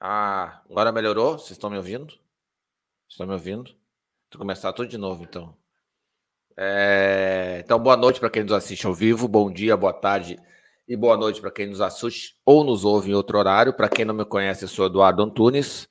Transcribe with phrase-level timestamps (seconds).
[0.00, 1.38] Ah, agora melhorou?
[1.38, 2.14] Vocês estão me ouvindo?
[3.08, 3.70] Estão me ouvindo?
[4.30, 5.56] Vou começar tudo de novo, então.
[6.56, 7.62] É...
[7.64, 10.38] Então, boa noite para quem nos assiste ao vivo, bom dia, boa tarde
[10.88, 13.72] e boa noite para quem nos assiste ou nos ouve em outro horário.
[13.72, 15.88] Para quem não me conhece, eu sou Eduardo Antunes,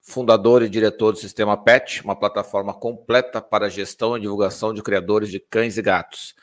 [0.00, 5.30] fundador e diretor do Sistema PET, uma plataforma completa para gestão e divulgação de criadores
[5.30, 6.34] de cães e gatos.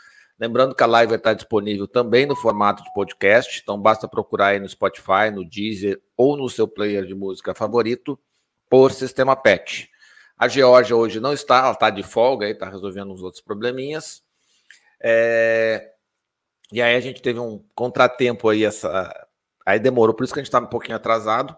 [0.41, 4.59] Lembrando que a live está disponível também no formato de podcast, então basta procurar aí
[4.59, 8.19] no Spotify, no Deezer ou no seu player de música favorito
[8.67, 9.87] por Sistema PET.
[10.35, 14.23] A Georgia hoje não está, ela está de folga, está resolvendo uns outros probleminhas.
[14.99, 15.91] É...
[16.71, 19.13] E aí a gente teve um contratempo aí, essa...
[19.63, 21.55] aí demorou, por isso que a gente está um pouquinho atrasado.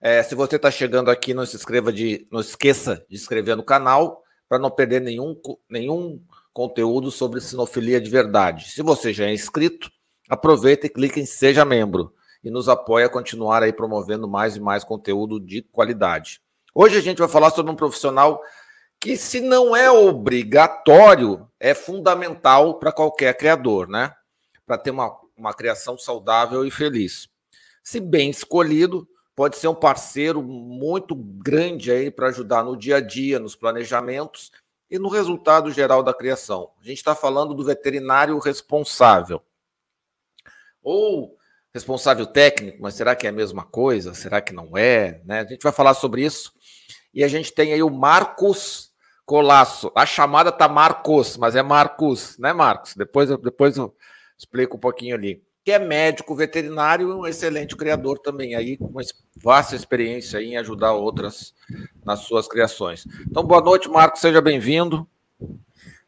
[0.00, 3.64] É, se você está chegando aqui, não se inscreva de, não esqueça de inscrever no
[3.64, 5.34] canal para não perder nenhum,
[5.68, 8.70] nenhum conteúdo sobre sinofilia de verdade.
[8.70, 9.90] Se você já é inscrito,
[10.28, 12.12] aproveita e clique em Seja Membro
[12.44, 16.40] e nos apoia a continuar aí promovendo mais e mais conteúdo de qualidade.
[16.74, 18.42] Hoje a gente vai falar sobre um profissional
[19.00, 24.14] que, se não é obrigatório, é fundamental para qualquer criador, né?
[24.66, 27.28] Para ter uma, uma criação saudável e feliz.
[27.82, 33.00] Se bem escolhido, pode ser um parceiro muito grande aí para ajudar no dia a
[33.00, 34.52] dia, nos planejamentos
[34.92, 36.70] e no resultado geral da criação.
[36.78, 39.42] A gente está falando do veterinário responsável.
[40.82, 41.34] Ou
[41.72, 44.12] responsável técnico, mas será que é a mesma coisa?
[44.12, 45.22] Será que não é?
[45.24, 45.40] Né?
[45.40, 46.52] A gente vai falar sobre isso.
[47.14, 48.90] E a gente tem aí o Marcos
[49.24, 49.90] Colasso.
[49.94, 52.94] A chamada tá Marcos, mas é Marcos, né, Marcos?
[52.94, 53.96] Depois, depois eu
[54.36, 55.42] explico um pouquinho ali.
[55.64, 59.02] Que é médico veterinário e um excelente criador também, aí, com uma
[59.36, 61.54] vasta experiência em ajudar outras
[62.04, 63.06] nas suas criações.
[63.28, 65.06] Então, boa noite, Marcos, seja bem-vindo.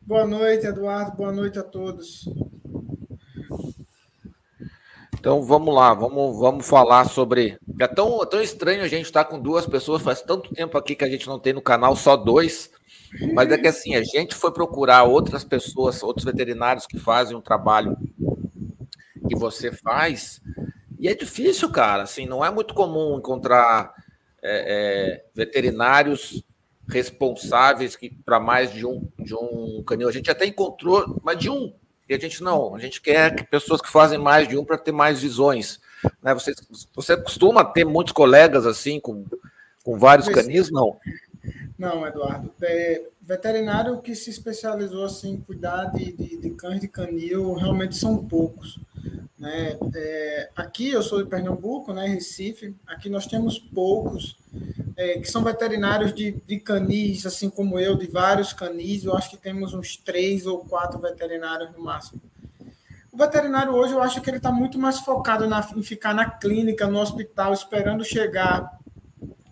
[0.02, 2.28] Boa noite, Eduardo, boa noite a todos.
[5.24, 7.56] Então vamos lá, vamos, vamos falar sobre.
[7.80, 11.02] É tão, tão estranho a gente estar com duas pessoas, faz tanto tempo aqui que
[11.02, 12.70] a gente não tem no canal só dois,
[13.32, 17.40] mas é que assim, a gente foi procurar outras pessoas, outros veterinários que fazem um
[17.40, 17.96] trabalho
[19.28, 20.40] que você faz,
[20.98, 22.04] e é difícil, cara.
[22.04, 23.92] Assim, não é muito comum encontrar
[24.42, 26.42] é, é, veterinários
[26.88, 30.08] responsáveis para mais de um, de um canil.
[30.08, 31.74] A gente até encontrou, mas de um.
[32.08, 32.74] E a gente não.
[32.74, 35.80] A gente quer que pessoas que fazem mais de um para ter mais visões.
[36.22, 36.34] Né?
[36.34, 36.54] Você,
[36.94, 39.24] você costuma ter muitos colegas assim, com,
[39.82, 40.70] com vários canis?
[40.70, 40.98] Não.
[41.78, 42.52] Não, Eduardo.
[42.62, 47.96] É, veterinário que se especializou assim, em cuidar de, de, de cães de canil realmente
[47.96, 48.78] são poucos.
[49.38, 49.76] Né?
[49.94, 52.74] É, aqui eu sou de Pernambuco, né, Recife.
[52.86, 54.38] Aqui nós temos poucos
[54.96, 59.04] é, que são veterinários de, de canis, assim como eu, de vários canis.
[59.04, 62.22] Eu acho que temos uns três ou quatro veterinários no máximo.
[63.12, 66.28] O veterinário hoje eu acho que ele está muito mais focado na, em ficar na
[66.28, 68.78] clínica, no hospital, esperando chegar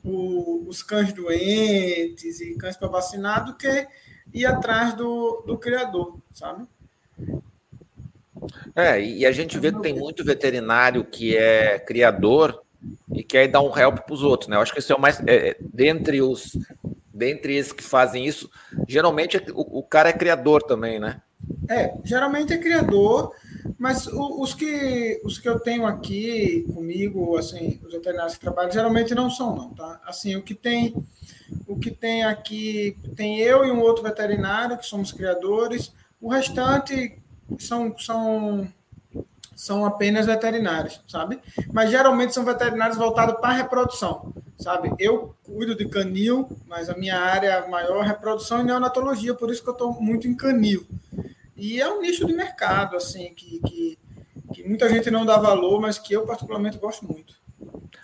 [0.05, 3.87] o, os cães doentes e cães para vacinar do que
[4.33, 6.67] ir atrás do, do criador, sabe?
[8.75, 12.63] É, e a gente vê que tem muito veterinário que é criador
[13.15, 14.57] e quer dar um help para os outros, né?
[14.57, 15.21] Eu acho que esse é o mais.
[15.27, 16.57] É, é, dentre os.
[17.15, 18.51] Dentre esses que fazem isso,
[18.89, 21.21] geralmente o, o, cara é criador também, né?
[21.69, 23.33] É, geralmente é criador,
[23.79, 29.15] mas os que, os que eu tenho aqui comigo, assim, os veterinários que trabalham, geralmente
[29.15, 30.00] não são, não, tá?
[30.05, 30.94] Assim, o que tem.
[31.67, 37.19] O que tem aqui, tem eu e um outro veterinário, que somos criadores, o restante
[37.59, 38.67] são, são,
[39.55, 41.41] são apenas veterinários, sabe?
[41.73, 44.93] Mas geralmente são veterinários voltados para a reprodução, sabe?
[44.99, 49.62] Eu cuido de canil, mas a minha área maior é reprodução e neonatologia, por isso
[49.62, 50.87] que eu estou muito em canil.
[51.62, 53.99] E é um nicho de mercado, assim, que, que,
[54.53, 57.41] que muita gente não dá valor, mas que eu particularmente gosto muito.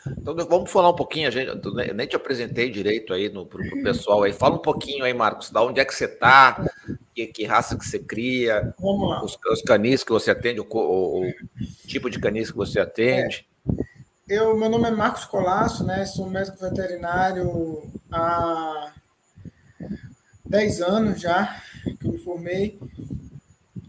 [0.06, 3.68] Então vamos falar um pouquinho, a gente, eu nem te apresentei direito aí no, pro,
[3.68, 4.32] pro pessoal aí.
[4.32, 6.64] Fala um pouquinho aí, Marcos, da onde é que você está,
[7.12, 11.32] que, que, raça que você cria, os, os, canis que você atende, o, o, o,
[11.88, 13.44] tipo de canis que você atende.
[14.28, 14.38] É.
[14.38, 16.06] Eu, meu nome é Marcos Colasso, né?
[16.06, 18.92] Sou médico veterinário há
[20.46, 21.60] 10 anos já
[21.98, 22.78] que eu me formei.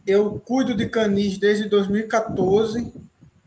[0.10, 2.92] Eu cuido de canis desde 2014,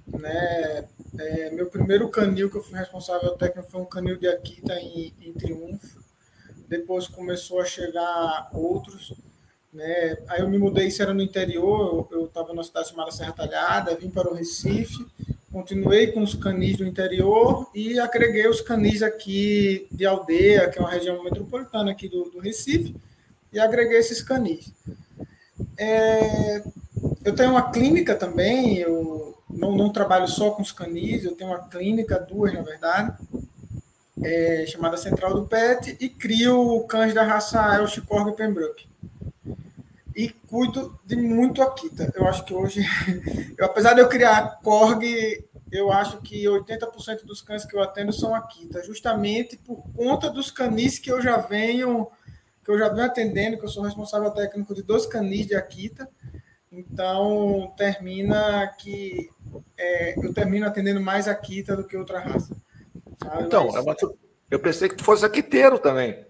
[0.07, 0.85] né?
[1.19, 5.13] É, meu primeiro canil que eu fui responsável técnico foi um canil de Akita em,
[5.21, 6.01] em Triunfo.
[6.69, 9.13] Depois começou a chegar outros.
[9.73, 10.17] Né?
[10.29, 13.97] Aí eu me mudei, isso era no interior, eu estava numa cidade chamada Serra Talhada,
[13.97, 15.05] vim para o Recife,
[15.51, 20.81] continuei com os canis do interior e agreguei os canis aqui de Aldeia, que é
[20.81, 22.95] uma região metropolitana aqui do, do Recife,
[23.53, 24.73] e agreguei esses canis.
[25.77, 26.63] É,
[27.25, 31.51] eu tenho uma clínica também, eu não, não trabalho só com os canis, eu tenho
[31.51, 33.17] uma clínica, duas na verdade,
[34.23, 38.87] é, chamada Central do Pet, e crio cães da raça Elsh Korg Pembroke.
[40.15, 42.13] E cuido de muito Akita.
[42.15, 42.85] Eu acho que hoje,
[43.57, 45.03] eu, apesar de eu criar Korg,
[45.71, 50.51] eu acho que 80% dos cães que eu atendo são Akita, justamente por conta dos
[50.51, 52.09] canis que eu já venho
[52.65, 56.09] que eu já venho atendendo, que eu sou responsável técnico de dois canis de Akita.
[56.71, 59.29] Então, termina que
[59.77, 62.57] é, eu termino atendendo mais Akita do que outra raça.
[63.23, 63.45] Sabe?
[63.45, 64.07] Então, Mas, é
[64.51, 66.25] eu pensei que tu fosse Akiteiro também.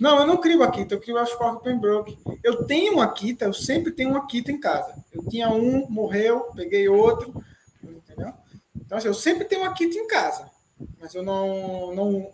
[0.00, 2.18] Não, eu não crio Akita, eu crio Ashford Pembroke.
[2.42, 4.94] Eu tenho um Akita, eu sempre tenho um Akita em casa.
[5.12, 7.34] Eu tinha um, morreu, peguei outro,
[7.82, 8.32] entendeu?
[8.74, 10.50] Então, assim, eu sempre tenho um Akita em casa.
[10.98, 12.32] Mas eu não, não,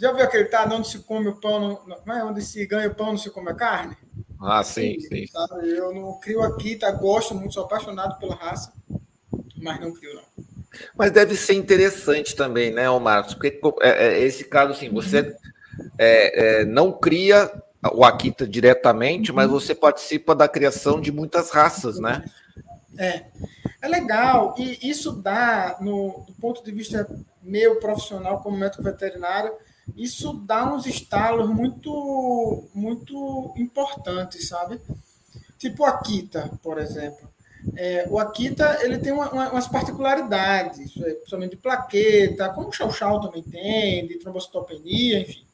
[0.00, 2.88] já viu aquele tá onde se come o pão, não, não é onde se ganha
[2.88, 3.94] o pão, não se come a carne?
[4.40, 5.26] Ah, sim, sim.
[5.26, 5.68] Sabe?
[5.68, 6.90] Eu não crio aqui, tá?
[6.90, 8.72] Gosto muito, sou apaixonado pela raça,
[9.56, 10.22] mas não crio, não.
[10.96, 13.34] Mas deve ser interessante também, né, Marcos?
[13.34, 15.36] Porque é, é, esse caso, assim, você
[15.98, 17.50] é, é, não cria
[17.92, 19.60] o Akita diretamente, mas uhum.
[19.60, 22.24] você participa da criação de muitas raças, né?
[22.96, 23.24] É,
[23.82, 24.54] é legal.
[24.56, 27.06] E isso dá, no, do ponto de vista
[27.42, 29.52] meu profissional como médico veterinário,
[29.96, 34.80] isso dá uns estalos muito, muito importantes, sabe?
[35.58, 37.28] Tipo o Akita, por exemplo.
[37.76, 42.72] É, o Akita ele tem uma, uma, umas particularidades, é, principalmente de plaqueta, como o
[42.72, 45.44] Chau Chau também tem, de trombocitopenia, enfim.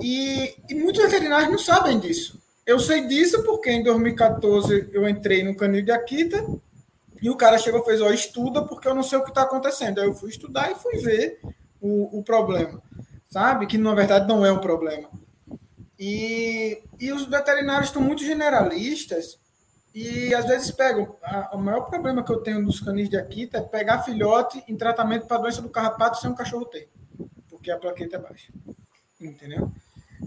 [0.00, 2.38] E, e muitos veterinários não sabem disso.
[2.66, 6.46] Eu sei disso porque em 2014 eu entrei no canil de Akita
[7.20, 9.42] e o cara chegou e fez, ó, estuda porque eu não sei o que está
[9.42, 10.00] acontecendo.
[10.00, 11.40] Aí eu fui estudar e fui ver
[11.80, 12.82] o, o problema
[13.28, 13.66] sabe?
[13.66, 15.08] Que na verdade não é um problema.
[15.98, 19.38] E, e os veterinários estão muito generalistas
[19.94, 21.16] e às vezes pegam.
[21.22, 24.76] A, o maior problema que eu tenho dos canis de Akita é pegar filhote em
[24.76, 26.88] tratamento para doença do carrapato sem um cachorro ter,
[27.50, 28.52] porque a plaqueta é baixa.
[29.20, 29.72] Entendeu?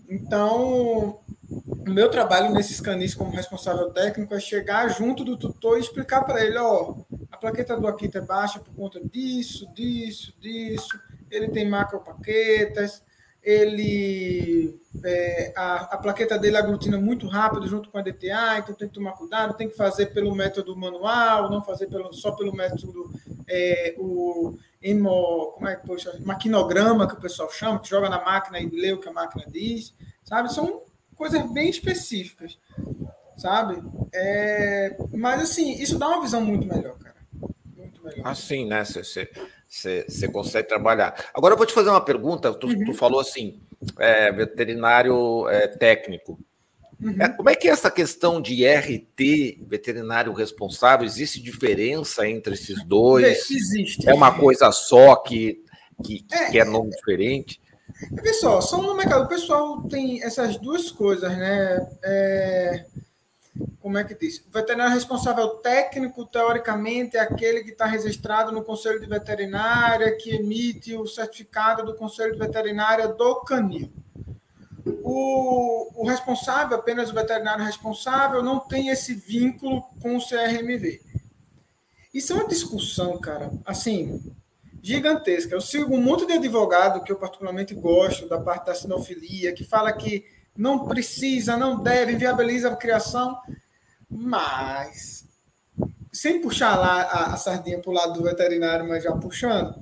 [0.10, 1.20] Então,
[1.50, 6.24] o meu trabalho nesses canis como responsável técnico é chegar junto do tutor e explicar
[6.26, 6.96] para ele: ó,
[7.32, 11.00] a plaqueta do Akita é baixa por conta disso, disso, disso
[11.32, 13.02] ele tem macropaquetas,
[13.42, 18.88] ele é, a, a, plaqueta dele aglutina muito rápido junto com a DTA, então tem
[18.88, 23.12] que tomar cuidado, tem que fazer pelo método manual, não fazer pelo, só pelo método
[23.48, 28.24] é, o hemo, como é que poxa, maquinograma que o pessoal chama, que joga na
[28.24, 30.54] máquina e lê o que a máquina diz, sabe?
[30.54, 30.84] São
[31.16, 32.60] coisas bem específicas,
[33.38, 33.82] sabe?
[34.14, 37.16] É, mas assim, isso dá uma visão muito melhor, cara.
[37.76, 38.28] Muito melhor.
[38.28, 38.86] Assim, né?
[38.86, 39.30] Você
[39.72, 41.16] você consegue trabalhar.
[41.34, 42.54] Agora eu vou te fazer uma pergunta.
[42.54, 42.86] Tu, uhum.
[42.86, 43.58] tu falou assim,
[43.98, 46.38] é, veterinário é, técnico.
[47.02, 47.16] Uhum.
[47.20, 51.06] É, como é que é essa questão de RT, veterinário responsável?
[51.06, 53.50] Existe diferença entre esses dois?
[53.50, 54.10] Existe.
[54.10, 55.64] É uma coisa só que,
[56.04, 56.20] que,
[56.52, 57.62] que é, é nome diferente?
[58.22, 59.24] Pessoal, só no mercado.
[59.24, 61.88] O pessoal tem essas duas coisas, né?
[62.04, 62.86] É
[63.80, 64.40] como é que diz?
[64.40, 70.36] O veterinário responsável técnico, teoricamente, é aquele que está registrado no Conselho de Veterinária, que
[70.36, 73.92] emite o certificado do Conselho de Veterinária do canil.
[75.04, 81.02] O, o responsável, apenas o veterinário responsável, não tem esse vínculo com o CRMV.
[82.14, 84.22] Isso é uma discussão, cara, assim,
[84.82, 85.54] gigantesca.
[85.54, 89.64] Eu sigo um monte de advogado que eu particularmente gosto, da parte da sinofilia, que
[89.64, 93.38] fala que não precisa, não deve, inviabiliza a criação,
[94.10, 95.26] mas
[96.12, 99.76] sem puxar lá a, a sardinha para o lado do veterinário, mas já puxando,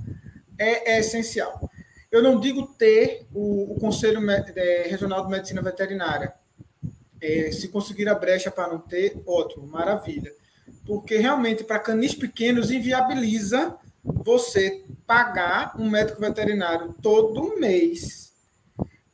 [0.57, 1.69] é, é essencial.
[2.11, 6.33] Eu não digo ter o, o Conselho é, Regional de Medicina Veterinária.
[7.21, 10.31] É, se conseguir a brecha para não ter, ótimo, maravilha.
[10.85, 18.28] Porque realmente, para canis pequenos, inviabiliza você pagar um médico veterinário todo mês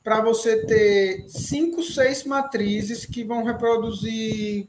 [0.06, 4.68] para você ter cinco, seis matrizes que vão reproduzir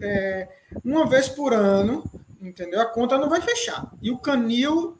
[0.00, 0.48] é,
[0.84, 2.04] uma vez por ano,
[2.40, 2.80] entendeu?
[2.80, 3.92] A conta não vai fechar.
[4.00, 4.96] E o canil,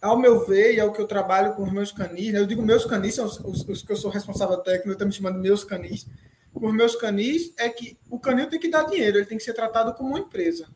[0.00, 2.38] ao meu ver, e é o que eu trabalho com os meus canis, né?
[2.38, 5.08] eu digo meus canis, são os, os, os que eu sou responsável técnico, eu estou
[5.08, 6.06] me chamando meus canis.
[6.52, 9.42] Com os meus canis, é que o canil tem que dar dinheiro, ele tem que
[9.42, 10.68] ser tratado como uma empresa.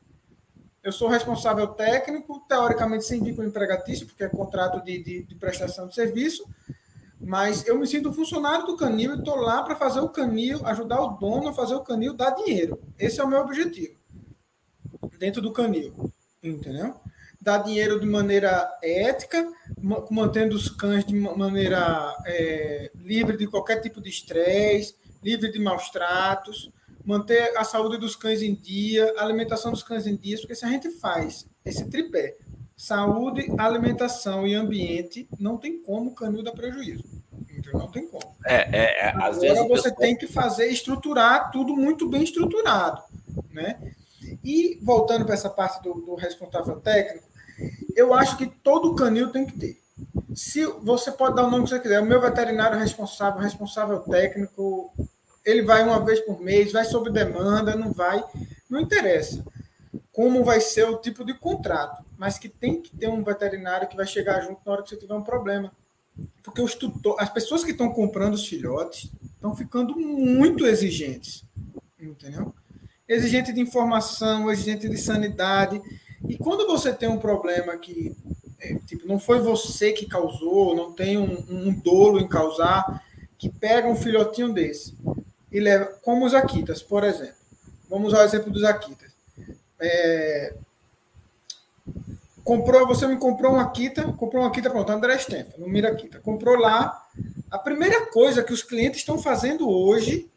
[0.82, 5.87] Eu sou responsável técnico, teoricamente sem vínculo empregatício, porque é contrato de, de, de prestação
[5.87, 6.44] de serviço,
[7.20, 11.00] mas eu me sinto funcionário do canil e estou lá para fazer o canil, ajudar
[11.00, 12.80] o dono a fazer o canil dar dinheiro.
[12.98, 13.98] Esse é o meu objetivo.
[15.18, 16.12] Dentro do canil.
[16.42, 16.94] Entendeu?
[17.40, 19.50] Dar dinheiro de maneira ética,
[20.10, 25.90] mantendo os cães de maneira é, livre de qualquer tipo de estresse, livre de maus
[25.90, 26.70] tratos,
[27.04, 30.64] manter a saúde dos cães em dia, a alimentação dos cães em dia, porque se
[30.64, 32.37] a gente faz esse tripé,
[32.78, 37.02] saúde, alimentação e ambiente, não tem como o canil dar prejuízo.
[37.50, 38.37] Então não tem como.
[38.47, 43.02] É, é, é às Agora vezes você tem que fazer, estruturar tudo muito bem estruturado,
[43.50, 43.92] né?
[44.44, 47.26] E voltando para essa parte do, do responsável técnico,
[47.97, 49.80] eu acho que todo canil tem que ter.
[50.32, 54.94] Se você pode dar o nome que você quiser, o meu veterinário responsável, responsável técnico,
[55.44, 58.23] ele vai uma vez por mês, vai sob demanda, não vai,
[58.70, 59.42] não interessa
[60.18, 63.94] como vai ser o tipo de contrato, mas que tem que ter um veterinário que
[63.94, 65.70] vai chegar junto na hora que você tiver um problema.
[66.42, 71.44] Porque os tutor, as pessoas que estão comprando os filhotes estão ficando muito exigentes,
[72.00, 72.52] entendeu?
[73.08, 75.80] Exigente de informação, exigente de sanidade.
[76.28, 78.12] E quando você tem um problema que
[78.58, 83.04] é, tipo, não foi você que causou, não tem um, um dolo em causar,
[83.38, 84.96] que pega um filhotinho desse
[85.52, 87.38] e leva, como os Akitas, por exemplo.
[87.88, 89.07] Vamos usar o exemplo dos Akitas.
[89.80, 90.54] É,
[92.44, 96.18] comprou, você me comprou uma Akita, comprou uma Akita, pronto, André Stenfa, no Miraquita.
[96.20, 97.06] Comprou lá.
[97.50, 100.30] A primeira coisa que os clientes estão fazendo hoje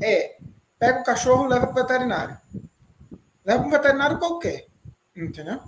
[0.00, 0.36] é
[0.78, 2.38] pega o cachorro leva para o veterinário.
[3.44, 4.66] Leva para um veterinário qualquer.
[5.16, 5.60] Entendeu?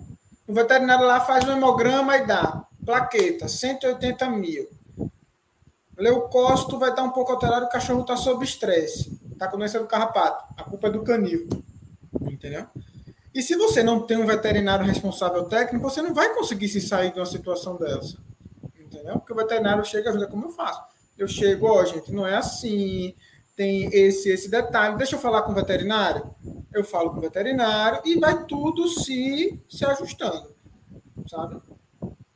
[0.47, 4.68] O veterinário lá faz um hemograma e dá plaqueta, 180 mil.
[5.97, 9.18] Leucócito vai estar um pouco alterado, o cachorro está sob estresse.
[9.32, 10.44] Está com doença do carrapato.
[10.56, 11.49] A culpa é do canil.
[12.23, 12.66] Entendeu?
[13.35, 17.12] E se você não tem um veterinário responsável técnico, você não vai conseguir se sair
[17.12, 18.18] de uma situação dessa.
[18.78, 19.18] Entendeu?
[19.18, 20.80] Porque o veterinário chega e ajuda como eu faço.
[21.16, 23.14] Eu chego, ó, oh, gente, não é assim,
[23.56, 24.97] tem esse esse detalhe.
[24.97, 26.30] Deixa eu falar com o veterinário.
[26.73, 30.54] Eu falo com o veterinário e vai tudo se, se ajustando,
[31.28, 31.61] sabe?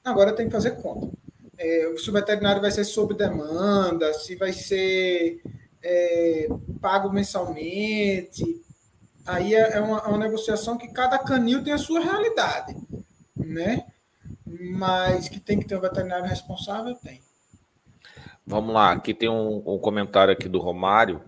[0.04, 1.08] Agora tem que fazer conta.
[1.56, 5.40] É, se o veterinário vai ser sob demanda, se vai ser
[5.82, 6.48] é,
[6.80, 8.61] pago mensalmente.
[9.26, 12.76] Aí é, é uma, é uma negociação que cada canil tem a sua realidade,
[13.36, 13.84] né?
[14.44, 17.20] Mas que tem que ter um veterinário responsável, tem.
[18.46, 21.22] Vamos lá, aqui tem um, um, comentário aqui do Romário.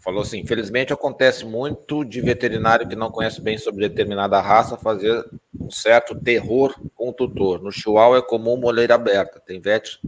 [0.00, 5.24] Falou assim: infelizmente acontece muito de veterinário que não conhece bem sobre determinada raça fazer
[5.58, 7.62] um certo terror com o tutor.
[7.62, 9.40] No Chihuahua é comum moleira aberta.
[9.40, 9.98] Tem vet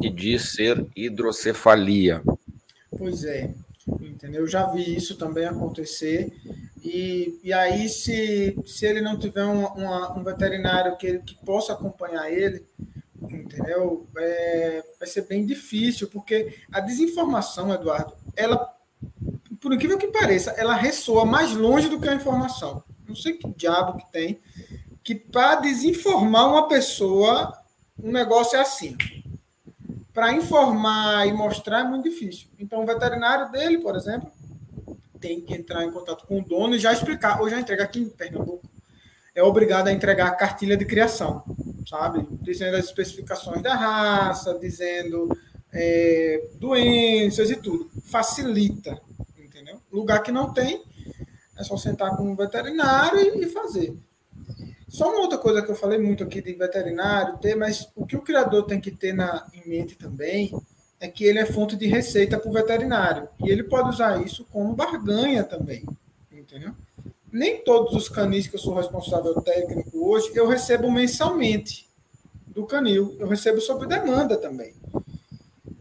[0.00, 2.22] que diz ser hidrocefalia.
[2.96, 3.52] Pois é,
[4.00, 4.42] entendeu?
[4.42, 6.32] Eu já vi isso também acontecer.
[6.82, 11.72] E, e aí, se, se ele não tiver um, uma, um veterinário que, que possa
[11.72, 12.66] acompanhar ele,
[13.20, 14.06] entendeu?
[14.16, 18.68] É, vai ser bem difícil, porque a desinformação, Eduardo, ela,
[19.60, 22.82] por incrível que pareça, ela ressoa mais longe do que a informação.
[23.06, 24.40] Não sei que diabo que tem,
[25.04, 27.52] que para desinformar uma pessoa,
[28.02, 28.96] um negócio é assim.
[30.12, 32.48] Para informar e mostrar é muito difícil.
[32.58, 34.30] Então, o veterinário dele, por exemplo,
[35.20, 38.00] tem que entrar em contato com o dono e já explicar, ou já entrega aqui
[38.00, 38.68] em Pernambuco,
[39.34, 41.42] é obrigado a entregar a cartilha de criação
[41.86, 42.26] sabe?
[42.40, 45.28] Dizendo as especificações da raça, dizendo
[45.72, 47.90] é, doenças e tudo.
[48.04, 49.00] Facilita,
[49.38, 49.80] entendeu?
[49.90, 50.82] Lugar que não tem,
[51.56, 53.96] é só sentar com um veterinário e fazer.
[54.92, 58.16] Só uma outra coisa que eu falei muito aqui de veterinário ter, mas o que
[58.16, 60.54] o criador tem que ter na, em mente também
[61.00, 63.28] é que ele é fonte de receita para o veterinário.
[63.42, 65.84] E ele pode usar isso como barganha também.
[66.30, 66.74] Entendeu?
[67.32, 71.88] nem todos os canis que eu sou responsável técnico hoje eu recebo mensalmente
[72.46, 73.16] do canil.
[73.18, 74.74] Eu recebo sob demanda também.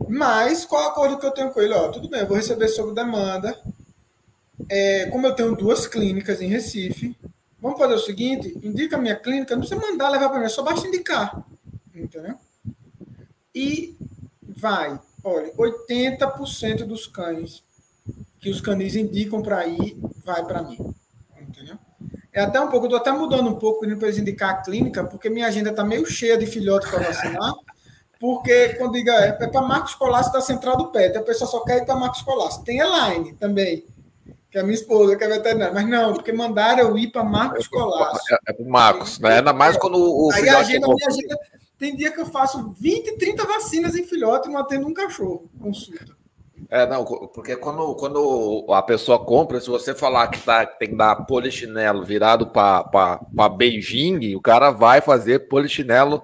[0.08, 1.74] Mas qual acordo que eu tenho com ele?
[1.74, 3.60] Ó, tudo bem, eu vou receber sob demanda.
[4.70, 7.14] É, como eu tenho duas clínicas em Recife,
[7.62, 10.64] vamos fazer o seguinte: indica a minha clínica, não precisa mandar levar para mim, só
[10.64, 11.46] basta indicar.
[11.94, 12.36] Entendeu?
[13.54, 13.96] E
[14.42, 17.64] vai, olha, 80% dos cães
[18.40, 20.94] que os canis indicam para ir, vai para mim
[21.52, 21.78] entendeu?
[22.34, 25.04] É até um pouco, eu estou até mudando um pouco, para eles indicar a clínica,
[25.04, 27.54] porque minha agenda está meio cheia de filhotes para vacinar,
[28.20, 31.60] porque quando diga é, é para Marcos Colasso da Central do Pet, a pessoa só
[31.62, 32.64] quer ir para Marcos Colasso.
[32.64, 33.84] Tem Elaine também,
[34.52, 37.24] que é a minha esposa, que é veterinária, mas não, porque mandaram eu ir para
[37.24, 38.22] Marcos Colasso.
[38.34, 39.38] É, é para Marcos, né?
[39.38, 41.40] Ainda mais quando o Aí a agenda, minha agenda,
[41.80, 45.50] tem dia que eu faço 20, 30 vacinas em filhote e não atendo um cachorro,
[45.58, 46.20] consulta.
[46.70, 50.96] É, não, porque quando, quando a pessoa compra, se você falar que tá, tem que
[50.96, 56.22] dar polichinelo virado para Beijing, o cara vai fazer polichinelo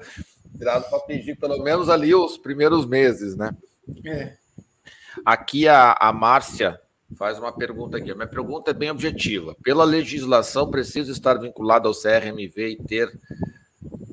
[0.54, 3.52] virado para Beijing, pelo menos ali os primeiros meses, né?
[4.06, 4.34] É.
[5.26, 6.80] Aqui a, a Márcia
[7.16, 8.14] faz uma pergunta aqui.
[8.14, 9.56] Minha pergunta é bem objetiva.
[9.64, 13.12] Pela legislação, precisa estar vinculado ao CRMV e ter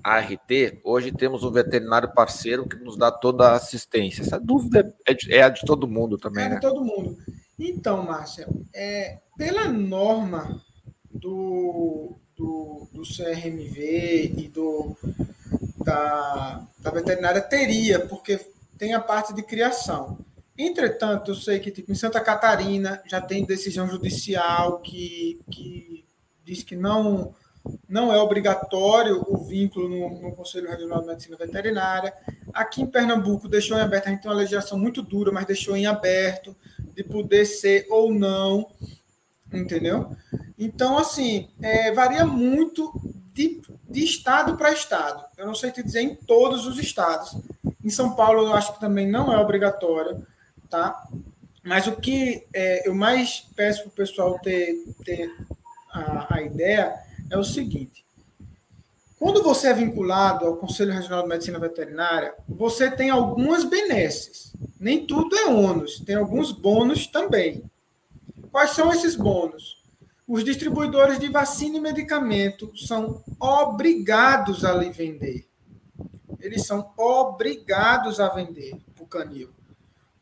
[0.05, 0.51] ART,
[0.85, 4.21] hoje temos um veterinário parceiro que nos dá toda a assistência.
[4.21, 6.55] Essa dúvida é, de, é a de todo mundo também, é né?
[6.57, 7.17] de todo mundo.
[7.59, 10.63] Então, Márcia, é, pela norma
[11.11, 14.95] do, do, do CRMV e do,
[15.83, 18.39] da, da veterinária, teria, porque
[18.77, 20.19] tem a parte de criação.
[20.57, 26.05] Entretanto, eu sei que tipo, em Santa Catarina já tem decisão judicial que, que
[26.45, 27.35] diz que não,
[27.89, 32.15] não é obrigatório o vínculo no, no, Conselho Regional de Medicina Veterinária.
[32.53, 35.77] Aqui em Pernambuco deixou em aberto, a gente tem uma legislação muito dura, mas deixou
[35.77, 36.55] em aberto
[36.95, 38.71] de poder ser ou não,
[39.53, 40.15] entendeu?
[40.57, 42.93] Então, assim, é, varia muito
[43.33, 45.25] de, de estado para estado.
[45.37, 47.37] Eu não sei te dizer em todos os estados.
[47.83, 50.25] Em São Paulo, eu acho que também não é obrigatório,
[50.75, 51.09] tá?
[51.63, 55.33] Mas o que é, eu mais peço para o pessoal ter, ter
[55.89, 56.93] a, a ideia
[57.31, 58.05] é o seguinte:
[59.17, 64.53] quando você é vinculado ao Conselho Regional de Medicina Veterinária, você tem algumas benesses.
[64.79, 67.63] Nem tudo é ônus, tem alguns bônus também.
[68.51, 69.83] Quais são esses bônus?
[70.27, 75.47] Os distribuidores de vacina e medicamento são obrigados a lhe vender.
[76.41, 79.54] Eles são obrigados a vender o canil.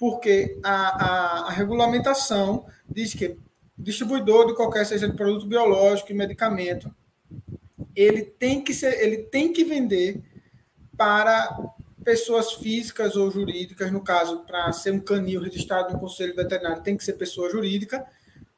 [0.03, 3.38] Porque a, a, a regulamentação diz que
[3.79, 6.93] distribuidor de qualquer seja de produto biológico e medicamento,
[7.95, 10.21] ele tem que ser, ele tem que vender
[10.97, 11.57] para
[12.03, 16.97] pessoas físicas ou jurídicas, no caso, para ser um canil registrado no Conselho Veterinário, tem
[16.97, 18.05] que ser pessoa jurídica,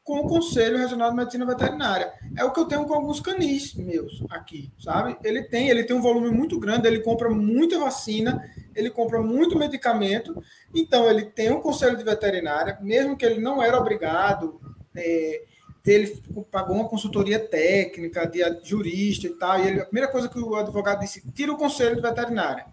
[0.05, 2.13] com o Conselho Regional de Medicina Veterinária.
[2.37, 5.17] É o que eu tenho com alguns canis meus aqui, sabe?
[5.25, 8.45] Ele tem, ele tem um volume muito grande, ele compra muita vacina,
[8.77, 10.43] ele compra muito medicamento,
[10.75, 14.61] então ele tem um Conselho de Veterinária, mesmo que ele não era obrigado,
[14.95, 15.43] é,
[15.87, 20.39] ele pagou uma consultoria técnica, de jurista e tal, e ele, a primeira coisa que
[20.39, 22.67] o advogado disse, tira o conselho de veterinária.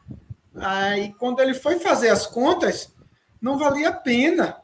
[0.55, 2.93] Aí, quando ele foi fazer as contas,
[3.41, 4.57] não valia a pena,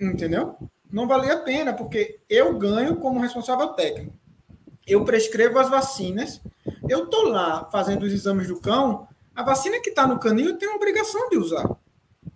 [0.00, 0.56] entendeu?
[0.90, 4.12] Não valia a pena, porque eu ganho como responsável técnico.
[4.86, 6.40] Eu prescrevo as vacinas,
[6.88, 10.68] eu estou lá fazendo os exames do cão, a vacina que está no canil tem
[10.68, 11.68] obrigação de usar,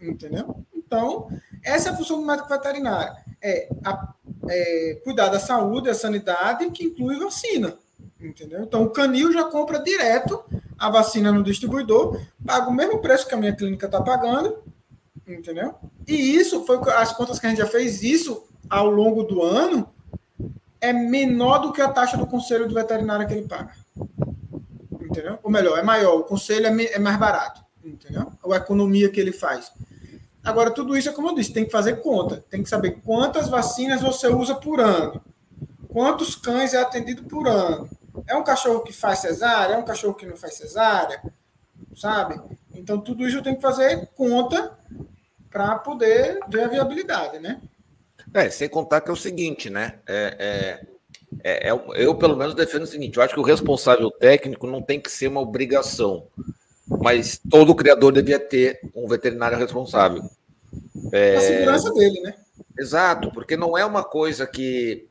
[0.01, 0.55] entendeu?
[0.75, 1.29] Então,
[1.65, 4.12] essa é a função do médico veterinário, é, a,
[4.49, 7.75] é cuidar da saúde, da sanidade, que inclui vacina,
[8.21, 8.62] entendeu?
[8.62, 10.45] Então, o canil já compra direto
[10.79, 14.62] a vacina no distribuidor, paga o mesmo preço que a minha clínica está pagando,
[15.27, 15.75] entendeu?
[16.07, 19.89] E isso foi as contas que a gente já fez, isso ao longo do ano
[20.81, 23.73] é menor do que a taxa do conselho do veterinário que ele paga.
[25.01, 25.39] Entendeu?
[25.43, 28.33] Ou melhor, é maior, o conselho é, é mais barato, entendeu?
[28.45, 29.73] A economia que ele faz.
[30.43, 33.49] Agora, tudo isso é como eu disse, tem que fazer conta, tem que saber quantas
[33.49, 35.23] vacinas você usa por ano,
[35.89, 37.89] quantos cães é atendido por ano,
[38.27, 39.75] é um cachorro que faz cesárea?
[39.75, 41.23] É um cachorro que não faz cesárea?
[41.95, 42.41] Sabe?
[42.75, 44.77] Então, tudo isso eu tenho que fazer conta
[45.53, 47.61] para poder ver a viabilidade, né?
[48.33, 49.99] É, sem contar que é o seguinte, né?
[50.07, 50.87] É, é,
[51.45, 54.81] é, é, eu, pelo menos, defendo o seguinte: eu acho que o responsável técnico não
[54.81, 56.27] tem que ser uma obrigação,
[56.87, 60.23] mas todo criador devia ter um veterinário responsável.
[61.12, 62.35] É, a segurança dele, né?
[62.79, 65.07] Exato, porque não é uma coisa que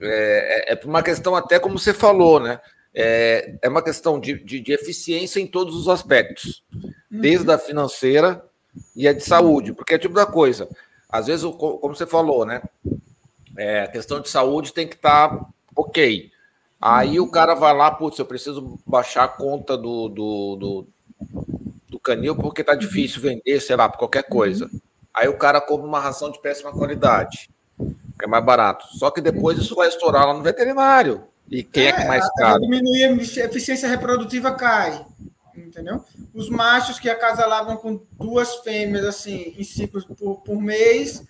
[0.00, 2.60] é, é, é uma questão até como você falou, né?
[2.94, 7.20] É, é uma questão de, de, de eficiência em todos os aspectos, uhum.
[7.20, 8.42] desde a financeira
[8.94, 10.68] e a de saúde, porque é tipo da coisa.
[11.08, 12.62] Às vezes, como você falou, né?
[13.56, 16.30] É, a questão de saúde tem que estar tá ok.
[16.80, 20.86] Aí o cara vai lá, putz, eu preciso baixar a conta do, do, do,
[21.88, 24.70] do canil porque tá difícil vender, sei lá, por qualquer coisa.
[25.12, 27.48] Aí o cara compra uma ração de péssima qualidade
[28.18, 28.84] que é mais barato.
[28.98, 31.22] Só que depois isso vai estourar lá no veterinário.
[31.50, 32.60] E quem é, é que mais caro?
[32.60, 35.06] Diminuir a eficiência reprodutiva cai.
[35.66, 36.04] Entendeu?
[36.34, 41.24] Os machos que acasalavam com duas fêmeas assim em ciclos por, por mês,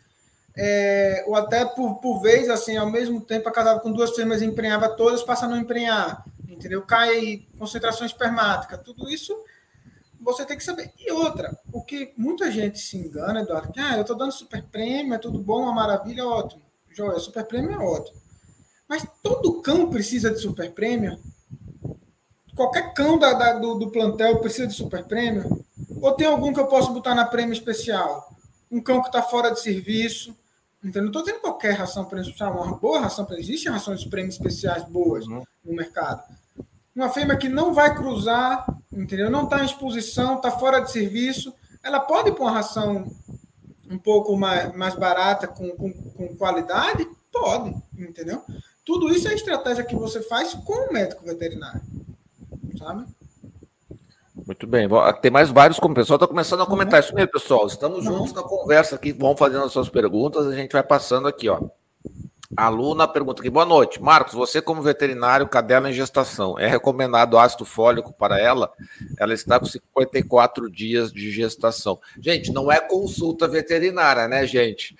[0.57, 4.47] é, ou até por, por vez, assim, ao mesmo tempo acasava com duas fêmeas e
[4.47, 6.25] emprenhava todas, passa a não emprenhar.
[6.49, 6.83] Entendeu?
[6.83, 8.77] Cai concentração espermática.
[8.77, 9.33] Tudo isso
[10.21, 10.93] você tem que saber.
[10.99, 14.62] E outra, o que muita gente se engana, Eduardo, que ah, eu estou dando super
[14.64, 16.62] prêmio, é tudo bom, uma maravilha, ótimo.
[16.91, 18.21] Joia, super prêmio é ótimo.
[18.88, 21.19] Mas todo cão precisa de super prêmio?
[22.59, 25.64] Qualquer cão da, da, do, do, plantel precisa de super prêmio?
[26.01, 28.37] Ou tem algum que eu posso botar na prêmio especial?
[28.68, 30.37] Um cão que está fora de serviço?
[30.83, 31.03] Entendeu?
[31.03, 33.44] Não estou dizendo qualquer ração prêmio especial, uma boa ração prêmio.
[33.44, 35.44] Existem rações de prêmio especiais boas uhum.
[35.64, 36.21] no mercado.
[36.97, 39.31] Uma fêmea que não vai cruzar, entendeu?
[39.31, 43.07] Não está em exposição, está fora de serviço, ela pode ir para uma ração
[43.88, 47.09] um pouco mais, mais barata, com, com, com qualidade?
[47.31, 48.42] Pode, entendeu?
[48.85, 51.81] Tudo isso é estratégia que você faz com o médico veterinário,
[52.79, 53.05] sabe?
[54.47, 54.88] Muito bem.
[55.21, 57.67] Tem mais vários como pessoal está começando a comentar isso mesmo, pessoal.
[57.67, 61.49] Estamos juntos na conversa aqui, vão fazendo as suas perguntas, a gente vai passando aqui,
[61.49, 61.61] ó.
[62.57, 64.01] A Luna pergunta aqui, boa noite.
[64.03, 68.73] Marcos, você como veterinário, cadela em gestação, é recomendado ácido fólico para ela?
[69.19, 72.01] Ela está com 54 dias de gestação.
[72.19, 74.97] Gente, não é consulta veterinária, né, gente?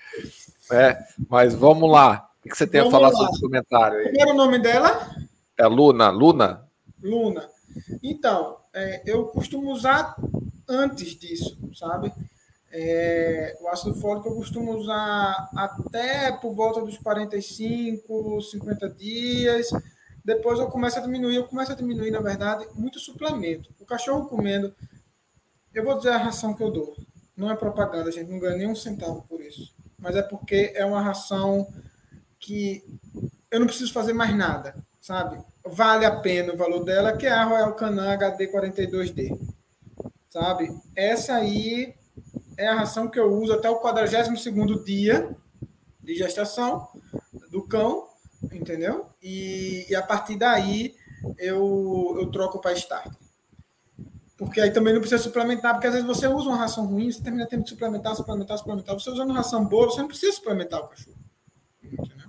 [0.71, 2.29] É, mas vamos lá.
[2.45, 3.17] O que você tem vamos a falar lá.
[3.17, 4.13] sobre esse comentário aí?
[4.15, 5.11] Qual o nome dela?
[5.57, 6.11] É Luna.
[6.11, 6.69] Luna?
[7.03, 7.49] Luna.
[8.03, 10.17] Então, é, eu costumo usar
[10.69, 12.13] antes disso, sabe?
[12.71, 19.69] É, o ácido fólico eu costumo usar até por volta dos 45, 50 dias.
[20.25, 23.73] Depois eu começo a diminuir, eu começo a diminuir, na verdade, muito suplemento.
[23.81, 24.75] O cachorro comendo,
[25.73, 26.95] eu vou dizer a ração que eu dou.
[27.37, 29.75] Não é propaganda, a gente não ganha nem um centavo por isso.
[29.99, 31.67] Mas é porque é uma ração
[32.39, 32.85] que
[33.51, 35.43] eu não preciso fazer mais nada, sabe?
[35.71, 39.39] Vale a pena o valor dela, que é a Royal Canin HD 42D.
[40.29, 40.71] Sabe?
[40.95, 41.95] Essa aí
[42.57, 45.37] é a ração que eu uso até o 42 dia
[46.01, 46.89] de gestação
[47.51, 48.09] do cão,
[48.53, 49.07] entendeu?
[49.23, 50.95] E, e a partir daí
[51.39, 53.13] eu, eu troco para start.
[54.37, 57.21] Porque aí também não precisa suplementar, porque às vezes você usa uma ração ruim, você
[57.21, 58.95] termina tendo que suplementar, suplementar, suplementar.
[58.95, 61.17] Você usando ração boa, você não precisa suplementar o cachorro.
[61.83, 62.28] Entendeu?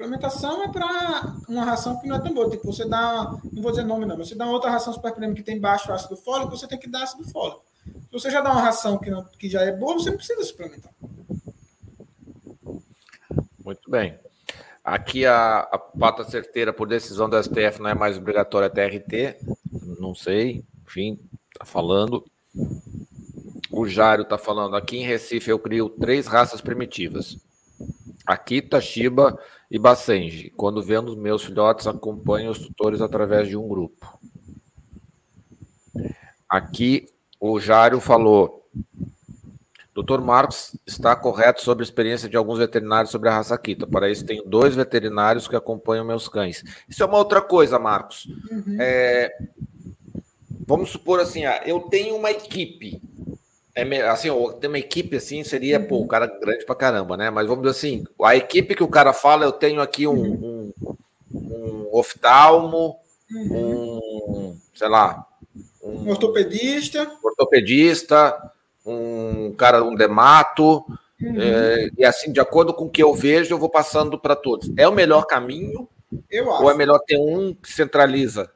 [0.00, 2.48] Suplementação é para uma ração que não é tão boa.
[2.48, 5.34] Tipo, você dá, não vou dizer nome não, mas você dá outra ração super premium
[5.34, 7.62] que tem baixo ácido fólico, você tem que dar ácido fólico.
[7.84, 10.42] Se você já dá uma ração que, não, que já é boa, você não precisa
[10.42, 10.90] suplementar.
[13.62, 14.18] Muito bem.
[14.82, 19.36] Aqui a, a pata certeira por decisão do STF não é mais obrigatória a TRT.
[19.98, 21.20] Não sei, enfim,
[21.58, 22.24] tá falando.
[23.70, 24.76] O Jário tá falando.
[24.76, 27.36] Aqui em Recife eu crio três raças primitivas:
[28.26, 29.38] Akita, Shiba
[29.70, 30.50] e Basenji.
[30.56, 34.18] Quando vendo meus filhotes, acompanho os tutores através de um grupo.
[36.48, 37.06] Aqui
[37.38, 38.58] o Jário falou.
[39.94, 43.86] Doutor Marcos está correto sobre a experiência de alguns veterinários sobre a raça Kita.
[43.86, 46.64] Para isso, tenho dois veterinários que acompanham meus cães.
[46.88, 48.26] Isso é uma outra coisa, Marcos.
[48.50, 48.76] Uhum.
[48.80, 49.36] É,
[50.66, 53.00] vamos supor assim, ah, eu tenho uma equipe.
[53.74, 54.28] É, assim,
[54.60, 55.86] ter uma equipe assim seria, uhum.
[55.86, 57.30] pô, um cara grande pra caramba, né?
[57.30, 60.72] Mas vamos dizer assim, a equipe que o cara fala, eu tenho aqui um, uhum.
[61.32, 62.96] um, um oftalmo,
[63.32, 63.98] uhum.
[64.52, 65.24] um, sei lá,
[65.82, 67.10] um ortopedista.
[67.22, 68.52] Ortopedista,
[68.84, 70.84] um cara, um demato.
[71.20, 71.40] Uhum.
[71.40, 74.70] É, e assim, de acordo com o que eu vejo, eu vou passando para todos.
[74.76, 75.88] É o melhor caminho?
[76.30, 76.62] Eu acho.
[76.64, 78.50] Ou é melhor ter um que centraliza?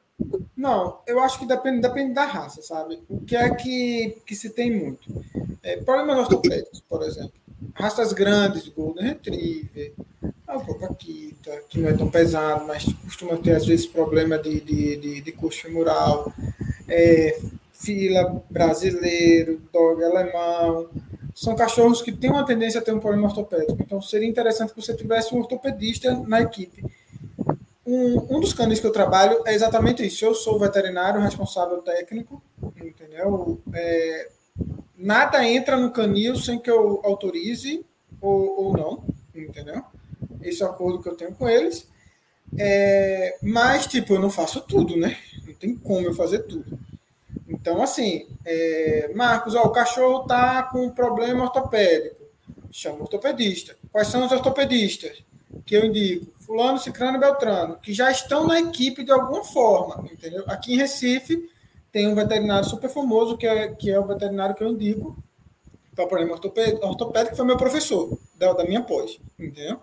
[0.55, 3.03] Não, eu acho que depende, depende da raça, sabe?
[3.09, 5.23] O que é que, que se tem muito?
[5.61, 7.33] É, problemas ortopédicos, por exemplo.
[7.73, 9.93] Raças grandes, Golden Retriever,
[10.47, 14.95] a Copaquita, que não é tão pesado, mas costuma ter, às vezes, problema de, de,
[14.97, 16.31] de, de femoral
[16.87, 17.39] é,
[17.73, 20.89] fila brasileiro, dog alemão.
[21.33, 23.77] São cachorros que têm uma tendência a ter um problema ortopédico.
[23.81, 26.83] Então, seria interessante que você tivesse um ortopedista na equipe.
[27.85, 30.25] Um, um dos canis que eu trabalho é exatamente isso.
[30.25, 32.41] Eu sou veterinário responsável técnico,
[32.81, 33.61] entendeu?
[33.73, 34.29] É,
[34.97, 37.85] nada entra no canil sem que eu autorize
[38.19, 39.03] ou, ou não,
[39.35, 39.83] entendeu?
[40.41, 41.87] Esse é o acordo que eu tenho com eles.
[42.57, 45.17] É, mas, tipo, eu não faço tudo, né?
[45.45, 46.79] Não tem como eu fazer tudo.
[47.47, 52.23] Então, assim, é, Marcos, ó, o cachorro tá com um problema ortopédico.
[52.71, 53.75] Chama o ortopedista.
[53.91, 55.23] Quais são os ortopedistas
[55.65, 56.34] que eu indico?
[56.45, 60.43] Fulano, Cicrano e Beltrano, que já estão na equipe de alguma forma, entendeu?
[60.47, 61.49] Aqui em Recife
[61.91, 65.17] tem um veterinário super famoso, que é, que é o veterinário que eu indico
[65.95, 69.79] para o problema ortopédico, que foi meu professor da, da minha pós, entendeu?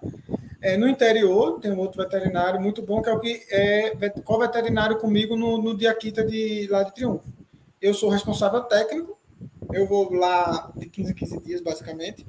[0.61, 4.99] É, no interior, tem um outro veterinário muito bom, que é o que é co-veterinário
[4.99, 7.25] comigo no, no Diaquita de lá de Triunfo.
[7.81, 9.19] Eu sou responsável técnico,
[9.73, 12.25] eu vou lá de 15 a 15 dias, basicamente,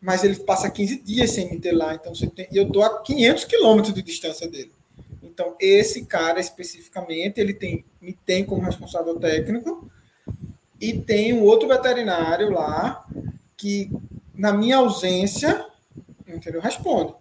[0.00, 3.44] mas ele passa 15 dias sem me ter lá, então tem, eu estou a 500
[3.44, 4.72] quilômetros de distância dele.
[5.22, 9.90] Então, esse cara especificamente, ele tem, me tem como responsável técnico,
[10.80, 13.06] e tem um outro veterinário lá
[13.56, 13.90] que,
[14.34, 15.66] na minha ausência,
[16.26, 16.60] entendeu?
[16.60, 17.14] responde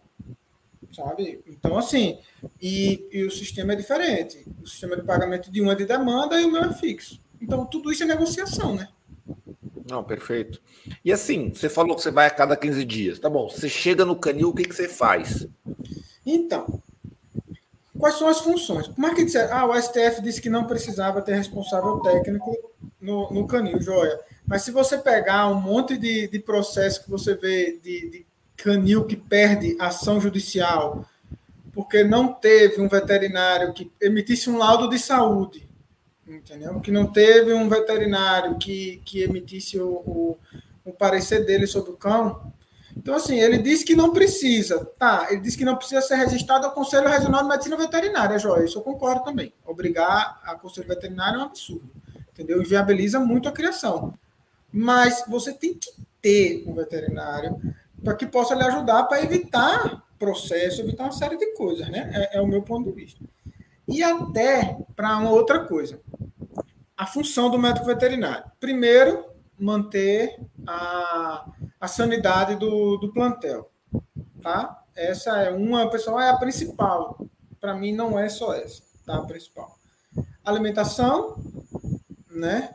[0.94, 1.42] sabe?
[1.48, 2.20] Então, assim,
[2.62, 4.46] e, e o sistema é diferente.
[4.62, 7.20] O sistema de pagamento de um é de demanda e o meu é fixo.
[7.42, 8.88] Então, tudo isso é negociação, né?
[9.90, 10.62] Não, perfeito.
[11.04, 13.20] E assim, você falou que você vai a cada 15 dias.
[13.20, 15.48] Tá bom, você chega no canil, o que, que você faz?
[16.26, 16.82] Então,
[17.98, 18.88] quais são as funções?
[18.88, 22.56] Por mais que disser, ah, o STF disse que não precisava ter responsável técnico
[23.00, 24.20] no, no canil, joia.
[24.46, 29.06] Mas se você pegar um monte de, de processo que você vê de, de canil
[29.06, 31.06] que perde ação judicial
[31.74, 35.68] porque não teve um veterinário que emitisse um laudo de saúde,
[36.28, 36.80] entendeu?
[36.80, 40.38] Que não teve um veterinário que, que emitisse o, o,
[40.86, 42.52] o parecer dele sobre o cão.
[42.96, 45.28] Então, assim, ele disse que não precisa, tá?
[45.30, 48.66] Ele disse que não precisa ser registrado ao Conselho Regional de Medicina Veterinária, Joia.
[48.66, 49.52] Isso eu concordo também.
[49.66, 51.90] Obrigar a Conselho Veterinário é um absurdo,
[52.32, 52.62] entendeu?
[52.62, 54.14] Inviabiliza muito a criação.
[54.72, 57.60] Mas você tem que ter um veterinário
[58.04, 62.30] para que possa lhe ajudar para evitar processo, evitar uma série de coisas, né?
[62.32, 63.20] É, é o meu ponto de vista.
[63.88, 66.00] E até para uma outra coisa.
[67.04, 68.46] A função do médico veterinário.
[68.62, 69.26] Primeiro,
[69.60, 71.46] manter a,
[71.78, 73.70] a sanidade do, do plantel.
[74.42, 74.82] Tá?
[74.96, 77.20] Essa é uma, pessoal, é a principal.
[77.60, 79.18] Para mim, não é só essa, tá?
[79.18, 79.78] A principal.
[80.46, 81.36] Alimentação,
[82.32, 82.74] né?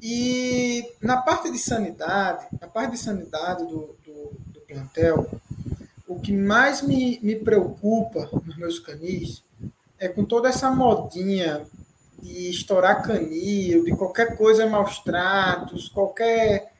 [0.00, 5.28] E na parte de sanidade, na parte de sanidade do, do, do plantel,
[6.06, 9.42] o que mais me, me preocupa nos meus canis
[9.98, 11.66] é com toda essa modinha
[12.26, 16.72] de estourar canil, de qualquer coisa maus tratos, qualquer,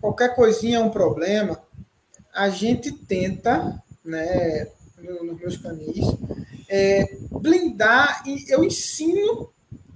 [0.00, 1.60] qualquer coisinha é um problema,
[2.34, 6.06] a gente tenta, né, nos meus canis,
[6.68, 9.50] é, blindar e eu ensino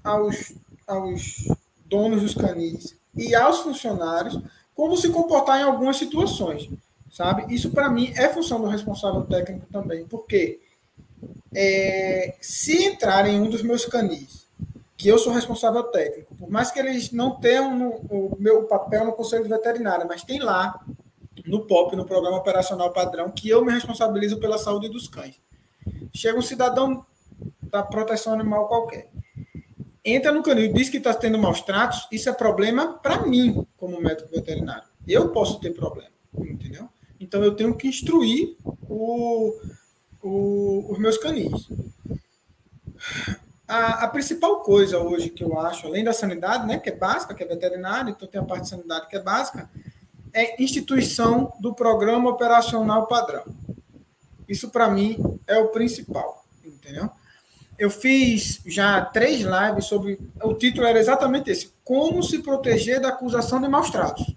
[0.05, 0.55] aos,
[0.87, 1.49] aos
[1.87, 4.41] donos dos canis e aos funcionários
[4.75, 6.69] como se comportar em algumas situações,
[7.11, 7.55] sabe?
[7.55, 10.61] Isso para mim é função do responsável técnico também, porque
[11.55, 14.42] é, se entrar em um dos meus canis,
[15.03, 19.05] que eu sou responsável técnico, por mais que eles não tenham no, o meu papel
[19.05, 20.81] no Conselho de Veterinária, mas tem lá
[21.45, 25.41] no POP, no Programa Operacional Padrão, que eu me responsabilizo pela saúde dos cães.
[26.15, 27.05] Chega um cidadão
[27.61, 29.11] da proteção animal qualquer,
[30.05, 33.67] entra no canil e diz que está tendo maus tratos, isso é problema para mim,
[33.77, 34.85] como médico veterinário.
[35.05, 36.89] Eu posso ter problema, entendeu?
[37.19, 38.57] Então eu tenho que instruir
[38.89, 39.53] o,
[40.23, 41.69] o, os meus canis.
[43.67, 47.35] A, a, principal coisa hoje que eu acho, além da sanidade, né, que é básica,
[47.35, 49.71] que é veterinária, então tem a parte de sanidade que é básica,
[50.33, 53.45] é instituição do programa operacional padrão.
[54.49, 57.11] Isso para mim é o principal, entendeu?
[57.79, 60.19] Eu fiz já três lives sobre.
[60.43, 64.35] O título era exatamente esse: Como se proteger da acusação de maus tratos.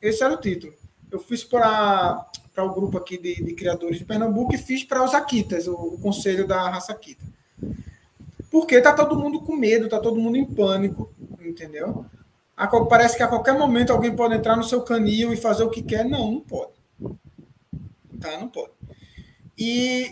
[0.00, 0.72] Esse era o título.
[1.10, 2.26] Eu fiz para
[2.58, 6.00] o grupo aqui de, de, criadores de Pernambuco e fiz para os Akitas, o, o,
[6.00, 7.24] conselho da raça Akita.
[8.50, 12.04] Porque tá todo mundo com medo, tá todo mundo em pânico, entendeu?
[12.56, 15.70] A, parece que a qualquer momento alguém pode entrar no seu canil e fazer o
[15.70, 16.04] que quer.
[16.04, 16.72] Não, não pode.
[18.20, 18.72] Tá, não pode.
[19.56, 20.10] E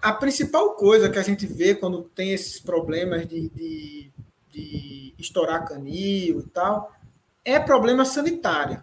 [0.00, 4.12] a principal coisa que a gente vê quando tem esses problemas de, de,
[4.50, 6.92] de estourar canil e tal
[7.44, 8.82] é problema sanitário,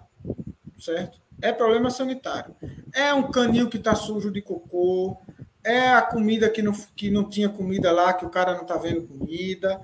[0.77, 1.19] certo?
[1.41, 2.55] é problema sanitário.
[2.93, 5.17] É um canil que está sujo de cocô,
[5.63, 8.78] é a comida que não, que não tinha comida lá, que o cara não está
[8.78, 9.80] vendo comida,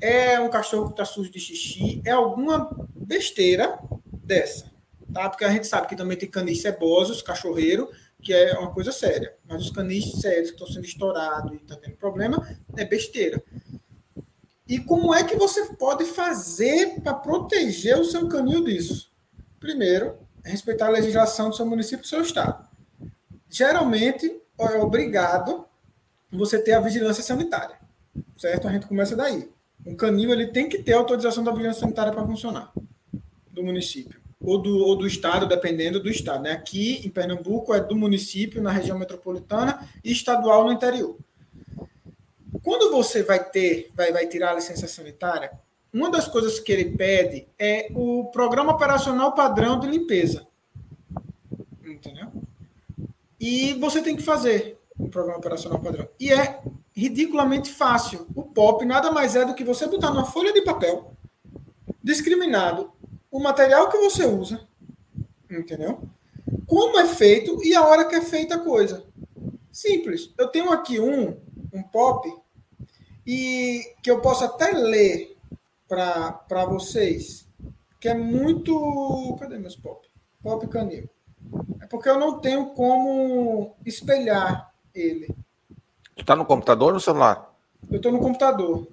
[0.00, 3.78] é um cachorro que está sujo de xixi, é alguma besteira
[4.24, 4.70] dessa.
[5.12, 5.28] Tá?
[5.28, 7.88] Porque a gente sabe que também tem canis cebosos, cachorreiro,
[8.20, 9.34] que é uma coisa séria.
[9.46, 13.42] Mas os canis sérios que estão sendo estourados e está tendo problema, é besteira.
[14.66, 19.12] E como é que você pode fazer para proteger o seu canil disso?
[19.60, 22.66] Primeiro, respeitar a legislação do seu município, do seu estado.
[23.50, 25.64] Geralmente, é obrigado
[26.30, 27.76] você ter a vigilância sanitária,
[28.36, 28.68] certo?
[28.68, 29.48] A gente começa daí.
[29.84, 32.72] Um canil ele tem que ter autorização da vigilância sanitária para funcionar
[33.50, 36.42] do município ou do, ou do estado, dependendo do estado.
[36.42, 36.52] Né?
[36.52, 41.16] Aqui em Pernambuco é do município na região metropolitana e estadual no interior.
[42.62, 45.50] Quando você vai ter, vai, vai tirar a licença sanitária,
[45.92, 50.46] uma das coisas que ele pede é o programa operacional padrão de limpeza.
[51.84, 52.31] Entendeu?
[53.42, 56.08] E você tem que fazer o programa operacional padrão.
[56.20, 56.62] E é
[56.94, 58.24] ridiculamente fácil.
[58.36, 61.12] O POP nada mais é do que você botar numa folha de papel
[62.00, 62.92] discriminado
[63.32, 64.60] o material que você usa,
[65.50, 66.00] entendeu?
[66.68, 69.04] Como é feito e a hora que é feita a coisa.
[69.72, 70.32] Simples.
[70.38, 71.36] Eu tenho aqui um,
[71.72, 72.32] um POP
[73.26, 75.36] e que eu posso até ler
[75.88, 77.44] para vocês,
[77.98, 79.36] que é muito.
[79.40, 80.06] Cadê meus pop?
[80.40, 81.08] Pop canil.
[81.80, 85.28] É porque eu não tenho como espelhar ele.
[86.16, 87.52] Tu tá no computador ou no celular?
[87.90, 88.86] Eu estou no computador.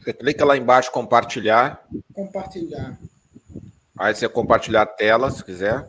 [0.00, 1.86] Você clica lá embaixo, compartilhar.
[2.12, 2.98] Compartilhar.
[3.98, 5.88] Aí você compartilhar a tela, se quiser.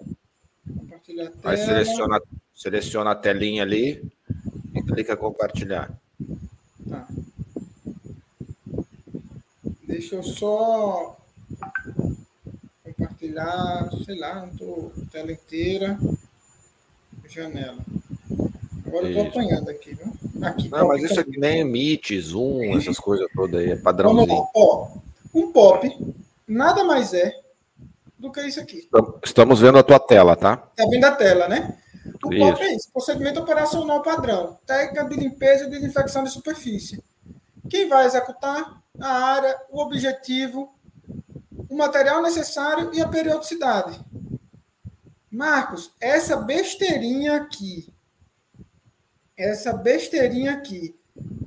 [0.78, 1.54] Compartilhar a tela.
[1.54, 2.22] Aí seleciona,
[2.54, 4.04] seleciona a telinha ali
[4.76, 5.92] e clica compartilhar.
[6.90, 7.08] Tá.
[9.88, 11.18] Deixa eu só
[13.22, 15.98] compartilhar, sei lá, não tô tela inteira,
[17.30, 17.78] janela.
[18.86, 20.12] Agora eu tô apanhando aqui, viu?
[20.42, 24.48] Aqui, Não, mas isso aqui nem emite, zoom, essas coisas todas aí, é padrãozinho.
[24.56, 24.90] Ó,
[25.34, 26.16] um pop
[26.48, 27.40] nada mais é
[28.18, 28.90] do que isso aqui.
[29.24, 30.68] Estamos vendo a tua tela, tá?
[30.72, 31.78] Está vendo a tela, né?
[32.24, 32.46] O isso.
[32.46, 37.02] POP é isso, procedimento operacional padrão, técnica de limpeza e desinfecção de superfície.
[37.70, 38.82] Quem vai executar?
[39.00, 40.74] A área, o objetivo,
[41.72, 43.98] o material necessário e a periodicidade.
[45.32, 47.88] Marcos, essa besteirinha aqui,
[49.38, 50.94] essa besteirinha aqui,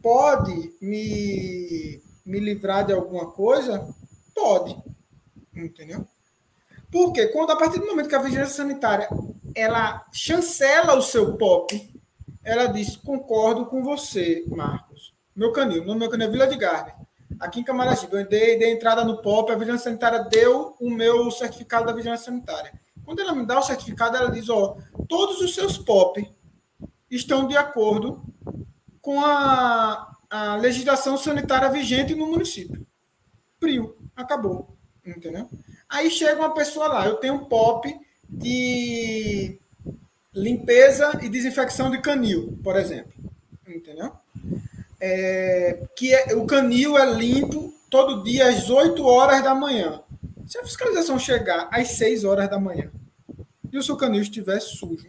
[0.02, 3.86] pode me, me livrar de alguma coisa?
[4.34, 4.74] Pode.
[5.54, 6.08] Entendeu?
[6.90, 9.10] Porque quando a partir do momento que a vigilância sanitária
[9.54, 11.92] ela chancela o seu POP,
[12.42, 15.12] ela diz: concordo com você, Marcos.
[15.36, 16.94] Meu canil, no meu canil é Vila de Garden.
[17.40, 21.30] Aqui em Camaragibe, eu dei, dei entrada no POP, a vigilância sanitária deu o meu
[21.30, 22.72] certificado da vigilância sanitária.
[23.04, 24.76] Quando ela me dá o certificado, ela diz: ó,
[25.08, 26.30] todos os seus POP
[27.10, 28.22] estão de acordo
[29.00, 32.86] com a, a legislação sanitária vigente no município.
[33.60, 34.74] Frio, acabou.
[35.04, 35.48] Entendeu?
[35.88, 37.94] Aí chega uma pessoa lá, eu tenho um POP
[38.28, 39.60] de
[40.34, 43.12] limpeza e desinfecção de canil, por exemplo.
[43.66, 44.12] Entendeu?
[45.06, 50.02] É, que é, o canil é limpo todo dia às 8 horas da manhã.
[50.46, 52.90] Se a fiscalização chegar às 6 horas da manhã
[53.70, 55.08] e o seu canil estiver sujo,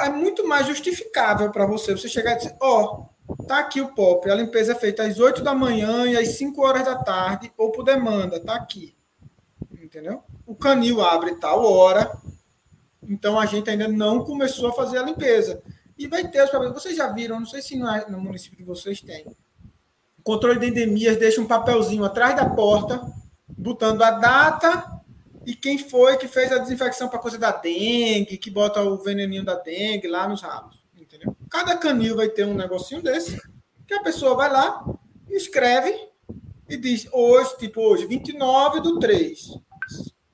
[0.00, 3.94] é muito mais justificável para você você chegar e dizer: Ó, oh, tá aqui o
[3.94, 7.52] POP, a limpeza é feita às 8 da manhã e às 5 horas da tarde,
[7.56, 8.96] ou por demanda, tá aqui
[9.86, 10.22] entendeu?
[10.46, 12.12] O canil abre tal hora,
[13.02, 15.62] então a gente ainda não começou a fazer a limpeza.
[15.98, 16.82] E vai ter os problemas.
[16.82, 19.26] Vocês já viram, não sei se no, no município de vocês tem.
[20.18, 23.00] O controle de endemias deixa um papelzinho atrás da porta,
[23.48, 24.96] botando a data
[25.46, 29.44] e quem foi que fez a desinfecção para coisa da dengue, que bota o veneninho
[29.44, 30.84] da dengue lá nos rabos.
[30.96, 31.36] Entendeu?
[31.48, 33.40] Cada canil vai ter um negocinho desse,
[33.86, 34.84] que a pessoa vai lá,
[35.30, 35.94] escreve
[36.68, 39.52] e diz, hoje, tipo hoje, 29 do 3.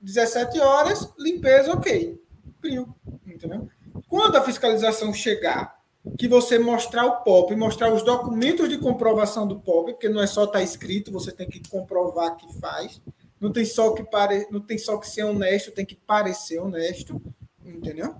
[0.01, 2.19] 17 horas, limpeza, ok.
[2.59, 2.93] Frio,
[3.25, 3.69] entendeu?
[4.07, 5.79] Quando a fiscalização chegar,
[6.17, 10.27] que você mostrar o POP, mostrar os documentos de comprovação do POP, porque não é
[10.27, 13.01] só estar tá escrito, você tem que comprovar que faz.
[13.39, 14.47] Não tem só que pare...
[14.51, 17.21] não tem só que ser honesto, tem que parecer honesto,
[17.65, 18.15] entendeu?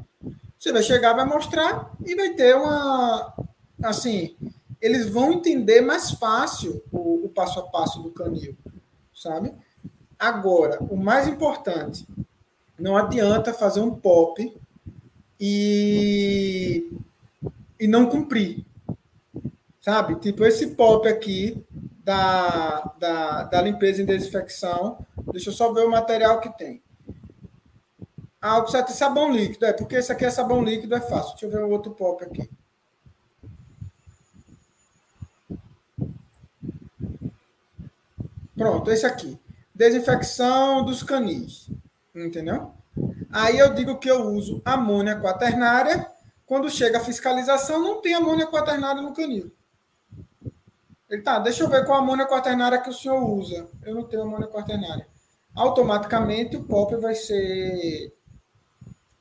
[0.58, 3.34] Você vai chegar, vai mostrar e vai ter uma
[3.84, 4.36] assim,
[4.82, 8.56] eles vão entender mais fácil o, o passo a passo do canil,
[9.14, 9.54] sabe?
[10.18, 12.08] Agora, o mais importante,
[12.80, 14.58] não adianta fazer um pop
[15.46, 16.90] e,
[17.78, 18.64] e não cumprir.
[19.82, 20.16] Sabe?
[20.16, 21.62] Tipo, esse pop aqui
[22.02, 25.06] da, da, da limpeza e desinfecção.
[25.34, 26.82] Deixa eu só ver o material que tem.
[28.42, 29.66] Ah, ter sabão líquido.
[29.66, 31.32] É, porque esse aqui é sabão líquido, é fácil.
[31.32, 32.50] Deixa eu ver o outro pop aqui.
[38.56, 39.38] Pronto, esse aqui
[39.76, 41.70] desinfecção dos canis.
[42.16, 42.72] Entendeu?
[43.32, 46.08] Aí eu digo que eu uso amônia quaternária.
[46.46, 49.52] Quando chega a fiscalização, não tem amônia quaternária no canil.
[51.10, 53.68] Ele tá, deixa eu ver qual amônia quaternária que o senhor usa.
[53.84, 55.08] Eu não tenho amônia quaternária.
[55.56, 58.14] Automaticamente o POP vai ser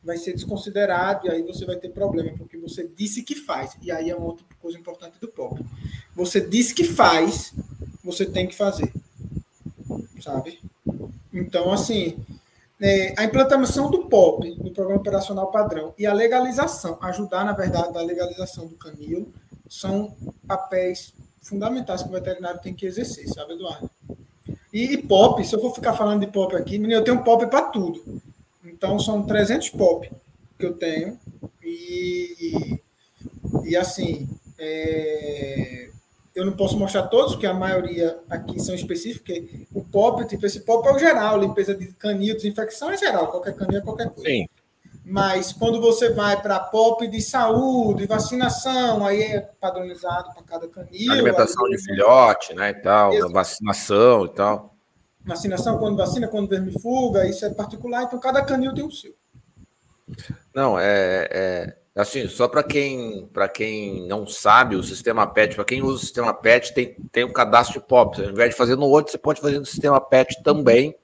[0.02, 3.76] vai ser desconsiderado e aí você vai ter problema, porque você disse que faz.
[3.80, 5.64] E aí é uma outra coisa importante do POP.
[6.16, 7.54] Você disse que faz,
[8.02, 8.92] você tem que fazer
[10.22, 10.60] sabe?
[11.32, 12.16] Então, assim,
[12.82, 17.92] é, a implantação do POP, do Programa Operacional Padrão, e a legalização, ajudar, na verdade,
[17.92, 19.32] na legalização do canil,
[19.68, 20.16] são
[20.46, 23.88] papéis fundamentais que o veterinário tem que exercer, sabe, Eduardo?
[24.72, 27.46] E, e POP, se eu for ficar falando de POP aqui, menino, eu tenho POP
[27.46, 28.20] para tudo.
[28.64, 30.10] Então, são 300 POP
[30.58, 31.20] que eu tenho.
[31.62, 32.80] E,
[33.64, 34.28] e, e assim,
[34.58, 35.88] é,
[36.34, 39.66] eu não posso mostrar todos, porque a maioria aqui são específicos.
[39.72, 43.54] O POP, tipo, esse POP é o geral, limpeza de canil, desinfecção é geral, qualquer
[43.54, 44.28] canil é qualquer coisa.
[44.28, 44.46] Sim.
[45.04, 51.12] Mas quando você vai para POP de saúde, vacinação, aí é padronizado para cada canil.
[51.12, 54.74] Alimentação de filhote, né, e tal, vacinação e tal.
[55.24, 59.14] Vacinação, quando vacina, quando vermifuga, isso é particular, então cada canil tem o seu.
[60.54, 65.82] Não, é, é Assim, só para quem, quem não sabe, o sistema PET, para quem
[65.82, 68.22] usa o sistema PET, tem, tem um cadastro de POP.
[68.22, 70.96] Ao invés de fazer no outro, você pode fazer no sistema PET também.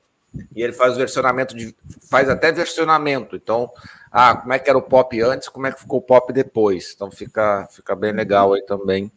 [0.54, 1.74] E ele faz o versionamento, de,
[2.08, 3.36] faz até versionamento.
[3.36, 3.70] Então,
[4.10, 6.92] ah, como é que era o POP antes, como é que ficou o POP depois.
[6.94, 9.12] Então, fica, fica bem legal aí também.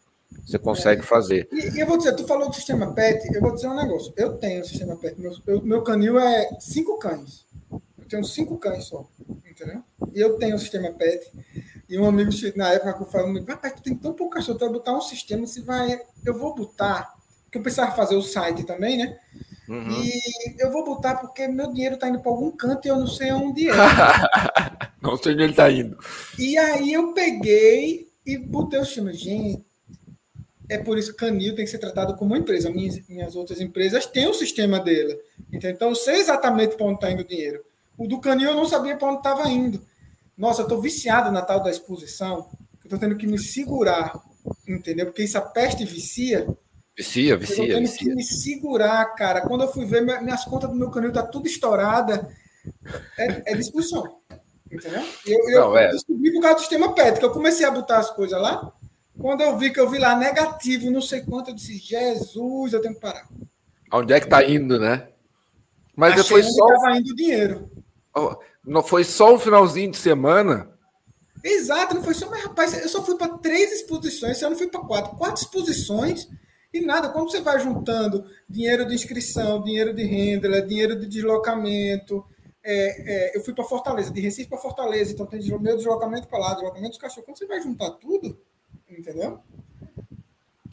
[0.45, 1.47] Você consegue fazer.
[1.51, 4.13] E, e, eu vou dizer, tu falou do sistema PET, eu vou dizer um negócio.
[4.17, 7.45] Eu tenho o sistema PET, meu, eu, meu canil é cinco cães.
[8.11, 9.09] Eu tenho cinco cães só,
[9.49, 9.83] entendeu?
[10.13, 11.31] E eu tenho o sistema PET.
[11.87, 14.93] E um amigo na época falando, rapaz, tu tem tão pouco cachorro, tu vai botar
[14.93, 15.99] um sistema, você vai.
[16.25, 19.17] Eu vou botar, porque eu precisava fazer o site também, né?
[19.69, 20.03] Uhum.
[20.03, 20.21] E
[20.59, 23.31] eu vou botar porque meu dinheiro tá indo para algum canto e eu não sei
[23.31, 23.71] onde é.
[25.01, 25.97] não sei onde ele tá indo.
[26.37, 29.13] E aí eu peguei e botei o sistema.
[29.13, 29.63] Gente,
[30.67, 32.69] é por isso que Canil tem que ser tratado como uma empresa.
[32.69, 35.17] Minhas, minhas outras empresas têm o sistema dele.
[35.51, 37.63] Então eu sei exatamente para onde está indo o dinheiro.
[37.97, 39.81] O do Canil eu não sabia para onde estava indo.
[40.37, 42.49] Nossa, eu estou viciado na tal da exposição.
[42.79, 44.19] Eu estou tendo que me segurar,
[44.67, 45.05] entendeu?
[45.07, 46.47] Porque isso a peste vicia.
[46.97, 47.63] Vicia, vicia.
[47.63, 48.09] Eu tô tendo vicia.
[48.09, 49.41] que me segurar, cara.
[49.41, 52.29] Quando eu fui ver, minhas contas do meu canil tá tudo estourada.
[53.17, 54.19] É, é discussão.
[54.71, 55.03] Entendeu?
[55.25, 55.91] Eu, eu Não, é.
[55.91, 58.71] descobri por causa do sistema PET, que eu comecei a botar as coisas lá.
[59.19, 62.81] Quando eu vi que eu vi lá negativo, não sei quanto, eu disse, Jesus, eu
[62.81, 63.27] tenho que parar.
[63.93, 65.09] Onde é que tá indo, né?
[65.95, 66.65] Mas Achei depois só.
[66.67, 67.70] Tava indo dinheiro.
[68.65, 70.69] Não foi só um finalzinho de semana.
[71.43, 74.67] Exato, não foi só, mas rapaz, eu só fui para três exposições, eu não fui
[74.67, 75.15] para quatro.
[75.17, 76.27] Quatro exposições
[76.73, 77.09] e nada.
[77.09, 82.23] Quando você vai juntando dinheiro de inscrição, dinheiro de renda, dinheiro de deslocamento.
[82.63, 86.37] É, é, eu fui para Fortaleza, de Recife para Fortaleza, então tem meu deslocamento para
[86.37, 87.25] lá, deslocamento dos cachorros.
[87.25, 88.39] Quando você vai juntar tudo,
[88.87, 89.39] entendeu?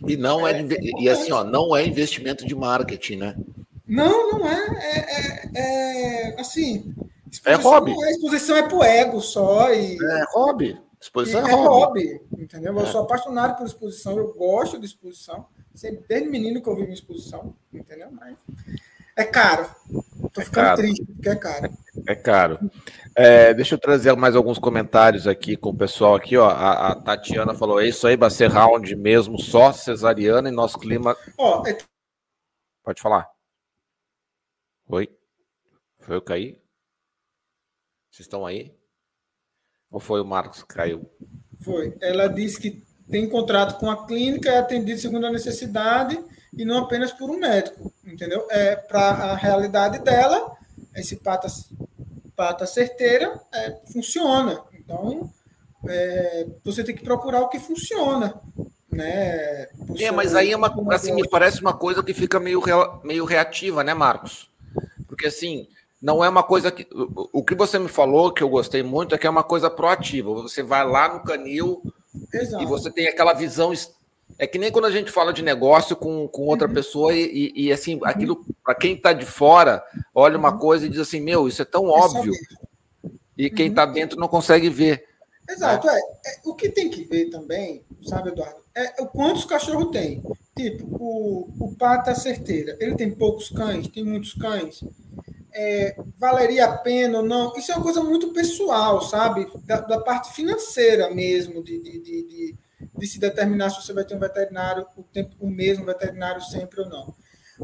[0.07, 0.67] E não é, é
[1.01, 3.37] e assim, ó, não é investimento de marketing, né?
[3.87, 4.67] Não, não é.
[4.83, 5.51] É,
[6.35, 6.41] é,
[7.45, 7.61] é assim.
[7.61, 7.93] É hobby.
[7.93, 9.73] É, exposição é pro ego só.
[9.73, 10.79] E, é hobby.
[11.01, 12.07] Exposição é, é hobby.
[12.07, 12.21] hobby.
[12.43, 12.75] Entendeu?
[12.75, 12.87] Eu é.
[12.87, 15.47] sou apaixonado por exposição, eu gosto de exposição.
[15.75, 18.09] Sempre, desde menino que eu vi minha exposição, entendeu?
[18.11, 18.37] Mas
[19.17, 19.69] é caro.
[20.33, 20.77] Tô é ficando caro.
[20.77, 21.79] triste porque é caro.
[22.07, 22.71] É caro.
[23.15, 26.49] É, deixa eu trazer mais alguns comentários aqui com o pessoal aqui, ó.
[26.49, 30.79] A, a Tatiana falou: é isso aí, vai ser round mesmo, só cesariana e nosso
[30.79, 31.17] clima.
[31.37, 31.79] Ó, é...
[32.85, 33.29] Pode falar.
[34.89, 35.09] Oi?
[35.99, 36.61] Foi eu cair?
[38.19, 38.75] Vocês estão aí?
[39.93, 41.09] Ou foi o Marcos que caiu?
[41.61, 41.97] Foi.
[42.01, 46.19] Ela disse que tem contrato com a clínica, é atendido segundo a necessidade
[46.53, 48.45] e não apenas por um médico, entendeu?
[48.51, 50.57] É para a realidade dela,
[50.97, 51.47] esse pata,
[52.35, 54.65] pata certeira é, funciona.
[54.75, 55.33] Então,
[55.87, 58.35] é, você tem que procurar o que funciona,
[58.91, 59.69] né?
[59.97, 62.61] É, mas aí é uma assim, me parece uma coisa que fica meio,
[63.05, 64.51] meio reativa, né, Marcos?
[65.07, 65.69] Porque assim,
[66.01, 66.87] não é uma coisa que.
[67.33, 70.33] O que você me falou, que eu gostei muito, é que é uma coisa proativa.
[70.33, 71.83] Você vai lá no canil
[72.33, 72.63] Exato.
[72.63, 73.73] e você tem aquela visão.
[74.39, 76.75] É que nem quando a gente fala de negócio com, com outra uhum.
[76.75, 78.05] pessoa e, e, assim, uhum.
[78.05, 79.83] aquilo, para quem está de fora,
[80.15, 80.59] olha uma uhum.
[80.59, 82.33] coisa e diz assim: Meu, isso é tão é óbvio.
[83.37, 83.93] E quem está uhum.
[83.93, 85.05] dentro não consegue ver.
[85.49, 85.95] Exato, né?
[85.95, 90.23] é, é, O que tem que ver também, sabe, Eduardo, é o quantos cachorros tem.
[90.55, 94.85] Tipo, o, o pata certeira, ele tem poucos cães, tem muitos cães
[95.61, 99.51] é, valeria a pena ou não, isso é uma coisa muito pessoal, sabe?
[99.65, 102.57] Da, da parte financeira mesmo, de, de, de,
[102.97, 106.83] de, se determinar se você vai ter um veterinário, o, tempo, o mesmo veterinário sempre
[106.83, 107.13] ou não.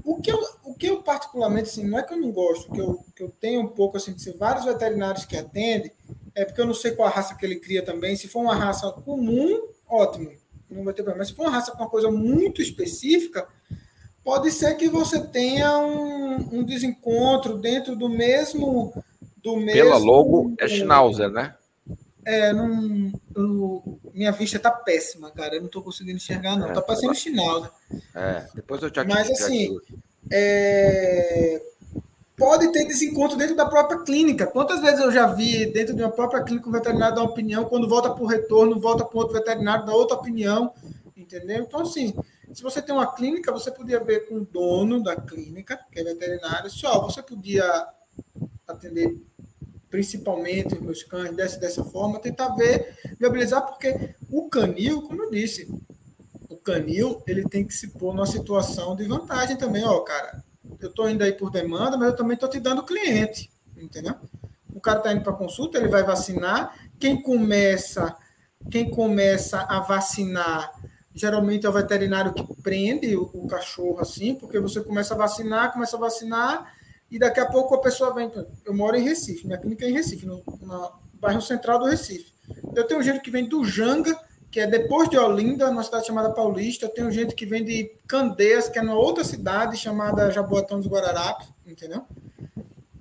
[0.05, 2.81] O que eu, o que eu particularmente, assim, não é que eu não gosto, que
[2.81, 5.93] eu, que eu tenho um pouco, assim, de ser vários veterinários que atendem,
[6.35, 8.17] é porque eu não sei qual a raça que ele cria também.
[8.17, 10.33] Se for uma raça comum, ótimo,
[10.69, 11.19] não vai ter problema.
[11.19, 13.47] Mas se for uma raça com uma coisa muito específica,
[14.25, 18.93] pode ser que você tenha um, um desencontro dentro do mesmo.
[19.43, 21.55] Do mesmo Pela logo é Schnauzer, né?
[22.25, 25.57] É, não, eu, minha vista tá péssima, cara.
[25.57, 26.71] Eu não tô conseguindo enxergar, não.
[26.71, 27.19] É, tá parecendo tá...
[27.19, 27.71] Schnauzer.
[28.15, 29.79] É, depois eu te Mas assim,
[30.33, 31.63] é,
[32.37, 34.47] pode ter desencontro dentro da própria clínica.
[34.47, 37.65] Quantas vezes eu já vi dentro de uma própria clínica um veterinário dar uma opinião,
[37.65, 40.73] quando volta para o retorno, volta para outro veterinário, dá outra opinião,
[41.15, 41.65] entendeu?
[41.65, 42.15] Então, assim,
[42.55, 46.05] se você tem uma clínica, você podia ver com o dono da clínica, que é
[46.05, 47.65] veterinário, se ó, você podia
[48.67, 49.21] atender
[49.91, 55.31] principalmente os meus cães dessa, dessa forma, tentar ver, viabilizar, porque o canil, como eu
[55.31, 55.69] disse,
[56.49, 60.43] o canil ele tem que se pôr numa situação de vantagem também, ó, cara.
[60.81, 64.15] Eu estou indo aí por demanda, mas eu também estou te dando cliente, entendeu?
[64.75, 66.77] O cara está indo para consulta, ele vai vacinar.
[66.99, 68.17] Quem começa,
[68.71, 70.74] quem começa a vacinar
[71.15, 75.73] geralmente é o veterinário que prende o, o, cachorro assim, porque você começa a vacinar,
[75.73, 76.75] começa a vacinar,
[77.11, 78.31] e daqui a pouco a pessoa vem.
[78.65, 82.33] Eu moro em Recife, minha clínica é em Recife, no, no bairro central do Recife.
[82.75, 84.19] Eu tenho gente que vem do Janga,
[84.51, 86.87] que é depois de Olinda, numa cidade chamada Paulista.
[86.87, 90.89] Eu tenho gente que vem de Candeias, que é numa outra cidade chamada Jaboatão dos
[90.89, 92.05] Guararapes, entendeu?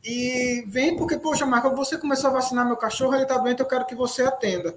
[0.04, 3.68] E vem porque, poxa, Marco, você começou a vacinar meu cachorro, ele tá doente, eu
[3.68, 4.76] quero que você atenda.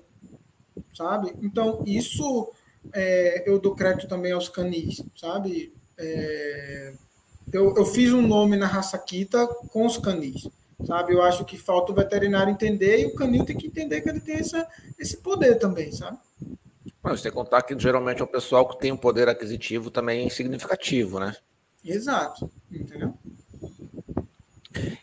[0.94, 1.34] Sabe?
[1.42, 2.50] Então, isso
[2.92, 5.72] é, eu dou crédito também aos canis, sabe?
[5.98, 6.92] É,
[7.52, 10.48] eu, eu fiz um nome na raça Kita com os canis.
[10.84, 11.14] sabe?
[11.14, 14.20] Eu acho que falta o veterinário entender e o canil tem que entender que ele
[14.20, 14.66] tem essa,
[14.98, 16.18] esse poder também, sabe?
[17.02, 20.28] Mas tem que contar que geralmente é o pessoal que tem um poder aquisitivo também
[20.28, 21.36] significativo, né?
[21.84, 23.14] Exato, entendeu?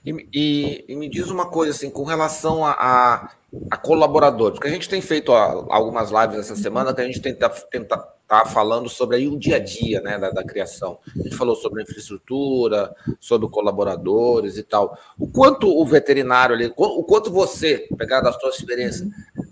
[0.05, 3.30] E, e, e me diz uma coisa assim, com relação a, a,
[3.71, 7.49] a colaboradores, porque a gente tem feito algumas lives essa semana que a gente tenta,
[7.49, 7.97] tenta
[8.28, 10.97] tá falando sobre aí o dia a dia né, da, da, criação.
[11.15, 14.97] A gente falou sobre infraestrutura, sobre colaboradores e tal.
[15.19, 19.07] O quanto o veterinário ali, o quanto você, pegar da sua experiência,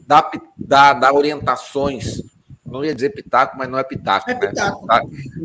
[0.08, 2.24] dá, dá, dá orientações
[2.72, 4.30] não ia dizer pitaco, mas não é pitaco.
[4.30, 4.48] É né?
[4.48, 4.88] pitaco.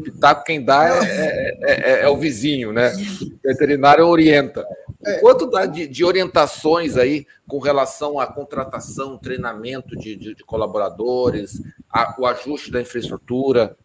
[0.04, 0.44] pitaco.
[0.44, 2.92] quem dá é, é, é, é, o vizinho, né?
[2.94, 4.64] O veterinário orienta.
[5.04, 5.18] É.
[5.18, 11.60] Quanto dá de, de, orientações aí com relação à contratação, treinamento de, de, de colaboradores,
[11.90, 13.76] a, o ajuste da infraestrutura?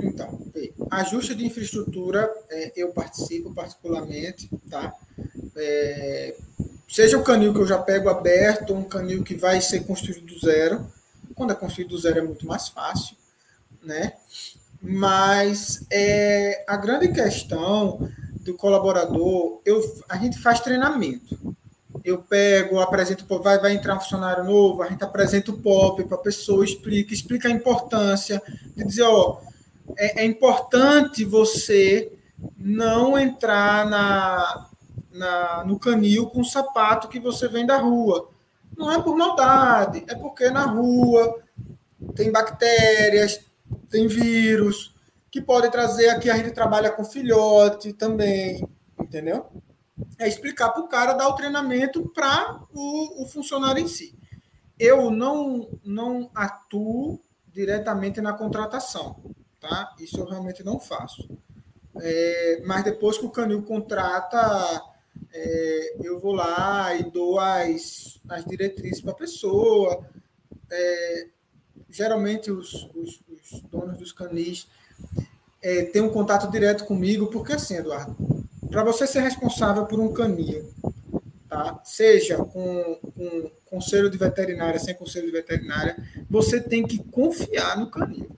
[0.00, 0.38] Então,
[0.90, 4.94] ajuste de infraestrutura, é, eu participo particularmente, tá?
[5.56, 6.36] É,
[6.88, 10.38] seja o canil que eu já pego aberto, um canil que vai ser construído do
[10.38, 10.86] zero,
[11.38, 13.16] quando é construído do zero é muito mais fácil,
[13.82, 14.12] né?
[14.82, 18.10] Mas é, a grande questão
[18.40, 21.56] do colaborador, eu, a gente faz treinamento.
[22.04, 26.16] Eu pego, apresento, vai, vai entrar um funcionário novo, a gente apresenta o POP para
[26.16, 28.42] a pessoa, explica, explica a importância
[28.76, 29.40] de dizer, ó,
[29.96, 32.12] é, é importante você
[32.56, 34.68] não entrar na,
[35.12, 38.30] na, no canil com o sapato que você vem da rua.
[38.78, 41.42] Não é por maldade, é porque na rua
[42.14, 43.44] tem bactérias,
[43.90, 44.94] tem vírus,
[45.32, 46.30] que podem trazer aqui.
[46.30, 48.64] A gente trabalha com filhote também,
[49.00, 49.46] entendeu?
[50.16, 54.16] É explicar para o cara dar o treinamento para o, o funcionário em si.
[54.78, 59.16] Eu não, não atuo diretamente na contratação,
[59.58, 59.92] tá?
[59.98, 61.28] Isso eu realmente não faço.
[62.00, 64.38] É, mas depois que o canil contrata,
[65.32, 70.04] é, eu vou lá e dou as, as diretrizes para a pessoa.
[70.70, 71.26] É,
[71.88, 74.68] geralmente os, os, os, donos dos canis
[75.62, 78.16] é, têm um contato direto comigo, porque assim, Eduardo,
[78.70, 80.70] para você ser responsável por um canil,
[81.48, 81.80] tá?
[81.84, 85.96] seja com, com conselho de veterinária, sem conselho de veterinária,
[86.28, 88.30] você tem que confiar no canil.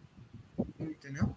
[0.78, 1.34] Entendeu?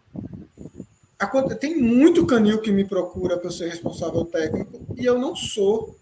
[1.60, 5.98] Tem muito canil que me procura para ser responsável técnico e eu não sou.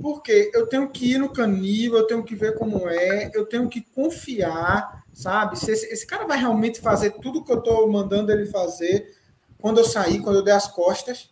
[0.00, 3.68] Porque eu tenho que ir no canil, eu tenho que ver como é, eu tenho
[3.68, 5.58] que confiar, sabe?
[5.58, 9.14] Se esse, esse cara vai realmente fazer tudo que eu estou mandando ele fazer
[9.58, 11.28] quando eu sair, quando eu der as costas,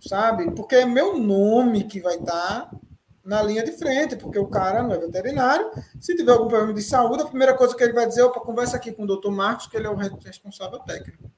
[0.00, 0.50] sabe?
[0.52, 2.70] Porque é meu nome que vai estar tá
[3.24, 5.70] na linha de frente, porque o cara não é veterinário.
[6.00, 8.76] Se tiver algum problema de saúde, a primeira coisa que ele vai dizer, opa, conversa
[8.76, 11.28] aqui com o doutor Marcos, que ele é o responsável técnico.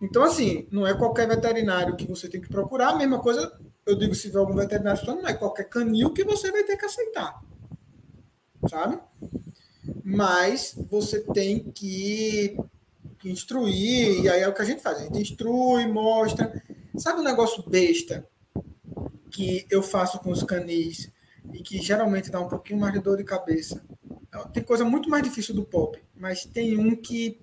[0.00, 2.90] Então, assim, não é qualquer veterinário que você tem que procurar.
[2.90, 6.50] A mesma coisa, eu digo, se tiver algum veterinário, não é qualquer canil que você
[6.50, 7.40] vai ter que aceitar.
[8.68, 8.98] Sabe?
[10.04, 12.56] Mas você tem que
[13.24, 14.98] instruir, e aí é o que a gente faz.
[14.98, 16.62] A gente instrui, mostra.
[16.96, 18.26] Sabe um negócio besta
[19.30, 21.10] que eu faço com os canis
[21.52, 23.82] e que geralmente dá um pouquinho mais de dor de cabeça?
[24.52, 27.40] Tem coisa muito mais difícil do pop, mas tem um que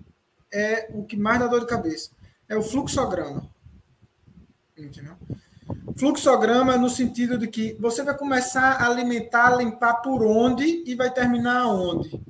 [0.52, 2.10] é o que mais dá dor de cabeça.
[2.48, 3.48] É o fluxograma.
[4.76, 5.14] Entendeu?
[5.96, 11.12] Fluxograma no sentido de que você vai começar a alimentar, limpar por onde e vai
[11.12, 12.20] terminar onde.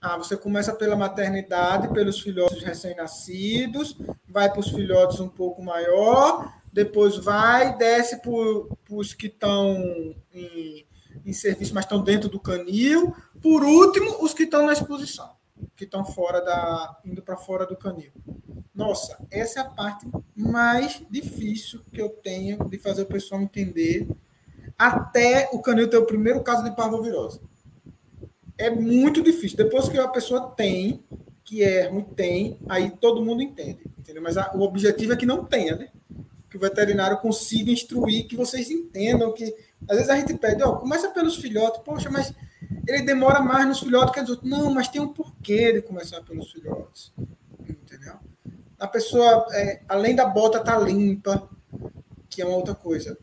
[0.00, 3.96] Ah, você começa pela maternidade, pelos filhotes recém-nascidos,
[4.28, 8.30] vai para os filhotes um pouco maior, depois vai, desce para
[8.90, 10.84] os que estão em,
[11.24, 13.16] em serviço, mas estão dentro do canil.
[13.40, 15.30] Por último, os que estão na exposição,
[15.76, 16.98] que estão fora da.
[17.04, 18.12] indo para fora do canil.
[18.74, 24.08] Nossa, essa é a parte mais difícil que eu tenho de fazer o pessoal entender
[24.76, 27.40] até o canil ter o primeiro caso de parvovirose
[28.56, 29.56] é muito difícil.
[29.56, 31.04] Depois que a pessoa tem,
[31.44, 33.80] que é ruim, tem, aí todo mundo entende.
[33.98, 34.22] Entendeu?
[34.22, 35.88] Mas a, o objetivo é que não tenha, né?
[36.48, 39.54] Que o veterinário consiga instruir, que vocês entendam que.
[39.88, 42.32] Às vezes a gente pede, ó, começa pelos filhotes, poxa, mas
[42.86, 44.50] ele demora mais nos filhotes que os outros.
[44.50, 47.12] Não, mas tem um porquê de começar pelos filhotes.
[47.68, 48.14] Entendeu?
[48.78, 51.48] A pessoa, é, além da bota tá limpa,
[52.28, 53.16] que é uma outra coisa.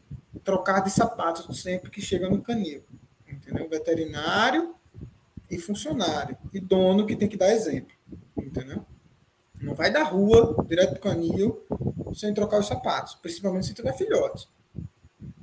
[0.44, 2.84] Trocar de sapatos sempre que chega no canil.
[3.28, 3.70] Entendeu?
[3.70, 4.76] Veterinário
[5.52, 7.94] e funcionário, e dono que tem que dar exemplo,
[8.38, 8.86] entendeu?
[9.62, 11.62] Não vai da rua direto para o canil
[12.16, 14.48] sem trocar os sapatos, principalmente se tiver filhote.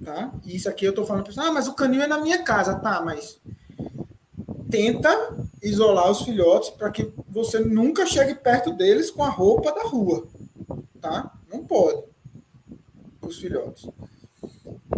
[0.03, 0.33] Tá?
[0.45, 2.77] E isso aqui eu estou falando para ah, mas o canil é na minha casa,
[2.77, 3.03] tá?
[3.03, 3.39] Mas
[4.71, 9.83] tenta isolar os filhotes para que você nunca chegue perto deles com a roupa da
[9.83, 10.27] rua,
[11.01, 11.33] tá?
[11.51, 12.03] Não pode.
[13.23, 13.89] Os filhotes.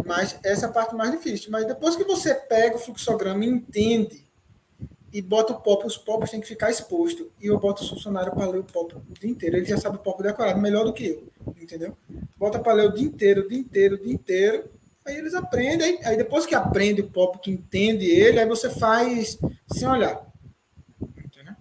[0.05, 1.51] Mas essa é a parte mais difícil.
[1.51, 4.25] Mas depois que você pega o fluxograma entende
[5.13, 7.31] e bota o pop, os pops têm que ficar exposto.
[7.41, 9.57] E eu boto o funcionário para ler o pop o dia inteiro.
[9.57, 11.23] Ele já sabe o pop decorado melhor do que eu,
[11.61, 11.95] entendeu?
[12.37, 14.63] Bota para ler o dia inteiro, o dia inteiro, o dia inteiro.
[15.11, 15.85] Aí eles aprendem.
[15.85, 19.37] Aí, aí depois que aprende o pop, que entende ele, aí você faz
[19.67, 20.21] sem olhar.
[21.01, 21.53] Entendeu?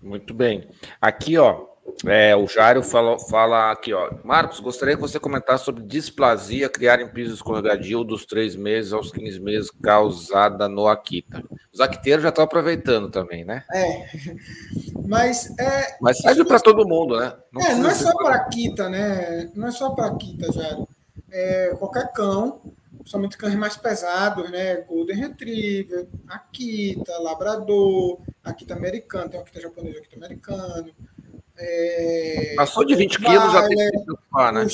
[0.00, 0.68] Muito bem.
[1.00, 1.66] Aqui, ó,
[2.04, 4.10] é, o Jairo fala, fala aqui, ó.
[4.22, 9.10] Marcos, gostaria que você comentasse sobre displasia criar em piso escorregadio dos três meses aos
[9.10, 11.42] 15 meses causada no Akita.
[11.72, 13.64] Os aquiteiros já estão aproveitando também, né?
[13.72, 14.06] É.
[15.06, 15.96] Mas é.
[16.00, 17.32] Mas serve para todo mundo, né?
[17.52, 19.50] Não é, não é só para Akita, né?
[19.54, 20.86] Não é só para Akita, Jairo.
[21.30, 22.60] É, qualquer cão,
[22.98, 24.76] principalmente cães mais pesados, né?
[24.82, 30.92] Golden Retriever, Akita, Labrador, Akita americano, tem um Akita japonês, Akita americano.
[31.58, 34.64] É, Passou de 20 quilos, já tem que se preocupar, né?
[34.64, 34.70] O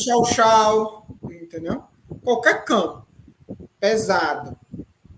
[1.30, 1.84] entendeu?
[2.22, 3.04] Qualquer cão
[3.78, 4.56] pesado,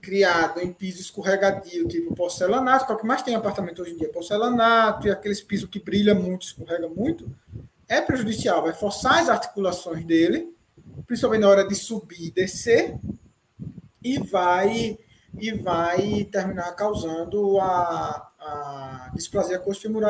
[0.00, 3.96] criado em piso escorregadio, tipo porcelanato, que é o que mais tem apartamento hoje em
[3.96, 7.30] dia, porcelanato e aqueles pisos que brilha muito, escorrega muito,
[7.88, 10.53] é prejudicial, vai forçar as articulações dele,
[11.06, 12.98] principalmente na hora de subir e descer,
[14.02, 14.98] e vai
[15.38, 19.60] e vai terminar causando a, a displasia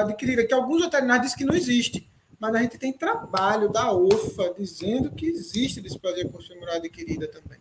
[0.02, 4.52] adquirida, que alguns veterinários dizem que não existe, mas a gente tem trabalho da OFA
[4.56, 7.58] dizendo que existe displasia coxofemoral adquirida também.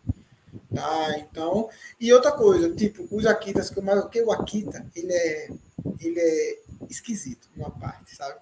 [0.74, 5.48] Tá, então, e outra coisa, tipo, os Akitas, que o Akita, ele é,
[6.00, 6.58] ele é
[6.90, 8.40] esquisito numa parte, sabe?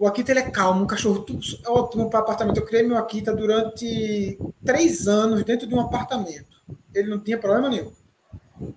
[0.00, 2.56] O Akita ele é calmo, um cachorro tudo ótimo para apartamento.
[2.56, 6.56] Eu criei meu Akita durante três anos dentro de um apartamento.
[6.94, 7.92] Ele não tinha problema nenhum.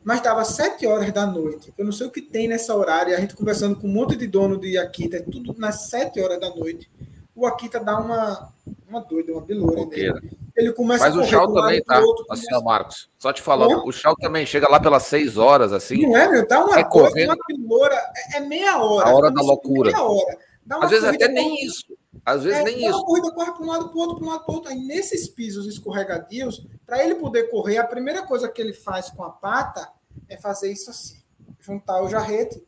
[0.03, 1.73] Mas estava sete horas da noite.
[1.77, 3.15] Eu não sei o que tem nessa horária.
[3.15, 6.41] A gente conversando com um monte de dono de Akita, é tudo nas sete horas
[6.41, 6.91] da noite.
[7.33, 8.49] O Akita dá uma,
[8.89, 10.37] uma doida, uma beloura nele.
[10.53, 12.01] Ele começa Mas a o Chau também, tá?
[12.01, 12.65] Outro, assim, começa...
[12.65, 13.09] Marcos.
[13.17, 16.05] Só te falando, o Chau também chega lá pelas seis horas, assim.
[16.05, 16.45] Não é, meu?
[16.45, 17.95] Dá uma coisa, uma beloura.
[18.33, 19.07] É, é, meia hora.
[19.07, 19.89] A hora da loucura.
[19.89, 20.37] Meia hora.
[20.69, 21.85] Às vezes até nem isso.
[22.25, 22.97] Às vezes é, nem isso.
[22.97, 24.71] Uma corrida corre para um lado, para o outro, para um lado, para o outro.
[24.71, 29.23] Aí nesses pisos escorregadios, para ele poder correr, a primeira coisa que ele faz com
[29.23, 29.91] a pata
[30.29, 31.21] é fazer isso assim,
[31.59, 32.61] juntar o jarrete,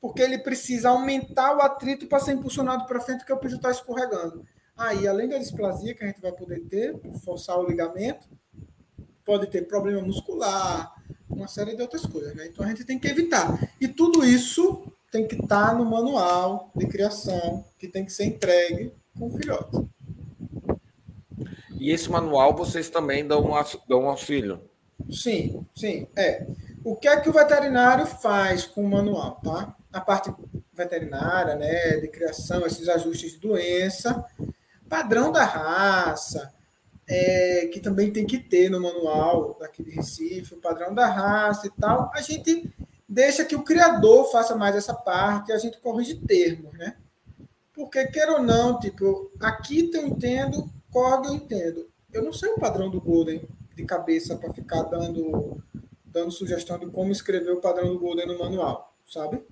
[0.00, 3.70] porque ele precisa aumentar o atrito para ser impulsionado para frente, porque o piso está
[3.70, 4.44] escorregando.
[4.76, 8.26] Aí, além da displasia que a gente vai poder ter, forçar o ligamento,
[9.24, 10.94] pode ter problema muscular,
[11.28, 12.46] uma série de outras coisas, né?
[12.46, 13.70] Então a gente tem que evitar.
[13.80, 18.24] E tudo isso tem que estar tá no manual de criação, que tem que ser
[18.24, 19.88] entregue com o filhote.
[21.78, 23.50] E esse manual vocês também dão,
[23.88, 24.60] dão auxílio?
[25.10, 26.06] Sim, sim.
[26.14, 26.46] É.
[26.84, 29.74] O que é que o veterinário faz com o manual, tá?
[29.92, 30.32] A parte
[30.72, 34.24] veterinária, né, de criação, esses ajustes de doença,
[34.88, 36.52] padrão da raça,
[37.08, 41.66] é, que também tem que ter no manual daqui de Recife, o padrão da raça
[41.66, 42.70] e tal, a gente
[43.10, 46.96] deixa que o criador faça mais essa parte e a gente corrige termos, né?
[47.74, 51.90] Porque, quer ou não, tipo, aqui eu entendo, Korg eu entendo.
[52.12, 53.42] Eu não sei o padrão do Golden
[53.74, 55.60] de cabeça para ficar dando,
[56.04, 59.44] dando sugestão de como escrever o padrão do Golden no manual, sabe?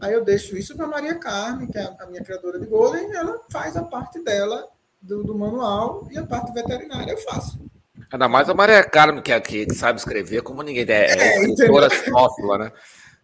[0.00, 3.38] Aí eu deixo isso para Maria Carmen, que é a minha criadora de Golden, ela
[3.50, 4.66] faz a parte dela
[5.00, 7.58] do, do manual e a parte veterinária eu faço.
[8.12, 10.84] Ainda mais a Maria Carmen, que, é, que sabe escrever como ninguém.
[10.88, 12.72] É, é, é escritora sinófila, né?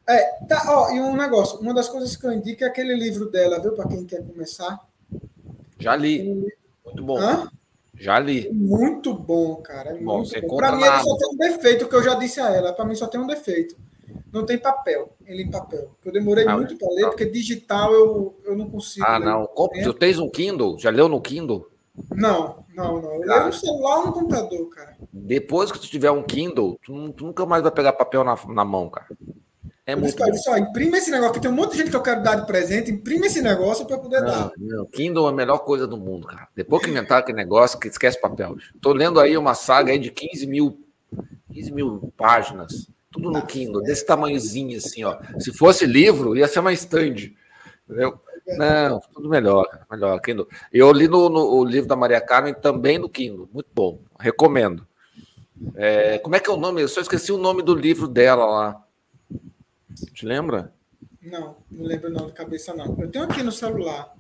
[0.09, 3.31] É, tá, ó, e um negócio, uma das coisas que eu indico é aquele livro
[3.31, 4.81] dela, viu, para quem quer começar.
[5.79, 6.53] Já li.
[6.85, 7.19] Muito bom.
[7.19, 7.49] Hã?
[7.95, 8.51] Já li.
[8.53, 9.91] Muito bom, cara.
[9.91, 10.57] É bom, muito bom.
[10.57, 12.73] Para mim, ele só tem um defeito, que eu já disse a ela.
[12.73, 13.77] Para mim, só tem um defeito.
[14.33, 15.91] Não tem papel, ele em papel.
[16.05, 19.05] Eu demorei ah, muito para ler, porque digital eu, eu não consigo.
[19.07, 19.49] Ah, não.
[19.83, 20.79] Tu tens um Kindle?
[20.79, 21.69] Já leu no Kindle?
[22.11, 23.25] Não, não, não.
[23.25, 24.97] Eu no celular ou no computador, cara.
[25.13, 28.65] Depois que tu tiver um Kindle, tu, tu nunca mais vai pegar papel na, na
[28.65, 29.09] mão, cara.
[29.87, 30.17] É muito.
[30.39, 32.47] Só, imprime esse negócio, que tem um monte de gente que eu quero dar de
[32.47, 34.53] presente, imprime esse negócio para poder não, dar.
[34.57, 36.49] Não, Kindle é a melhor coisa do mundo, cara.
[36.55, 38.57] Depois que inventaram aquele negócio, que esquece papel.
[38.81, 40.79] Tô lendo aí uma saga aí de 15 mil,
[41.53, 45.19] 15 mil páginas, tudo no Kindle, desse tamanhozinho assim, ó.
[45.39, 47.33] Se fosse livro, ia ser uma stand,
[47.91, 48.21] entendeu?
[48.57, 50.21] Não, tudo melhor, melhor.
[50.21, 50.49] Kindle.
[50.73, 54.87] Eu li no, no, o livro da Maria Carmen também no Kindle, muito bom, recomendo.
[55.75, 56.81] É, como é que é o nome?
[56.81, 58.85] Eu só esqueci o nome do livro dela lá.
[60.15, 60.73] Te lembra?
[61.23, 62.97] Não, não lembro não de cabeça não.
[62.99, 64.15] Eu tenho aqui no celular.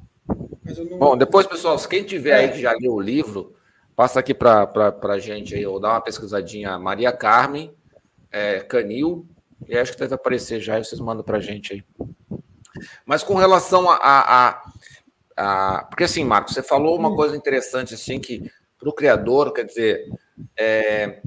[0.64, 0.98] Não...
[0.98, 3.54] Bom, depois, pessoal, quem tiver aí que já leu o livro,
[3.96, 4.68] passa aqui para
[5.02, 7.72] a gente aí, ou dá uma pesquisadinha Maria Carmen,
[8.30, 9.26] é, Canil,
[9.66, 11.84] e acho que deve aparecer já, e vocês mandam para a gente aí.
[13.04, 14.62] Mas com relação a, a, a,
[15.36, 19.64] a, Porque assim, Marcos, você falou uma coisa interessante assim, que para o criador, quer
[19.64, 20.08] dizer,
[20.58, 21.20] é,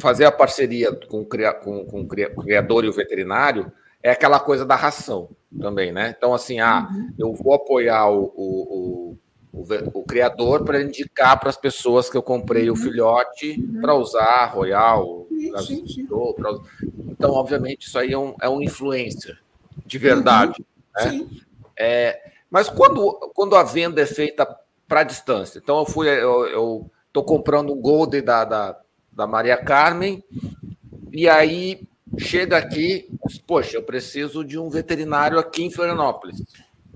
[0.00, 2.08] fazer a parceria com, com, com o
[2.42, 3.72] criador e o veterinário
[4.02, 6.14] é aquela coisa da ração também, né?
[6.16, 7.12] Então, assim, ah, uhum.
[7.18, 9.18] eu vou apoiar o, o,
[9.50, 9.58] o,
[9.94, 12.74] o, criador para indicar para as pessoas que eu comprei uhum.
[12.74, 13.80] o filhote uhum.
[13.80, 15.26] para usar, Royal,
[16.36, 16.52] pra...
[17.08, 19.38] Então, obviamente, isso aí é um, é um influencer
[19.86, 20.64] de verdade.
[20.96, 21.26] Né?
[21.76, 22.20] É,
[22.50, 24.46] mas quando, quando a venda é feita
[24.86, 28.80] para distância, então eu fui, eu estou comprando um Golden da, da,
[29.12, 30.22] da Maria Carmen,
[31.12, 31.86] e aí
[32.18, 33.08] chega aqui,
[33.46, 36.42] poxa, eu preciso de um veterinário aqui em Florianópolis.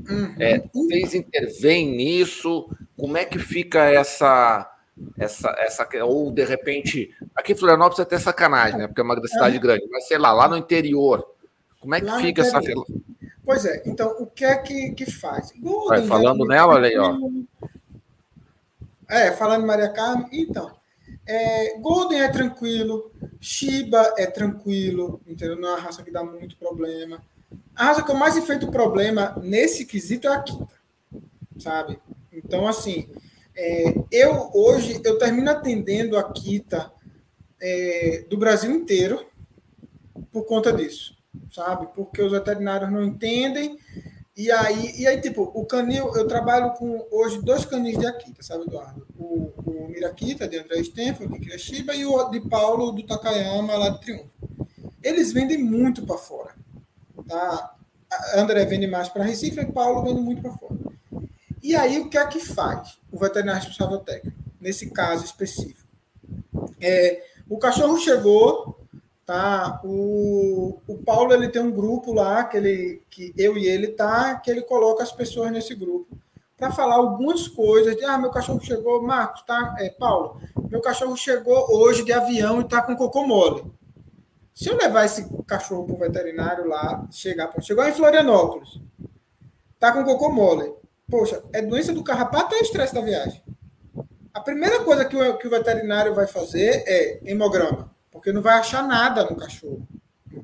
[0.09, 0.35] Uhum.
[0.39, 2.69] É, vocês intervêm nisso?
[2.97, 4.71] Como é que fica essa,
[5.19, 5.89] essa, essa.
[6.05, 8.87] Ou de repente, aqui em Florianópolis é até sacanagem, né?
[8.87, 11.27] Porque é uma cidade grande, mas sei lá, lá no interior,
[11.81, 12.61] como é que lá fica essa?
[13.49, 15.53] Pois é, então o que é que, que faz?
[15.59, 17.17] Golden, Vai falando nela, olha aí, ó.
[19.09, 20.71] É, falando Maria Carmen, então.
[21.27, 25.57] É, Golden é tranquilo, Shiba é tranquilo, entendeu?
[25.57, 27.23] Não é uma raça que dá muito problema.
[27.75, 30.75] A raça que eu mais enfrento problema nesse quesito é a Kita,
[31.59, 31.99] sabe?
[32.31, 33.09] Então, assim,
[33.57, 36.93] é, eu hoje eu termino atendendo a Kita
[37.59, 39.27] é, do Brasil inteiro
[40.31, 41.18] por conta disso,
[41.51, 41.89] sabe?
[41.95, 43.79] Porque os veterinários não entendem
[44.39, 48.41] e aí, e aí, tipo, o canil, eu trabalho com hoje dois canis de Akita,
[48.41, 49.05] sabe, Eduardo?
[49.19, 53.75] O, o Mirakita, de André Stenfeld, que cria Shiba, e o de Paulo, do Takayama,
[53.75, 54.31] lá de Triunfo.
[55.03, 56.55] Eles vendem muito para fora.
[57.27, 57.75] Tá?
[58.37, 60.77] André vende mais para Recife e Paulo vende muito para fora.
[61.61, 65.89] E aí, o que é que faz o veterinário responsável técnico, nesse caso específico?
[66.81, 68.79] É, o cachorro chegou,
[69.29, 69.79] Tá?
[69.85, 74.37] O, o Paulo ele tem um grupo lá que, ele, que eu e ele tá,
[74.37, 76.17] que ele coloca as pessoas nesse grupo
[76.57, 77.95] para falar algumas coisas.
[77.95, 79.77] De, ah, meu cachorro chegou, Marcos, tá?
[79.81, 83.71] É, Paulo, meu cachorro chegou hoje de avião e tá com cocô mole.
[84.55, 88.81] Se eu levar esse cachorro para o veterinário lá, chegar, chegou em Florianópolis,
[89.79, 90.73] tá com cocô mole.
[91.07, 93.43] Poxa, é doença do carrapato ou é estresse da viagem?
[94.33, 98.59] A primeira coisa que o, que o veterinário vai fazer é hemograma porque não vai
[98.59, 99.87] achar nada no cachorro.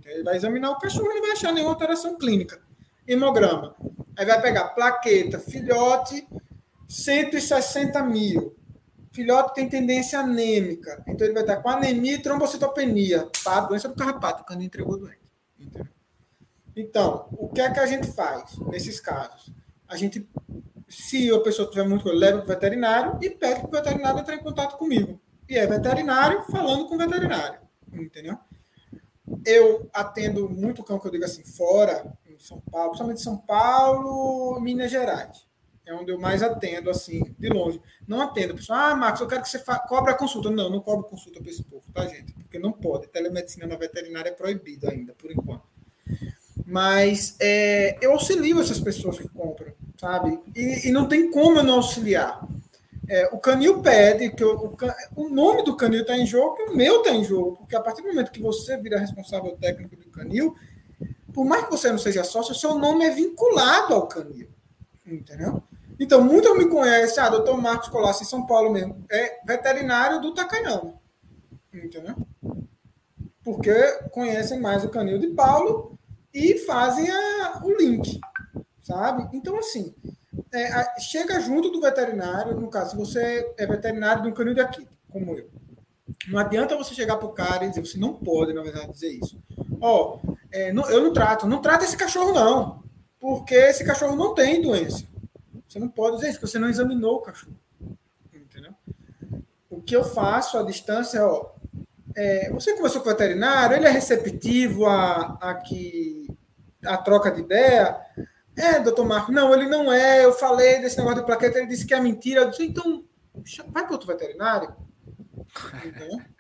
[0.05, 2.61] Ele vai examinar o cachorro e não vai achar nenhuma alteração clínica.
[3.07, 3.75] Hemograma.
[4.17, 6.27] Aí vai pegar plaqueta, filhote,
[6.89, 8.57] 160 mil.
[9.13, 11.03] Filhote tem tendência anêmica.
[11.07, 13.29] Então ele vai estar com anemia e trombocitopenia.
[13.43, 13.61] Tá?
[13.61, 15.21] Doença do carrapato, quando entregou doente.
[15.59, 15.87] Entendeu?
[16.77, 19.53] Então, o que é que a gente faz nesses casos?
[19.87, 20.29] A gente,
[20.89, 24.35] se a pessoa tiver muito leva para o veterinário e pede para o veterinário entrar
[24.35, 25.21] em contato comigo.
[25.49, 27.65] E é veterinário falando com veterinário
[28.03, 28.39] entendeu?
[29.45, 34.61] Eu atendo muito cão que eu digo assim, fora, em São Paulo, principalmente São Paulo,
[34.61, 35.47] Minas Gerais.
[35.87, 37.81] É onde eu mais atendo, assim, de longe.
[38.09, 38.55] Não atendo.
[38.55, 40.51] Pessoal, ah, Marcos, eu quero que você cobre a consulta.
[40.51, 42.33] Não, não cobro consulta para esse povo, tá, gente?
[42.33, 43.07] Porque não pode.
[43.09, 45.65] Telemedicina na veterinária é proibida ainda, por enquanto.
[46.65, 50.41] Mas é, eu auxilio essas pessoas que compram, sabe?
[50.57, 52.43] E, e não tem como eu não auxiliar.
[53.09, 54.77] É, o Canil pede que o, o,
[55.17, 57.81] o nome do Canil está em jogo e o meu está em jogo, porque a
[57.81, 60.55] partir do momento que você vira responsável técnico do Canil,
[61.33, 64.49] por mais que você não seja sócio, seu nome é vinculado ao Canil,
[65.05, 65.63] entendeu?
[65.99, 70.33] Então, muitos me conhecem, ah, doutor Marcos Colasso, em São Paulo mesmo, é veterinário do
[70.33, 70.95] Takayama,
[71.73, 72.15] entendeu?
[73.43, 73.75] Porque
[74.11, 75.99] conhecem mais o Canil de Paulo
[76.33, 78.19] e fazem a, o link,
[78.81, 79.29] sabe?
[79.37, 79.95] Então, assim,
[80.55, 84.87] é, chega junto do veterinário, no caso, se você é veterinário de um canil daqui,
[85.11, 85.51] como eu.
[86.29, 89.13] Não adianta você chegar para o cara e dizer, você não pode, na verdade, dizer
[89.13, 89.43] isso.
[89.81, 92.83] Ó, oh, é, eu não trato, não trata esse cachorro, não.
[93.19, 95.05] Porque esse cachorro não tem doença.
[95.67, 97.57] Você não pode dizer isso, porque você não examinou o cachorro.
[98.33, 98.73] Entendeu?
[99.69, 101.51] O que eu faço à distância é, ó,
[102.17, 105.63] é, você conversou com o veterinário, ele é receptivo a, a
[106.87, 107.99] a troca de ideia.
[108.57, 110.25] É, doutor Marco, não, ele não é.
[110.25, 112.43] Eu falei desse negócio de plaqueta, ele disse que é mentira.
[112.43, 113.05] Eu disse, então,
[113.69, 114.75] vai para outro veterinário.
[115.85, 116.19] Entendeu?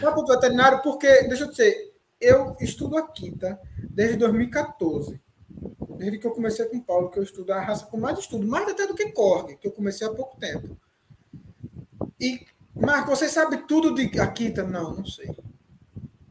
[0.00, 3.58] Vai para outro veterinário, porque, deixa eu dizer, eu estudo aqui, tá?
[3.90, 5.20] Desde 2014.
[5.96, 8.46] Desde que eu comecei com o Paulo, que eu estudo a raça com mais estudo,
[8.46, 10.78] mais até do que Korg, que eu comecei há pouco tempo.
[12.20, 14.62] E, Marco, você sabe tudo de Akita?
[14.62, 15.28] Não, não sei.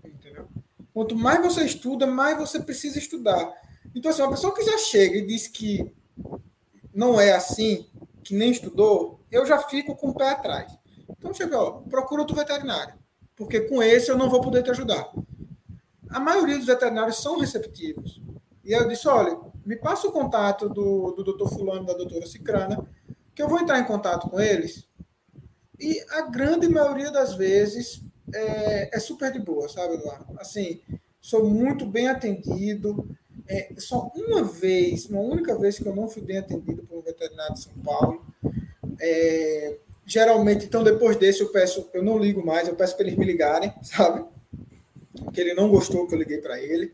[0.03, 0.47] Entendeu?
[0.93, 3.53] Quanto mais você estuda, mais você precisa estudar.
[3.95, 5.91] Então, assim, uma pessoa que já chega e diz que
[6.93, 7.85] não é assim,
[8.23, 10.71] que nem estudou, eu já fico com o pé atrás.
[11.09, 12.95] Então, chega, ó, procura outro veterinário,
[13.35, 15.11] porque com esse eu não vou poder te ajudar.
[16.09, 18.21] A maioria dos veterinários são receptivos.
[18.63, 22.85] E eu disse, olha, me passa o contato do, do doutor fulano, da doutora Cicrana,
[23.35, 24.88] que eu vou entrar em contato com eles
[25.79, 28.01] E a grande maioria das vezes
[28.33, 30.35] é, é super de boa, sabe, Eduardo?
[30.39, 30.81] Assim,
[31.21, 33.07] sou muito bem atendido.
[33.47, 37.01] É, só uma vez, uma única vez que eu não fui bem atendido por um
[37.01, 38.25] veterinário de São Paulo.
[38.99, 43.17] É, geralmente, então, depois desse, eu peço, eu não ligo mais, eu peço para eles
[43.17, 44.25] me ligarem, sabe?
[45.33, 46.91] Que ele não gostou que eu liguei para ele.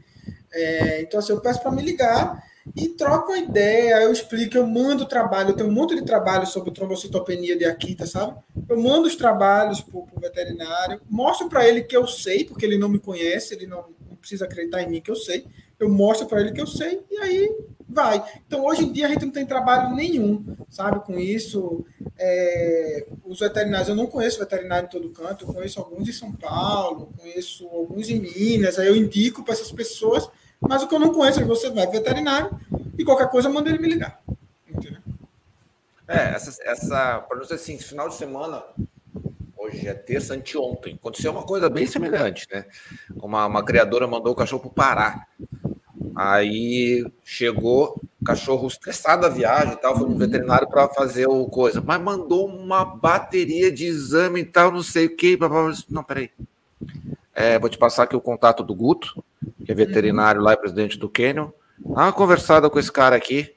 [0.51, 2.43] É, então, assim, eu peço para me ligar
[2.75, 6.47] e troco uma ideia, eu explico, eu mando trabalho, eu tenho um monte de trabalho
[6.47, 8.39] sobre trombocitopenia de Akita, sabe?
[8.69, 12.77] Eu mando os trabalhos para o veterinário, mostro para ele que eu sei, porque ele
[12.77, 15.45] não me conhece, ele não, não precisa acreditar em mim que eu sei,
[15.79, 17.55] eu mostro para ele que eu sei, e aí
[17.87, 18.23] vai.
[18.47, 21.85] Então, hoje em dia, a gente não tem trabalho nenhum, sabe, com isso.
[22.17, 26.31] É, os veterinários, eu não conheço veterinário em todo canto, eu conheço alguns em São
[26.31, 30.29] Paulo, conheço alguns em Minas, aí eu indico para essas pessoas
[30.67, 32.57] mas o que eu não conheço é você vai veterinário
[32.97, 34.21] e qualquer coisa manda ele me ligar.
[34.67, 35.01] Entendeu?
[36.07, 38.63] É, essa, essa para dizer assim, final de semana,
[39.57, 42.65] hoje é terça, anteontem, aconteceu uma coisa bem semelhante, né?
[43.15, 45.27] Uma, uma criadora mandou o cachorro para o Pará.
[46.15, 51.81] Aí chegou, cachorro estressado da viagem e tal, foi no veterinário para fazer o coisa,
[51.81, 55.37] mas mandou uma bateria de exame e tal, não sei o que.
[55.89, 56.29] Não, peraí.
[57.33, 59.23] É, vou te passar aqui o contato do Guto,
[59.65, 61.49] que é veterinário lá e presidente do Canyon.
[61.79, 63.51] Dá uma conversada com esse cara aqui,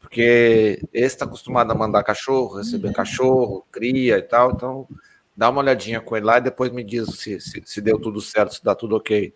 [0.00, 2.92] porque esse está acostumado a mandar cachorro, receber uhum.
[2.92, 4.86] cachorro, cria e tal, então
[5.34, 8.20] dá uma olhadinha com ele lá e depois me diz se, se, se deu tudo
[8.20, 9.32] certo, se dá tudo ok.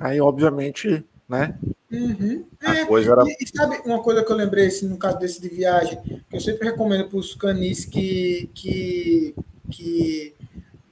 [0.00, 1.58] Aí, obviamente, né?
[1.90, 2.44] Uhum.
[2.60, 3.22] É, coisa era...
[3.24, 5.98] e, e, sabe uma coisa que eu lembrei, assim, no caso desse de viagem,
[6.28, 9.34] que eu sempre recomendo para os canis que, que,
[9.70, 10.34] que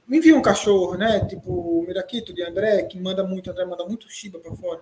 [0.07, 1.25] me envia um cachorro, né?
[1.25, 4.81] Tipo o Miraquito de André, que manda muito, André manda muito Shiba para fora.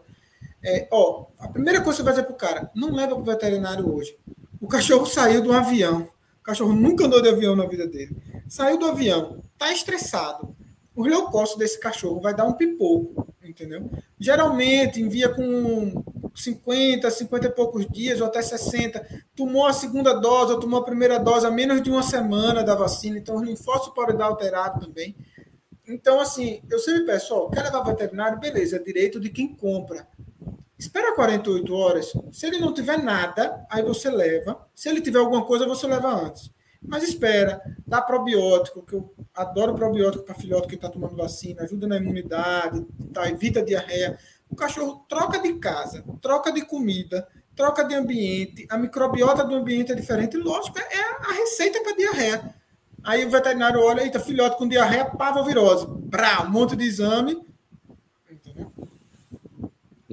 [0.63, 3.93] É, ó, a primeira coisa que você vai dizer pro cara, não leva pro veterinário
[3.93, 4.15] hoje.
[4.61, 6.07] O cachorro saiu do avião.
[6.39, 8.15] O cachorro nunca andou de avião na vida dele.
[8.47, 10.55] Saiu do avião, tá estressado.
[10.95, 13.89] O leucócito desse cachorro vai dar um pipoco, entendeu?
[14.19, 16.03] Geralmente envia com
[16.35, 20.85] 50, 50 e poucos dias, ou até 60, tomou a segunda dose ou tomou a
[20.85, 24.85] primeira dose há menos de uma semana da vacina, então os linfócitos podem dar alterado
[24.85, 25.15] também.
[25.87, 28.39] Então, assim, eu sempre peço, ó, quer levar veterinário?
[28.39, 30.07] Beleza, é direito de quem compra.
[30.79, 32.13] Espera 48 horas.
[32.31, 34.67] Se ele não tiver nada, aí você leva.
[34.73, 36.51] Se ele tiver alguma coisa, você leva antes.
[36.85, 41.87] Mas espera, dá probiótico, que eu adoro probiótico para filhote que está tomando vacina, ajuda
[41.87, 44.17] na imunidade, tá, evita diarreia.
[44.49, 49.91] O cachorro troca de casa, troca de comida, troca de ambiente, a microbiota do ambiente
[49.91, 52.55] é diferente, lógico, é a receita para diarreia.
[53.03, 55.85] Aí o veterinário olha, eita, filhote com diarreia, pavovirose.
[55.87, 57.37] Brá, um monte de exame.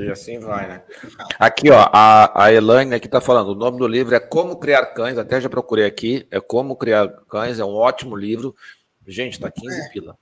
[0.05, 0.83] E assim vai, né?
[1.39, 4.87] Aqui, ó, a, a Elaine aqui tá falando, o nome do livro é Como Criar
[4.87, 8.55] Cães, até já procurei aqui, é Como Criar Cães, é um ótimo livro.
[9.07, 9.89] Gente, tá 15 é.
[9.89, 10.17] pila.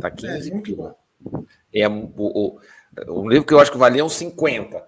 [0.00, 0.96] Tá 15 é, pila.
[1.72, 2.60] É o, o,
[3.08, 4.82] um livro que eu acho que valia uns 50.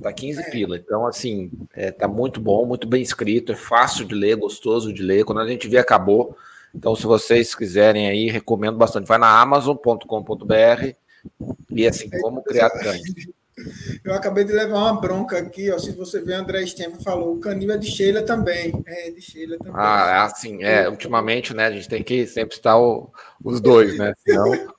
[0.00, 0.50] Tá 15 é.
[0.50, 0.76] pila.
[0.76, 5.02] Então, assim, é, tá muito bom, muito bem escrito, é fácil de ler, gostoso de
[5.02, 5.24] ler.
[5.24, 6.36] Quando a gente vê, acabou.
[6.74, 9.06] Então, se vocês quiserem aí, recomendo bastante.
[9.06, 10.94] Vai na amazon.com.br
[11.70, 13.02] e assim, como criar cães.
[14.02, 15.78] Eu acabei de levar uma bronca aqui, ó.
[15.78, 18.72] Se você vê, André Stemmer falou, o canil é de Sheila também.
[18.86, 19.74] É, de Sheila também.
[19.74, 23.12] Ah, é assim, é, ultimamente, né, a gente tem que sempre estar o,
[23.44, 24.14] os dois, né?
[24.24, 24.74] Senão.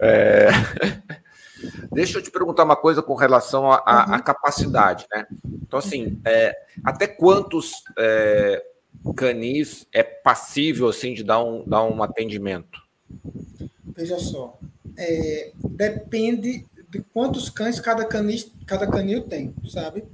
[0.00, 0.48] É...
[1.92, 4.22] Deixa eu te perguntar uma coisa com relação à uhum.
[4.22, 5.26] capacidade, né?
[5.44, 6.54] Então, assim, é,
[6.84, 8.62] até quantos é,
[9.16, 12.80] canis é passível, assim, de dar um, dar um atendimento?
[13.96, 14.58] Veja só,
[14.98, 16.66] é, depende
[16.96, 20.04] de quantos cães cada, canis, cada canil tem, sabe?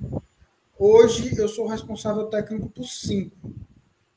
[0.79, 3.37] Hoje eu sou responsável técnico por cinco.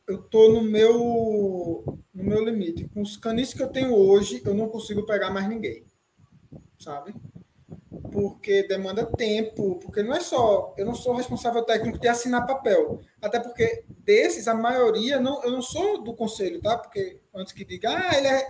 [0.08, 2.90] Eu estou no meu, no meu limite.
[2.94, 5.84] Com os canis que eu tenho hoje, eu não consigo pegar mais ninguém
[6.86, 7.16] sabe?
[8.12, 13.02] Porque demanda tempo, porque não é só, eu não sou responsável técnico de assinar papel,
[13.22, 16.78] até porque desses a maioria não, eu não sou do conselho, tá?
[16.78, 18.48] Porque antes que diga, ah, ele é,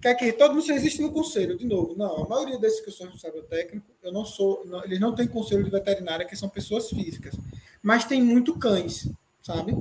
[0.00, 2.92] quer que todo mundo existe no conselho, de novo, não, a maioria desses que eu
[2.92, 6.48] sou responsável técnico, eu não sou, não, eles não têm conselho de veterinária, que são
[6.48, 7.34] pessoas físicas,
[7.82, 9.08] mas tem muito cães,
[9.42, 9.76] sabe?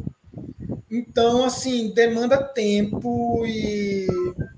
[0.89, 4.07] Então, assim, demanda tempo e,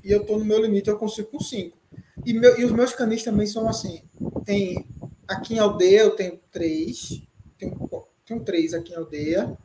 [0.03, 1.78] e eu estou no meu limite, eu consigo com cinco.
[2.26, 4.01] E, meu, e os meus canis também são assim.
[4.45, 4.86] Tem
[5.28, 7.22] aqui em aldeia eu tenho três.
[7.58, 7.89] Tenho,
[8.26, 9.58] tenho três aqui em aldeia,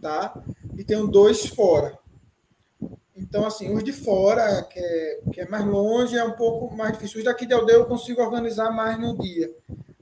[0.00, 0.42] tá?
[0.76, 1.98] E tenho dois fora.
[3.16, 6.92] Então, assim, os de fora, que é, que é mais longe, é um pouco mais
[6.92, 7.18] difícil.
[7.18, 9.54] Os daqui de aldeia eu consigo organizar mais no dia.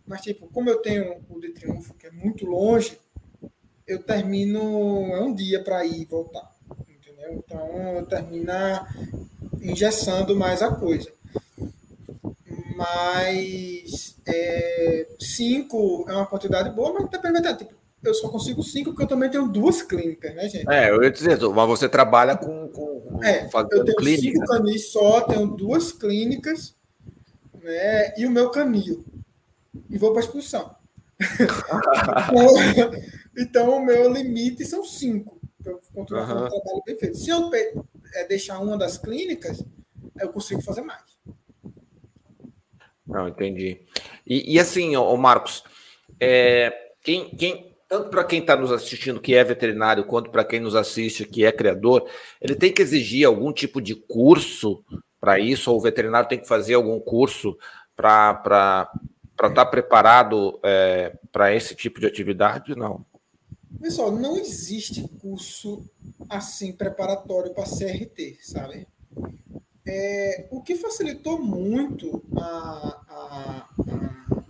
[0.07, 2.99] Mas, tipo, como eu tenho o de Triunfo, que é muito longe,
[3.87, 4.61] eu termino.
[5.15, 6.51] É um dia para ir e voltar.
[6.89, 7.35] Entendeu?
[7.35, 8.87] Então, termina
[9.61, 11.13] engessando mais a coisa.
[12.75, 19.05] Mas é, cinco é uma quantidade boa, mas ter, tipo, eu só consigo cinco porque
[19.05, 20.71] eu também tenho duas clínicas, né, gente?
[20.71, 22.69] É, eu ia dizer, mas você trabalha com.
[22.69, 24.23] com é, eu tenho clínica.
[24.23, 26.75] cinco canis só, tenho duas clínicas,
[27.63, 28.15] né?
[28.17, 29.05] E o meu canil.
[29.89, 30.75] E vou para a expulsão.
[33.39, 35.41] então, o meu limite são cinco.
[35.63, 36.01] Para eu uhum.
[36.01, 37.17] um trabalho bem feito.
[37.17, 37.49] Se eu
[38.15, 39.65] é, deixar uma das clínicas,
[40.21, 41.01] eu consigo fazer mais.
[43.07, 43.81] Não, entendi.
[44.27, 45.63] E, e assim, o Marcos,
[46.19, 46.73] é,
[47.03, 50.75] quem, quem, tanto para quem está nos assistindo que é veterinário, quanto para quem nos
[50.75, 52.09] assiste que é criador,
[52.41, 54.83] ele tem que exigir algum tipo de curso
[55.21, 57.55] para isso, ou o veterinário tem que fazer algum curso
[57.95, 58.89] para
[59.33, 62.75] estar tá preparado é, para esse tipo de atividade?
[62.75, 63.05] Não.
[63.79, 65.85] Pessoal, não existe curso
[66.31, 68.89] assim preparatório para CRT, sabe?
[69.87, 74.43] É, o que facilitou muito a, a, a,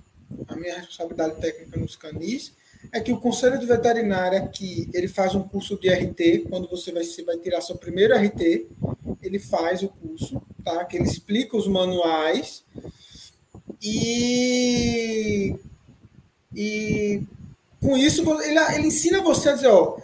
[0.46, 2.61] a minha responsabilidade técnica nos canis
[2.92, 6.92] é que o conselho de veterinária aqui ele faz um curso de RT quando você
[6.92, 8.68] vai, você vai tirar seu primeiro RT
[9.22, 10.84] ele faz o curso tá?
[10.84, 12.62] Que ele explica os manuais
[13.82, 15.56] e
[16.54, 17.22] e
[17.80, 19.96] com isso ele, ele ensina você a dizer ó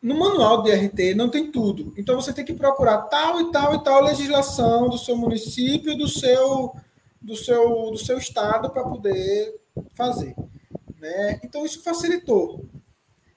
[0.00, 1.92] no manual de RT não tem tudo.
[1.96, 6.08] Então você tem que procurar tal e tal e tal legislação do seu município do
[6.08, 6.72] seu
[7.20, 9.60] do seu do seu estado para poder
[9.94, 10.36] fazer
[11.00, 11.40] né?
[11.42, 12.64] Então, isso facilitou.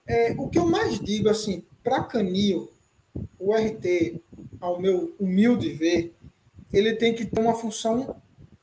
[0.07, 2.71] É, o que eu mais digo, assim, para Canil,
[3.39, 4.21] o RT,
[4.59, 6.15] ao meu humilde ver,
[6.71, 8.15] ele tem que ter uma função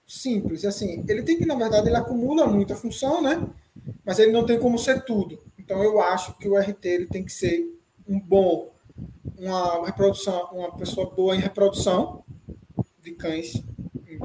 [0.07, 0.65] simples.
[0.65, 3.47] Assim, ele tem que, na verdade, ele acumula muita função, né?
[4.05, 5.39] Mas ele não tem como ser tudo.
[5.59, 8.73] Então, eu acho que o RT ele tem que ser um bom,
[9.37, 12.25] uma reprodução, uma pessoa boa em reprodução
[13.03, 13.63] de cães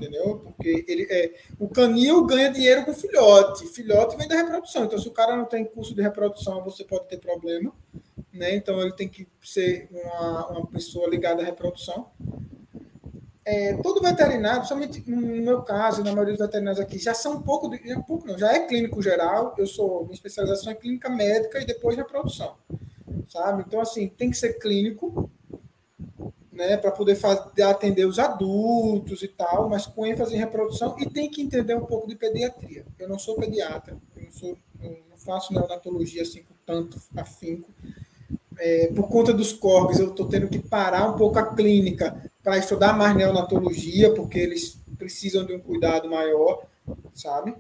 [0.04, 0.40] entendeu?
[0.40, 4.86] Porque ele é, o canil ganha dinheiro com filhote, filhote vem da reprodução.
[4.86, 7.72] Então, se o cara não tem curso de reprodução, você pode ter problema,
[8.34, 8.56] né?
[8.56, 12.12] Então, ele tem que ser uma, uma pessoa ligada à reprodução.
[13.46, 17.42] É, todo veterinário, somente no meu caso, na maioria dos veterinários aqui, já são um
[17.42, 19.54] pouco, de, já, pouco não, já é clínico geral.
[19.58, 22.56] Eu sou, minha especialização é clínica médica e depois reprodução,
[23.30, 23.64] sabe?
[23.68, 25.30] Então, assim, tem que ser clínico,
[26.68, 31.10] né, para poder fazer, atender os adultos e tal, mas com ênfase em reprodução e
[31.10, 32.86] tem que entender um pouco de pediatria.
[32.98, 34.58] Eu não sou pediatra, eu não, sou,
[35.10, 37.70] não faço neonatologia assim com tanto afinco.
[38.58, 42.58] É, por conta dos corgos, eu estou tendo que parar um pouco a clínica para
[42.58, 46.66] estudar mais neonatologia, porque eles precisam de um cuidado maior,
[47.14, 47.56] sabe?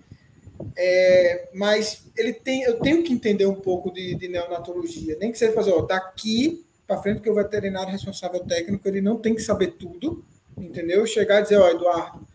[0.75, 5.37] É, mas ele tem, eu tenho que entender um pouco de, de neonatologia, nem que
[5.37, 6.63] seja fazer, ó, daqui
[6.93, 10.23] para frente, porque o veterinário responsável técnico ele não tem que saber tudo,
[10.57, 11.05] entendeu?
[11.05, 12.25] Chegar e dizer, ó, Eduardo,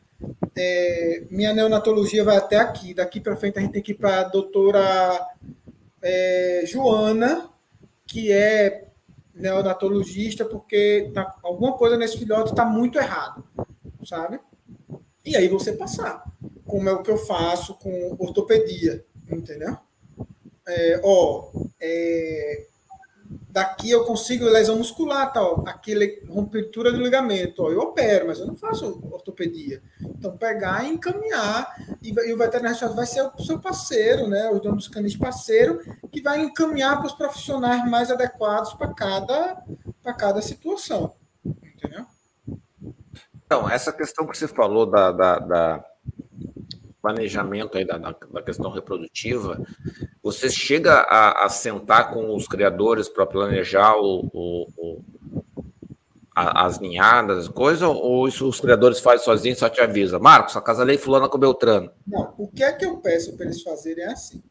[0.56, 4.20] é, minha neonatologia vai até aqui, daqui para frente a gente tem que ir para
[4.20, 5.26] a doutora
[6.02, 7.48] é, Joana,
[8.06, 8.88] que é
[9.34, 13.44] neonatologista, porque tá, alguma coisa nesse filhote está muito errado,
[14.04, 14.40] sabe?
[15.24, 16.24] E aí você passar,
[16.66, 19.76] como é o que eu faço com ortopedia, entendeu?
[20.66, 21.50] É, ó,
[21.80, 22.66] é,
[23.50, 28.46] daqui eu consigo lesão muscular, tal, aquele ruptura de ligamento, ó, eu opero, mas eu
[28.46, 29.82] não faço ortopedia.
[30.00, 34.60] Então, pegar e encaminhar, e, e o veterinário vai ser o seu parceiro, né, os
[34.60, 39.62] donos dos canis parceiro, que vai encaminhar para os profissionais mais adequados para cada,
[40.16, 41.14] cada situação,
[41.44, 42.06] entendeu?
[43.44, 45.84] Então, essa questão que você falou da, da, da
[47.00, 49.58] planejamento aí da, da, questão reprodutiva,
[50.32, 55.04] você chega a, a sentar com os criadores para planejar o, o, o
[56.34, 60.18] a, as ninhadas, as coisas, ou isso os criadores fazem sozinhos só te avisa?
[60.18, 61.90] Marcos, acasalei fulana com Beltrano.
[62.06, 64.42] Não, o que é que eu peço para eles fazerem é assim.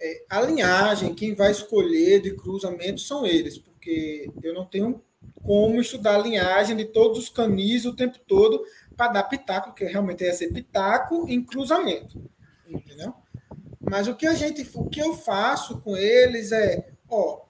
[0.00, 5.02] É, a linhagem, quem vai escolher de cruzamento são eles, porque eu não tenho
[5.42, 8.62] como estudar a linhagem de todos os canis o tempo todo
[8.96, 12.20] para dar pitaco, que realmente ia ser pitaco em cruzamento.
[12.68, 13.14] Entendeu?
[13.90, 17.42] Mas o que a gente, o que eu faço com eles é, ó,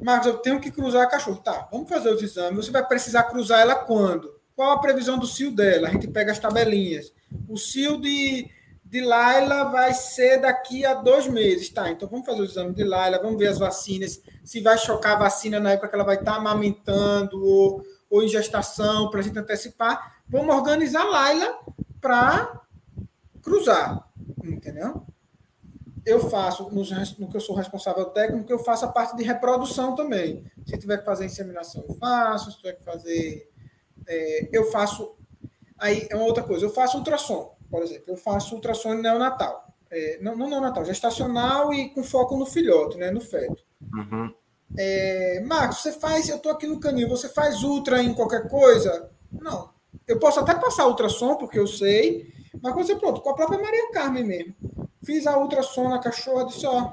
[0.00, 1.38] Marcos, eu tenho que cruzar a cachorro.
[1.38, 2.66] Tá, vamos fazer os exames.
[2.66, 4.34] Você vai precisar cruzar ela quando?
[4.54, 5.88] Qual a previsão do cio dela?
[5.88, 7.12] A gente pega as tabelinhas.
[7.48, 8.48] O cio de,
[8.84, 11.70] de Laila vai ser daqui a dois meses.
[11.70, 15.16] Tá, então vamos fazer o exame de Laila, vamos ver as vacinas, se vai chocar
[15.16, 19.22] a vacina na época que ela vai estar amamentando ou, ou em gestação, para a
[19.22, 20.22] gente antecipar.
[20.28, 21.58] Vamos organizar Laila
[22.00, 22.60] para
[23.42, 24.08] cruzar,
[24.42, 25.06] entendeu?
[26.04, 26.82] Eu faço, no,
[27.18, 30.44] no, que eu sou responsável técnico, eu faço a parte de reprodução também.
[30.66, 32.50] Se tiver que fazer inseminação, eu faço.
[32.50, 33.50] Se tiver que fazer.
[34.06, 35.16] É, eu faço.
[35.78, 36.66] Aí é uma outra coisa.
[36.66, 38.04] Eu faço ultrassom, por exemplo.
[38.08, 39.64] Eu faço ultrassom neonatal.
[39.90, 43.62] É, não, não neonatal, gestacional e com foco no filhote, né, no feto.
[43.94, 44.34] Uhum.
[44.76, 46.28] É, Marcos, você faz.
[46.28, 49.10] Eu estou aqui no canil, você faz ultra em qualquer coisa?
[49.32, 49.72] Não.
[50.06, 52.32] Eu posso até passar ultrassom, porque eu sei.
[52.60, 54.54] Mas quando você pronto, com a própria Maria Carmen mesmo.
[55.04, 56.92] Fiz a ultrassom na cachorra, disse, ó,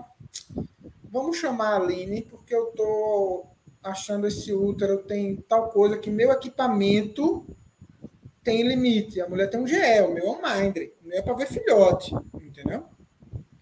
[1.09, 3.45] vamos chamar a Aline, porque eu tô
[3.83, 7.45] achando esse útero tem tal coisa que meu equipamento
[8.43, 9.21] tem limite.
[9.21, 9.75] A mulher tem um GE,
[10.07, 12.85] o meu é um Mindre, o meu é para ver filhote, entendeu?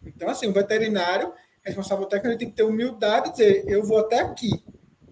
[0.06, 1.32] Então, assim, o veterinário,
[1.64, 4.50] responsável técnico, ele tem que ter humildade e dizer, eu vou até aqui,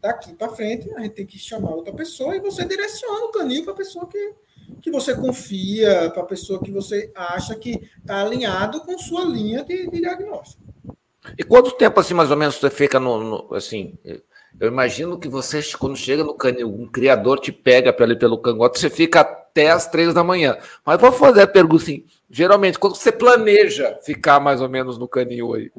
[0.02, 3.64] daqui para frente, a gente tem que chamar outra pessoa e você direciona o canil
[3.64, 4.34] para a pessoa que
[4.82, 9.64] que você confia, para a pessoa que você acha que está alinhado com sua linha
[9.64, 10.64] de, de, diagnóstico.
[11.38, 13.98] E quanto tempo, assim, mais ou menos, você fica no, no assim,
[14.60, 18.80] eu imagino que você, quando chega no canil, um criador te pega pelo, pelo cangote,
[18.80, 20.58] você fica até as três da manhã.
[20.86, 25.08] Mas vou fazer a pergunta assim, geralmente, quando você planeja ficar mais ou menos no
[25.08, 25.72] canil aí?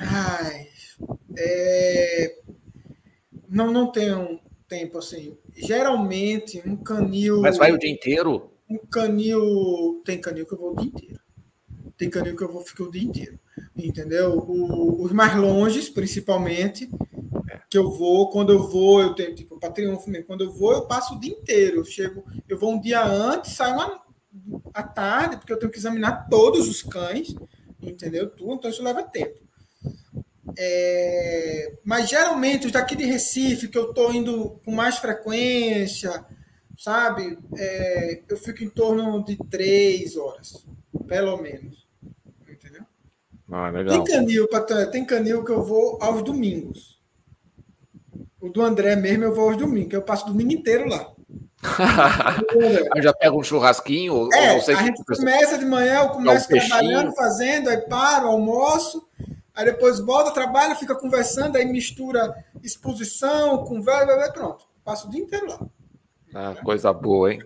[0.00, 0.68] Ai,
[1.36, 2.34] é...
[3.48, 5.36] não, não tenho tempo assim.
[5.56, 7.40] Geralmente, um canil.
[7.40, 8.50] Mas vai o dia inteiro?
[8.68, 10.02] Um canil.
[10.04, 11.20] Tem canil que eu vou o dia inteiro.
[11.96, 13.38] Tem canil que eu vou ficar o dia inteiro.
[13.76, 14.38] Entendeu?
[14.38, 16.88] O, os mais longes, principalmente,
[17.50, 17.60] é.
[17.68, 20.72] que eu vou, quando eu vou, eu tenho, tipo, para triunfo mesmo, quando eu vou,
[20.72, 21.78] eu passo o dia inteiro.
[21.78, 24.00] Eu chego, eu vou um dia antes, saio uma,
[24.72, 27.34] à tarde, porque eu tenho que examinar todos os cães,
[27.82, 28.30] entendeu?
[28.30, 29.37] Tudo, então isso leva tempo.
[30.60, 36.24] É, mas geralmente os daqui de Recife, que eu estou indo com mais frequência,
[36.76, 37.38] sabe?
[37.56, 40.66] É, eu fico em torno de três horas,
[41.06, 41.86] pelo menos.
[42.48, 42.82] Entendeu?
[43.52, 44.02] Ah, legal.
[44.02, 44.48] Tem canil,
[44.90, 47.00] tem canil que eu vou aos domingos.
[48.40, 51.12] O do André mesmo eu vou aos domingos, que eu passo o domingo inteiro lá.
[53.00, 54.28] já pega um churrasquinho?
[54.32, 59.07] É, a gente começa de manhã, eu começo trabalhando, fazendo, aí paro, almoço,
[59.58, 62.32] aí depois volta, trabalha, fica conversando, aí mistura
[62.62, 64.64] exposição, conversa, pronto.
[64.84, 65.60] Passa o dia inteiro lá.
[66.32, 67.42] Ah, coisa boa, hein?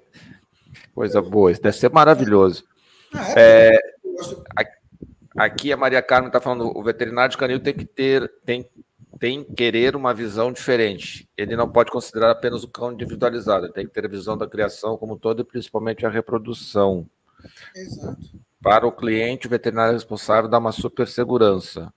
[0.94, 1.50] Coisa boa.
[1.50, 2.64] Isso deve ser maravilhoso.
[3.14, 3.74] Ah, é,
[4.58, 4.72] é,
[5.38, 8.68] aqui a Maria Carmen está falando, o veterinário de canil tem que ter, tem,
[9.18, 11.26] tem querer uma visão diferente.
[11.34, 14.46] Ele não pode considerar apenas o cão individualizado, ele tem que ter a visão da
[14.46, 17.07] criação como todo e principalmente a reprodução.
[17.74, 18.38] Exato.
[18.61, 21.92] Para o cliente, o veterinário responsável dá uma super segurança.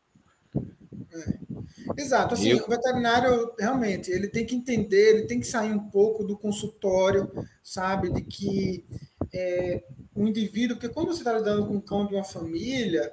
[1.13, 2.01] É.
[2.01, 6.23] Exato, assim, o veterinário realmente ele tem que entender, ele tem que sair um pouco
[6.23, 7.31] do consultório,
[7.63, 8.85] sabe, de que
[9.33, 9.83] é,
[10.15, 13.11] um indivíduo, porque quando você está lidando com um cão de uma família,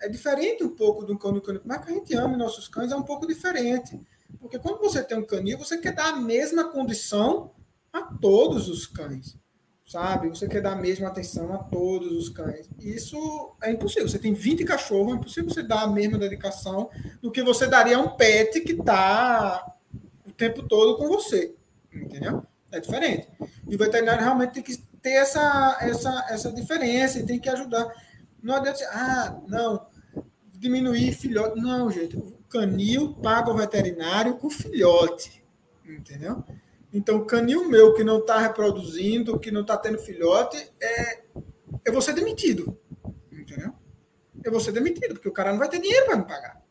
[0.00, 1.60] é diferente um pouco do cão do canil.
[1.64, 4.00] Mas que a gente ama nossos cães é um pouco diferente.
[4.40, 7.50] Porque quando você tem um canil, você quer dar a mesma condição
[7.92, 9.36] a todos os cães
[9.88, 10.28] sabe?
[10.28, 12.68] Você quer dar a mesma atenção a todos os cães.
[12.78, 14.06] Isso é impossível.
[14.06, 16.90] Você tem 20 cachorros, é impossível você dar a mesma dedicação
[17.22, 19.74] do que você daria a um pet que está
[20.26, 21.54] o tempo todo com você.
[21.90, 22.44] Entendeu?
[22.70, 23.28] É diferente.
[23.66, 27.90] E o veterinário realmente tem que ter essa, essa, essa diferença e tem que ajudar.
[28.42, 29.86] Não adianta, ah, não,
[30.54, 31.58] diminuir filhote.
[31.58, 32.14] Não, gente.
[32.14, 35.42] O canil paga o veterinário com filhote.
[35.82, 36.44] Entendeu?
[36.92, 41.22] Então, canil meu que não está reproduzindo, que não está tendo filhote, é,
[41.84, 42.78] eu vou ser demitido.
[43.30, 43.72] Entendeu?
[44.42, 46.62] Eu vou ser demitido, porque o cara não vai ter dinheiro para me pagar.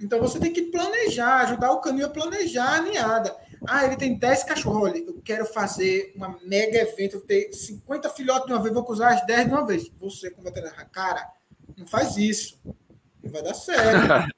[0.00, 3.34] Então, você tem que planejar, ajudar o canil a planejar a ninhada.
[3.66, 4.82] Ah, ele tem 10 cachorros.
[4.82, 8.84] Olha, eu quero fazer uma mega evento, eu ter 50 filhotes de uma vez, vou
[8.84, 9.90] cruzar as 10 de uma vez.
[9.98, 11.30] Você, como veterinário, cara,
[11.76, 12.58] não faz isso.
[13.22, 14.28] Não vai dar certo.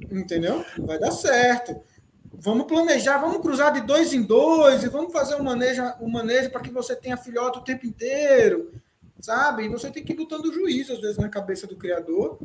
[0.10, 0.64] Entendeu?
[0.78, 1.80] Não vai dar certo.
[2.42, 6.48] Vamos planejar, vamos cruzar de dois em dois e vamos fazer um manejo, um manejo
[6.48, 8.72] para que você tenha filhote o tempo inteiro,
[9.20, 9.64] sabe?
[9.64, 12.38] E você tem que ir botando juízo, às vezes, na cabeça do criador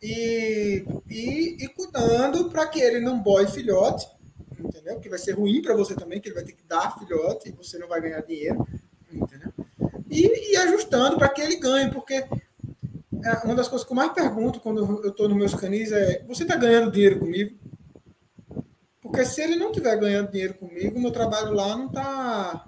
[0.00, 4.08] e, e, e cuidando para que ele não boie filhote,
[4.58, 4.98] entendeu?
[4.98, 7.52] Que vai ser ruim para você também, que ele vai ter que dar filhote e
[7.52, 8.66] você não vai ganhar dinheiro,
[9.12, 9.52] entendeu?
[10.10, 14.14] E, e ajustando para que ele ganhe, porque é, uma das coisas que eu mais
[14.14, 17.54] pergunto quando eu estou nos meus canis é: você está ganhando dinheiro comigo?
[19.10, 22.64] Porque se ele não estiver ganhando dinheiro comigo, meu trabalho lá não está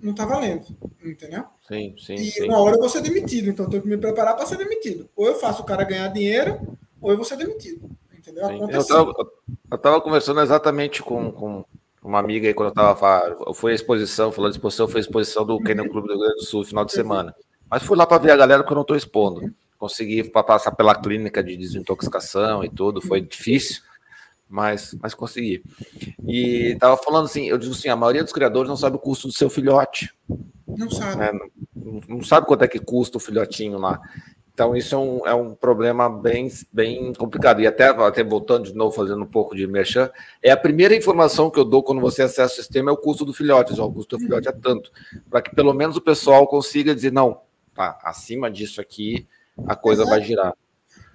[0.00, 0.64] não tá valendo,
[1.04, 1.44] entendeu?
[1.66, 2.14] Sim, sim.
[2.14, 2.44] E sim.
[2.44, 5.08] uma hora eu vou ser demitido, então eu tenho que me preparar para ser demitido.
[5.16, 7.90] Ou eu faço o cara ganhar dinheiro, ou eu vou ser demitido.
[8.16, 8.48] Entendeu?
[8.68, 9.12] Eu estava
[9.70, 11.64] eu tava conversando exatamente com, com
[12.02, 13.54] uma amiga aí quando eu estava.
[13.54, 16.36] Foi a exposição, falando de exposição, foi a exposição do Kennel Clube do Rio Grande
[16.36, 17.34] do Sul, final de semana.
[17.68, 19.52] Mas fui lá para ver a galera que eu não estou expondo.
[19.78, 23.82] consegui passar pela clínica de desintoxicação e tudo, foi difícil,
[24.48, 25.62] mas, mas consegui.
[26.26, 29.28] E estava falando assim, eu digo assim, a maioria dos criadores não sabe o custo
[29.28, 30.12] do seu filhote.
[30.66, 31.22] Não sabe.
[31.22, 34.00] É, não, não, sabe quanto é que custa o filhotinho lá.
[34.52, 37.60] Então, isso é um, é um problema bem, bem complicado.
[37.60, 40.10] E até, até voltando de novo, fazendo um pouco de merchan,
[40.42, 43.24] é a primeira informação que eu dou quando você acessa o sistema é o custo
[43.24, 43.78] do filhote.
[43.80, 44.90] O custo do filhote é tanto.
[45.30, 47.40] Para que pelo menos o pessoal consiga dizer, não,
[47.72, 49.28] tá, acima disso aqui,
[49.64, 50.52] a coisa vai girar.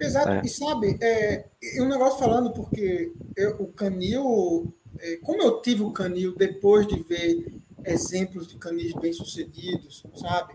[0.00, 0.28] Exato.
[0.28, 0.42] É.
[0.44, 1.46] E sabe, é,
[1.80, 7.02] um negócio falando, porque eu, o canil, é, como eu tive o canil depois de
[7.02, 7.54] ver
[7.84, 10.54] exemplos de canis bem-sucedidos, sabe?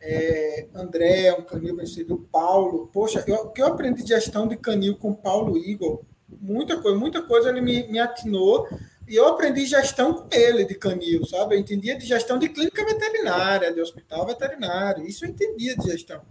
[0.00, 2.88] é, André, um canil vencido, Paulo.
[2.92, 6.02] Poxa, eu, o que eu aprendi de gestão de canil com Paulo Igor,
[6.40, 8.66] muita coisa, muita coisa ele me, me atinou
[9.06, 11.54] e eu aprendi gestão com ele de canil, sabe?
[11.54, 16.22] Eu entendia de gestão de clínica veterinária, de hospital veterinário, isso eu entendia de gestão,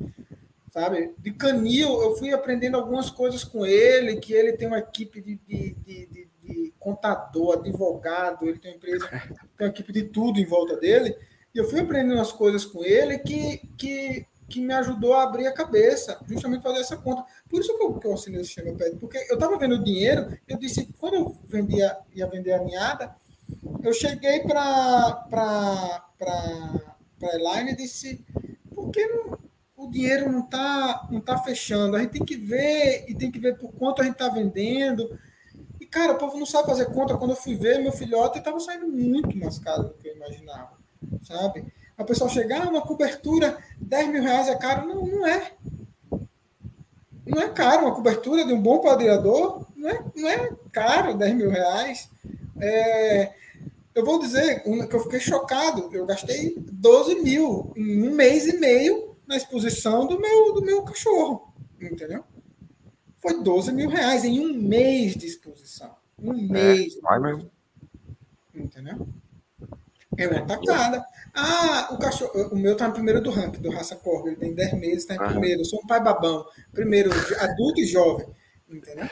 [0.70, 1.14] sabe?
[1.18, 5.36] De canil, eu fui aprendendo algumas coisas com ele, que ele tem uma equipe de,
[5.36, 9.08] de, de, de, contador, advogado, ele tem uma empresa,
[9.58, 11.16] tem uma equipe de tudo em volta dele,
[11.54, 15.48] e eu fui aprendendo umas coisas com ele que, que, que me ajudou a abrir
[15.48, 17.26] a cabeça, justamente fazer essa conta.
[17.50, 20.38] Por isso que eu, que eu assinei o sistema porque eu estava vendo o dinheiro,
[20.48, 23.16] eu disse, quando eu vendia, ia vender a ninhada,
[23.84, 25.26] eu cheguei para
[26.22, 28.24] a Elaine e disse,
[28.74, 29.38] por que não,
[29.80, 31.96] o dinheiro não está não tá fechando?
[31.96, 35.18] A gente tem que ver, e tem que ver por quanto a gente está vendendo.
[35.80, 37.18] E, cara, o povo não sabe fazer conta.
[37.18, 40.80] Quando eu fui ver, meu filhote estava saindo muito mais caro do que eu imaginava
[41.24, 41.66] sabe?
[41.98, 44.88] A pessoa chegar, ah, uma cobertura, 10 mil reais é caro.
[44.88, 45.52] Não, não é.
[47.26, 47.86] Não é caro.
[47.86, 52.10] Uma cobertura de um bom padreador não é, não é caro, 10 mil reais.
[52.60, 53.34] É,
[53.94, 55.90] eu vou dizer que eu fiquei chocado.
[55.92, 60.82] Eu gastei 12 mil em um mês e meio na exposição do meu, do meu
[60.82, 61.54] cachorro.
[61.80, 62.24] Entendeu?
[63.20, 65.96] Foi 12 mil reais em um mês de exposição.
[66.18, 66.98] Um é, mês.
[66.98, 67.52] É, vai mesmo.
[68.56, 69.08] Entendeu?
[70.18, 71.06] É uma tacada.
[71.34, 72.50] Ah, o cachorro.
[72.52, 74.28] O meu tá no primeiro do ranking, do raça corvo.
[74.28, 75.28] Ele tem 10 meses, tá em ah.
[75.28, 75.62] primeiro.
[75.62, 76.46] Eu sou um pai babão.
[76.74, 78.28] Primeiro, adulto e jovem.
[78.68, 79.08] Entendeu?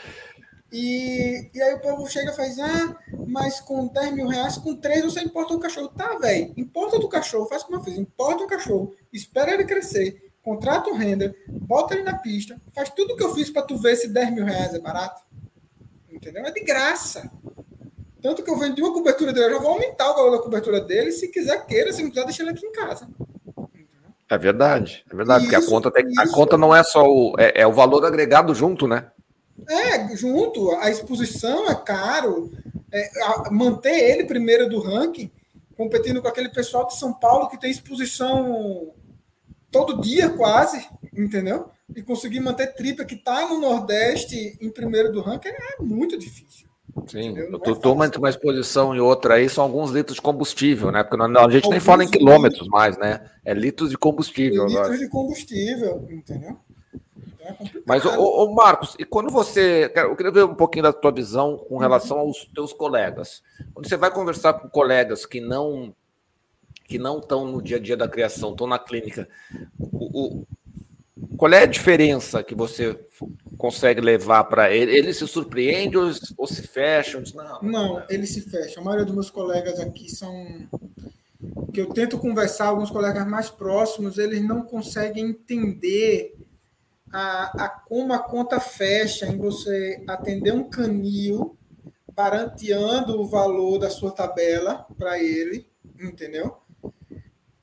[0.72, 4.76] E, e aí o povo chega e faz, ah, mas com 10 mil reais, com
[4.76, 5.88] 3 você importa o cachorro.
[5.90, 10.32] Tá, velho, importa do cachorro, faz como eu fiz, importa o cachorro, espera ele crescer,
[10.44, 13.96] contrata o render, bota ele na pista, faz tudo que eu fiz para tu ver
[13.96, 15.22] se 10 mil reais é barato.
[16.12, 16.46] Entendeu?
[16.46, 17.32] É de graça.
[18.22, 20.82] Tanto que eu vendi uma cobertura dele, eu já vou aumentar o valor da cobertura
[20.82, 23.08] dele, se quiser queira, se não quiser, deixa ele aqui em casa.
[24.30, 27.34] É verdade, é verdade, isso, porque a conta, tem, a conta não é só o,
[27.40, 29.10] é, é, o valor agregado junto, né?
[29.68, 32.52] É, junto, a exposição é caro,
[32.92, 35.32] é, a, manter ele primeiro do ranking,
[35.76, 38.94] competindo com aquele pessoal de São Paulo que tem exposição
[39.72, 41.70] todo dia quase, entendeu?
[41.96, 46.68] E conseguir manter tripa que está no Nordeste em primeiro do ranking é muito difícil.
[47.06, 51.04] Sim, tu toma entre uma exposição e outra aí são alguns litros de combustível, né?
[51.04, 53.30] Porque não, a gente nem fala em quilômetros mais, né?
[53.46, 54.66] É litros de combustível.
[54.66, 54.98] Litros agora.
[54.98, 56.58] de combustível, entendeu?
[57.48, 59.92] É Mas, ô, ô, Marcos, e quando você.
[59.96, 63.42] Eu queria ver um pouquinho da tua visão com relação aos teus colegas.
[63.74, 65.96] Quando você vai conversar com colegas que não
[66.86, 69.28] que não estão no dia a dia da criação, estão na clínica,
[69.78, 70.46] o,
[71.36, 72.98] qual é a diferença que você
[73.58, 74.98] consegue levar para ele?
[74.98, 77.22] Ele se surpreende ou, ou se fecha?
[77.36, 78.80] Não, não, ele se fecha.
[78.80, 80.34] A maioria dos meus colegas aqui são
[81.74, 86.36] que eu tento conversar, alguns colegas mais próximos, eles não conseguem entender
[87.12, 91.58] a, a como a conta fecha em você atender um canil,
[92.16, 95.68] garantiando o valor da sua tabela para ele,
[96.00, 96.58] entendeu?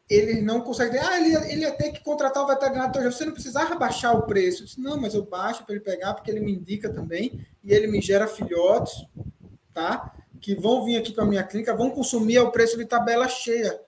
[0.09, 0.99] ele não consegue.
[0.99, 2.91] Ah, ele, ele ia ter que contratar o veterinário.
[2.91, 4.65] Então, você não precisava baixar o preço.
[4.65, 7.41] Disse, não, mas eu baixo para ele pegar, porque ele me indica também.
[7.63, 9.07] E ele me gera filhotes,
[9.73, 10.15] tá?
[10.41, 13.81] Que vão vir aqui para minha clínica, vão consumir ao preço de tabela cheia.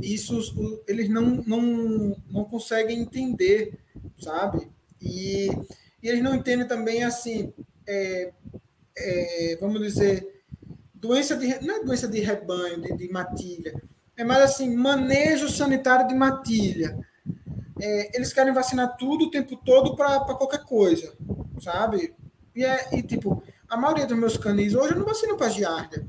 [0.00, 3.78] Isso eles não, não, não conseguem entender,
[4.18, 4.70] sabe?
[5.00, 5.48] E,
[6.02, 7.52] e eles não entendem também assim,
[7.86, 8.32] é,
[8.96, 10.42] é, vamos dizer,
[10.94, 11.64] doença de.
[11.64, 13.80] Não é doença de rebanho, de, de matilha
[14.20, 16.98] é mais assim, manejo sanitário de matilha.
[17.80, 21.14] É, eles querem vacinar tudo o tempo todo para qualquer coisa,
[21.58, 22.14] sabe?
[22.54, 26.06] E, é, e, tipo, a maioria dos meus canis hoje eu não vacino para giardia.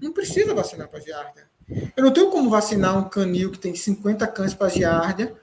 [0.00, 1.44] Não precisa vacinar para giardia.
[1.94, 5.34] Eu não tenho como vacinar um canil que tem 50 cães para giardia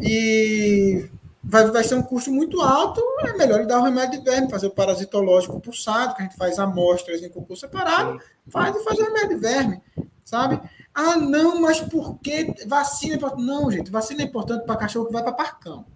[0.00, 1.10] e
[1.48, 3.00] vai, vai ser um custo muito alto.
[3.20, 6.58] É melhor dar o remédio de verme, fazer o parasitológico pulsado, que a gente faz
[6.58, 8.20] amostras em cocô separado,
[8.50, 9.82] faz e faz o remédio de verme,
[10.22, 10.60] sabe?
[10.94, 13.46] Ah, não, mas por que vacina é importante?
[13.46, 15.86] Não, gente, vacina é importante para cachorro que vai para parcão.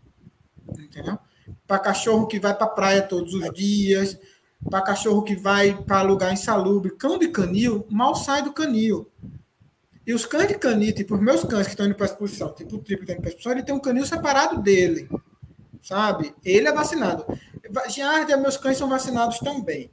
[0.78, 1.18] entendeu?
[1.66, 4.18] Para cachorro que vai para a praia todos os dias,
[4.70, 6.96] para cachorro que vai para lugar insalubre.
[6.96, 9.10] Cão de canil mal sai do canil.
[10.06, 12.52] E os cães de canil, tipo os meus cães que estão indo para a exposição,
[12.52, 15.08] tipo o triplo que está indo para a exposição, ele tem um canil separado dele,
[15.82, 16.34] sabe?
[16.44, 17.26] Ele é vacinado.
[17.88, 19.90] Giardia, meus cães são vacinados também,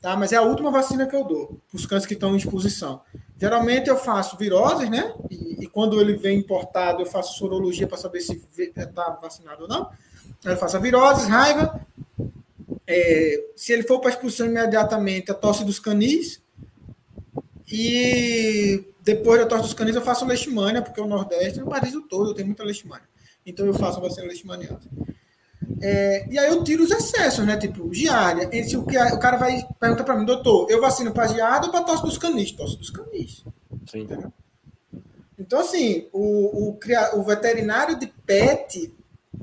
[0.00, 0.16] tá?
[0.16, 3.02] Mas é a última vacina que eu dou para os cães que estão em exposição.
[3.38, 5.12] Geralmente eu faço viroses, né?
[5.28, 9.68] E, e quando ele vem importado, eu faço sorologia para saber se está vacinado ou
[9.68, 9.90] não.
[10.44, 11.84] Eu faço a viroses, raiva,
[12.86, 16.40] é, se ele for para expulsão imediatamente, a tosse dos canis.
[17.70, 22.34] E depois da tosse dos canis, eu faço leishmania, porque o Nordeste, no país todo,
[22.34, 23.08] tem muita leishmania.
[23.44, 24.80] Então eu faço a vacina leishmaniana.
[25.80, 27.56] É, e aí eu tiro os excessos, né?
[27.56, 28.64] Tipo, giardia.
[28.64, 31.84] Se o, o cara vai perguntar para mim, doutor, eu vacino para giardia ou para
[31.84, 32.52] tosse dos canis?
[32.52, 33.44] Tosse dos canis.
[33.90, 34.00] Sim.
[34.00, 34.32] Entendeu?
[35.38, 36.78] Então, assim, o, o,
[37.14, 38.94] o veterinário de pet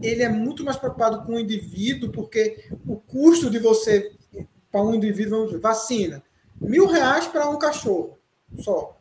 [0.01, 4.11] ele é muito mais preocupado com o indivíduo, porque o custo de você,
[4.71, 6.23] para um indivíduo, vamos dizer, vacina,
[6.59, 8.17] mil reais para um cachorro
[8.59, 8.97] só.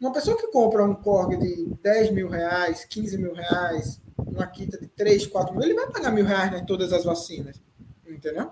[0.00, 4.78] Uma pessoa que compra um Korg de 10 mil reais, 15 mil reais, uma quinta
[4.78, 7.60] de 3, 4 mil, ele vai pagar mil reais em todas as vacinas.
[8.06, 8.50] Entendeu?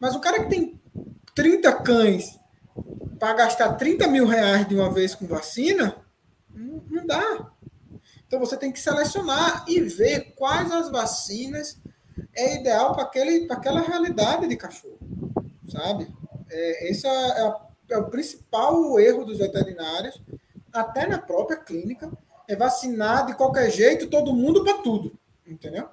[0.00, 0.80] Mas o cara que tem
[1.34, 2.38] 30 cães
[3.18, 5.96] para gastar 30 mil reais de uma vez com vacina,
[6.54, 7.50] não, não dá.
[8.26, 11.80] Então você tem que selecionar e ver quais as vacinas
[12.34, 14.98] é ideal para aquela realidade de cachorro,
[15.68, 16.08] sabe?
[16.50, 17.54] É, esse é, é,
[17.90, 20.20] é, o principal erro dos veterinários,
[20.72, 22.10] até na própria clínica,
[22.48, 25.12] é vacinar de qualquer jeito todo mundo para tudo,
[25.46, 25.88] entendeu?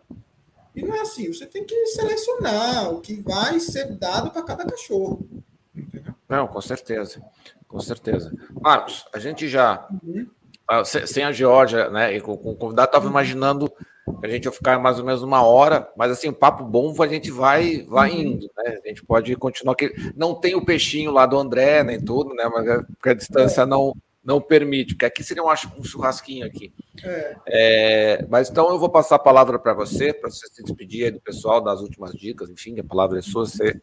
[0.76, 4.65] E não é assim, você tem que selecionar o que vai ser dado para cada
[4.65, 5.27] cachorro.
[5.76, 6.15] Entendeu?
[6.27, 7.22] Não, com certeza,
[7.68, 8.34] com certeza.
[8.61, 10.27] Marcos, a gente já uhum.
[10.68, 12.15] Ah, sem a Georgia, né?
[12.15, 15.22] E com, com o convidado, estava imaginando que a gente ia ficar mais ou menos
[15.22, 18.18] uma hora, mas assim, papo bom, a gente vai, vai uhum.
[18.18, 18.80] indo, né?
[18.84, 19.94] A gente pode continuar aqui.
[20.15, 22.49] Não tem o peixinho lá do André, nem tudo, né?
[22.52, 23.95] Mas é porque a distância não,
[24.26, 26.73] não permite, porque aqui seria um, um churrasquinho aqui.
[27.03, 27.35] É.
[27.47, 31.11] É, mas então eu vou passar a palavra para você, para você se despedir aí
[31.11, 33.80] do pessoal, das últimas dicas, enfim, a palavra é sua, você,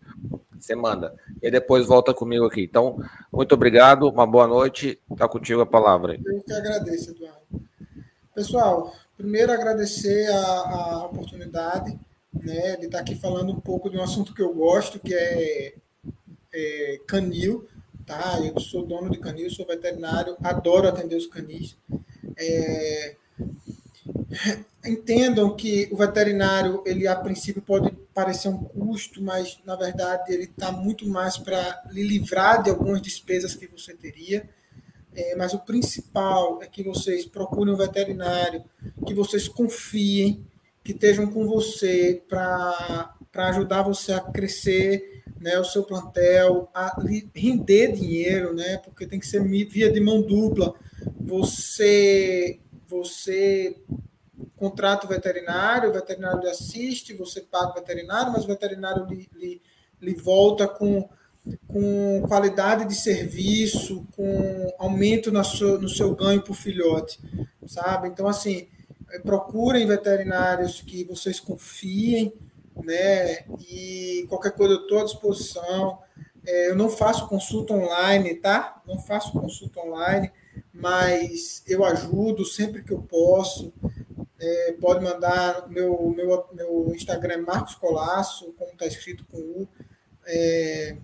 [0.53, 1.15] você manda.
[1.41, 2.63] E depois volta comigo aqui.
[2.63, 2.99] Então,
[3.33, 6.15] muito obrigado, uma boa noite, está contigo a palavra.
[6.15, 6.23] Aí.
[6.27, 7.41] Eu que agradeço, Eduardo.
[8.35, 11.97] Pessoal, primeiro agradecer a, a oportunidade
[12.33, 15.75] né, de estar aqui falando um pouco de um assunto que eu gosto, que é,
[16.53, 17.69] é canil
[18.07, 18.39] tá?
[18.41, 21.77] Eu sou dono de canil, sou veterinário, adoro atender os canis.
[22.37, 23.17] É...
[24.85, 30.45] Entendam que o veterinário, ele a princípio pode parecer um custo, mas na verdade ele
[30.45, 34.49] está muito mais para lhe livrar de algumas despesas que você teria.
[35.15, 38.65] É, mas o principal é que vocês procurem um veterinário,
[39.07, 40.45] que vocês confiem,
[40.83, 45.12] que estejam com você para ajudar você a crescer
[45.43, 46.97] né, o seu plantel a
[47.35, 50.73] render dinheiro, né, porque tem que ser via de mão dupla.
[51.21, 53.77] Você, você
[54.57, 59.29] contrata o veterinário, o veterinário lhe assiste, você paga o veterinário, mas o veterinário lhe,
[59.35, 59.61] lhe,
[60.01, 61.09] lhe volta com,
[61.67, 67.19] com qualidade de serviço, com aumento na sua, no seu ganho por filhote,
[67.67, 68.07] sabe?
[68.09, 68.69] Então, assim,
[69.25, 72.33] procurem veterinários que vocês confiem,
[72.85, 73.45] né?
[73.69, 75.99] E qualquer coisa eu estou à disposição.
[76.45, 78.81] É, eu não faço consulta online, tá?
[78.87, 80.31] Não faço consulta online,
[80.73, 83.73] mas eu ajudo sempre que eu posso.
[84.39, 89.69] É, pode mandar meu, meu, meu Instagram é Marcos Colasso, como está escrito com U.
[90.27, 90.97] É,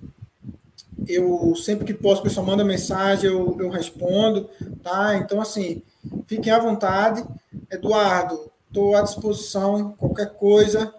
[1.07, 4.51] eu sempre que posso, o pessoal manda mensagem, eu, eu respondo,
[4.82, 5.16] tá?
[5.16, 5.82] Então, assim,
[6.27, 7.24] fiquem à vontade.
[7.70, 10.93] Eduardo, estou à disposição, qualquer coisa,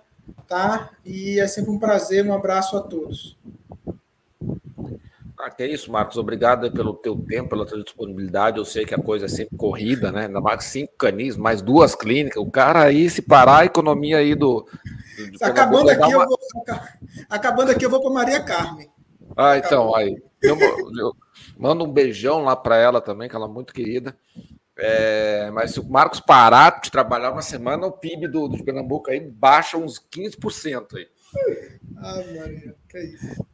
[0.47, 0.89] tá?
[1.05, 3.37] E é sempre um prazer, um abraço a todos.
[5.39, 6.17] Ah, que é isso, Marcos.
[6.17, 8.57] Obrigado pelo teu tempo, pela tua disponibilidade.
[8.57, 10.25] Eu sei que a coisa é sempre corrida, né?
[10.25, 12.43] Ainda mais cinco canis, mais duas clínicas.
[12.43, 14.67] O cara aí, se parar a economia aí do.
[15.17, 16.23] do acabando, aqui, uma...
[16.23, 16.39] eu vou,
[17.29, 18.89] acabando aqui, eu vou para Maria Carmen.
[19.37, 20.21] Ah, então, aí.
[20.41, 21.15] Eu, eu
[21.57, 24.17] mando um beijão lá para ela também, que ela é muito querida.
[24.79, 29.11] É, mas se o Marcos parar de trabalhar uma semana, o PIB do, do Pernambuco
[29.11, 31.07] aí baixa uns 15% aí.
[31.97, 33.45] Ah, Maria, que é isso.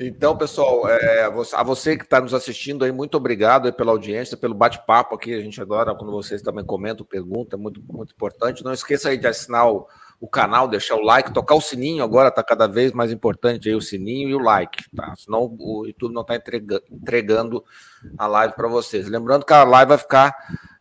[0.00, 4.54] Então, pessoal, é, a você que está nos assistindo aí, muito obrigado pela audiência, pelo
[4.54, 5.32] bate-papo aqui.
[5.32, 8.64] A gente adora quando vocês também comentam, perguntam, é muito, muito importante.
[8.64, 9.86] Não esqueça aí de assinar o,
[10.24, 13.74] o canal, deixar o like, tocar o sininho agora está cada vez mais importante aí
[13.74, 15.14] o sininho e o like, tá?
[15.16, 17.62] Senão o YouTube não está entregando
[18.16, 19.06] a live para vocês.
[19.06, 20.34] Lembrando que a live vai ficar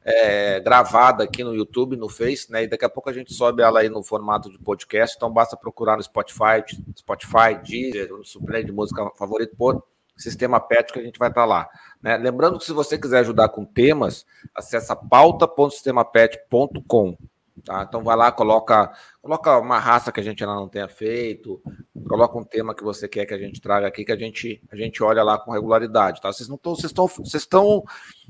[0.06, 2.64] é, gravada aqui no YouTube, no Face, né?
[2.64, 5.18] E daqui a pouco a gente sobe ela aí no formato de podcast.
[5.18, 6.64] Então basta procurar no Spotify,
[6.98, 9.84] Spotify, Deezer, no suplente de música favorito por
[10.16, 11.68] Sistema PET que a gente vai estar lá.
[12.02, 12.16] Né?
[12.16, 14.26] Lembrando que se você quiser ajudar com temas,
[14.56, 17.18] acessa pauta.sistemapet.com.
[17.66, 17.86] Tá?
[17.88, 18.92] Então vai lá, coloca,
[19.22, 21.62] coloca uma raça que a gente ainda não tenha feito,
[22.08, 24.76] coloca um tema que você quer que a gente traga aqui, que a gente, a
[24.76, 26.20] gente olha lá com regularidade.
[26.20, 26.32] Tá?
[26.32, 27.84] Vocês não estão, vocês estão, vocês estão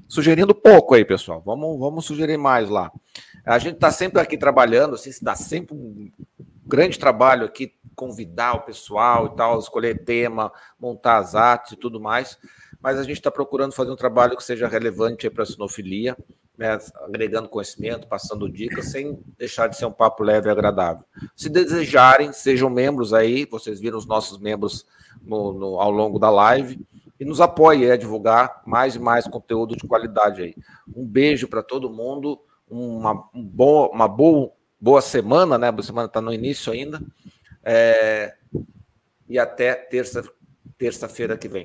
[0.08, 1.42] sugerindo pouco aí, pessoal.
[1.44, 2.92] Vamos, vamos sugerir mais lá.
[3.44, 6.12] A gente está sempre aqui trabalhando, assim, dá sempre um
[6.66, 12.00] grande trabalho aqui, convidar o pessoal e tal, escolher tema, montar as artes e tudo
[12.00, 12.38] mais.
[12.84, 16.16] Mas a gente está procurando fazer um trabalho que seja relevante para a sinofilia
[16.58, 21.04] né, agregando conhecimento, passando dicas, sem deixar de ser um papo leve e agradável.
[21.36, 24.86] Se desejarem, sejam membros aí, vocês viram os nossos membros
[25.22, 26.86] no, no, ao longo da live,
[27.20, 30.56] e nos apoiem a divulgar mais e mais conteúdo de qualidade aí.
[30.96, 32.40] Um beijo para todo mundo,
[32.70, 35.70] uma, um boa, uma boa, boa semana, né?
[35.76, 37.02] A semana está no início ainda.
[37.64, 38.36] É,
[39.30, 40.24] e até terça,
[40.78, 41.64] terça-feira que vem.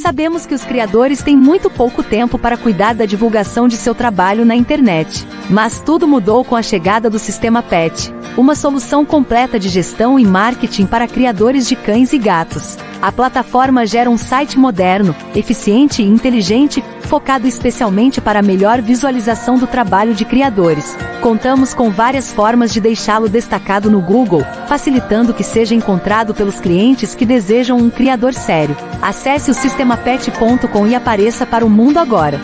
[0.00, 4.44] Sabemos que os criadores têm muito pouco tempo para cuidar da divulgação de seu trabalho
[4.44, 5.26] na internet.
[5.48, 10.24] Mas tudo mudou com a chegada do sistema PET, uma solução completa de gestão e
[10.24, 12.76] marketing para criadores de cães e gatos.
[13.00, 19.56] A plataforma gera um site moderno, eficiente e inteligente, focado especialmente para a melhor visualização
[19.56, 20.94] do trabalho de criadores.
[21.22, 27.14] Contamos com várias formas de deixá-lo destacado no Google, facilitando que seja encontrado pelos clientes
[27.14, 28.76] que desejam um criador sério.
[29.00, 32.38] Acesse o sistemapet.com e apareça para o mundo agora.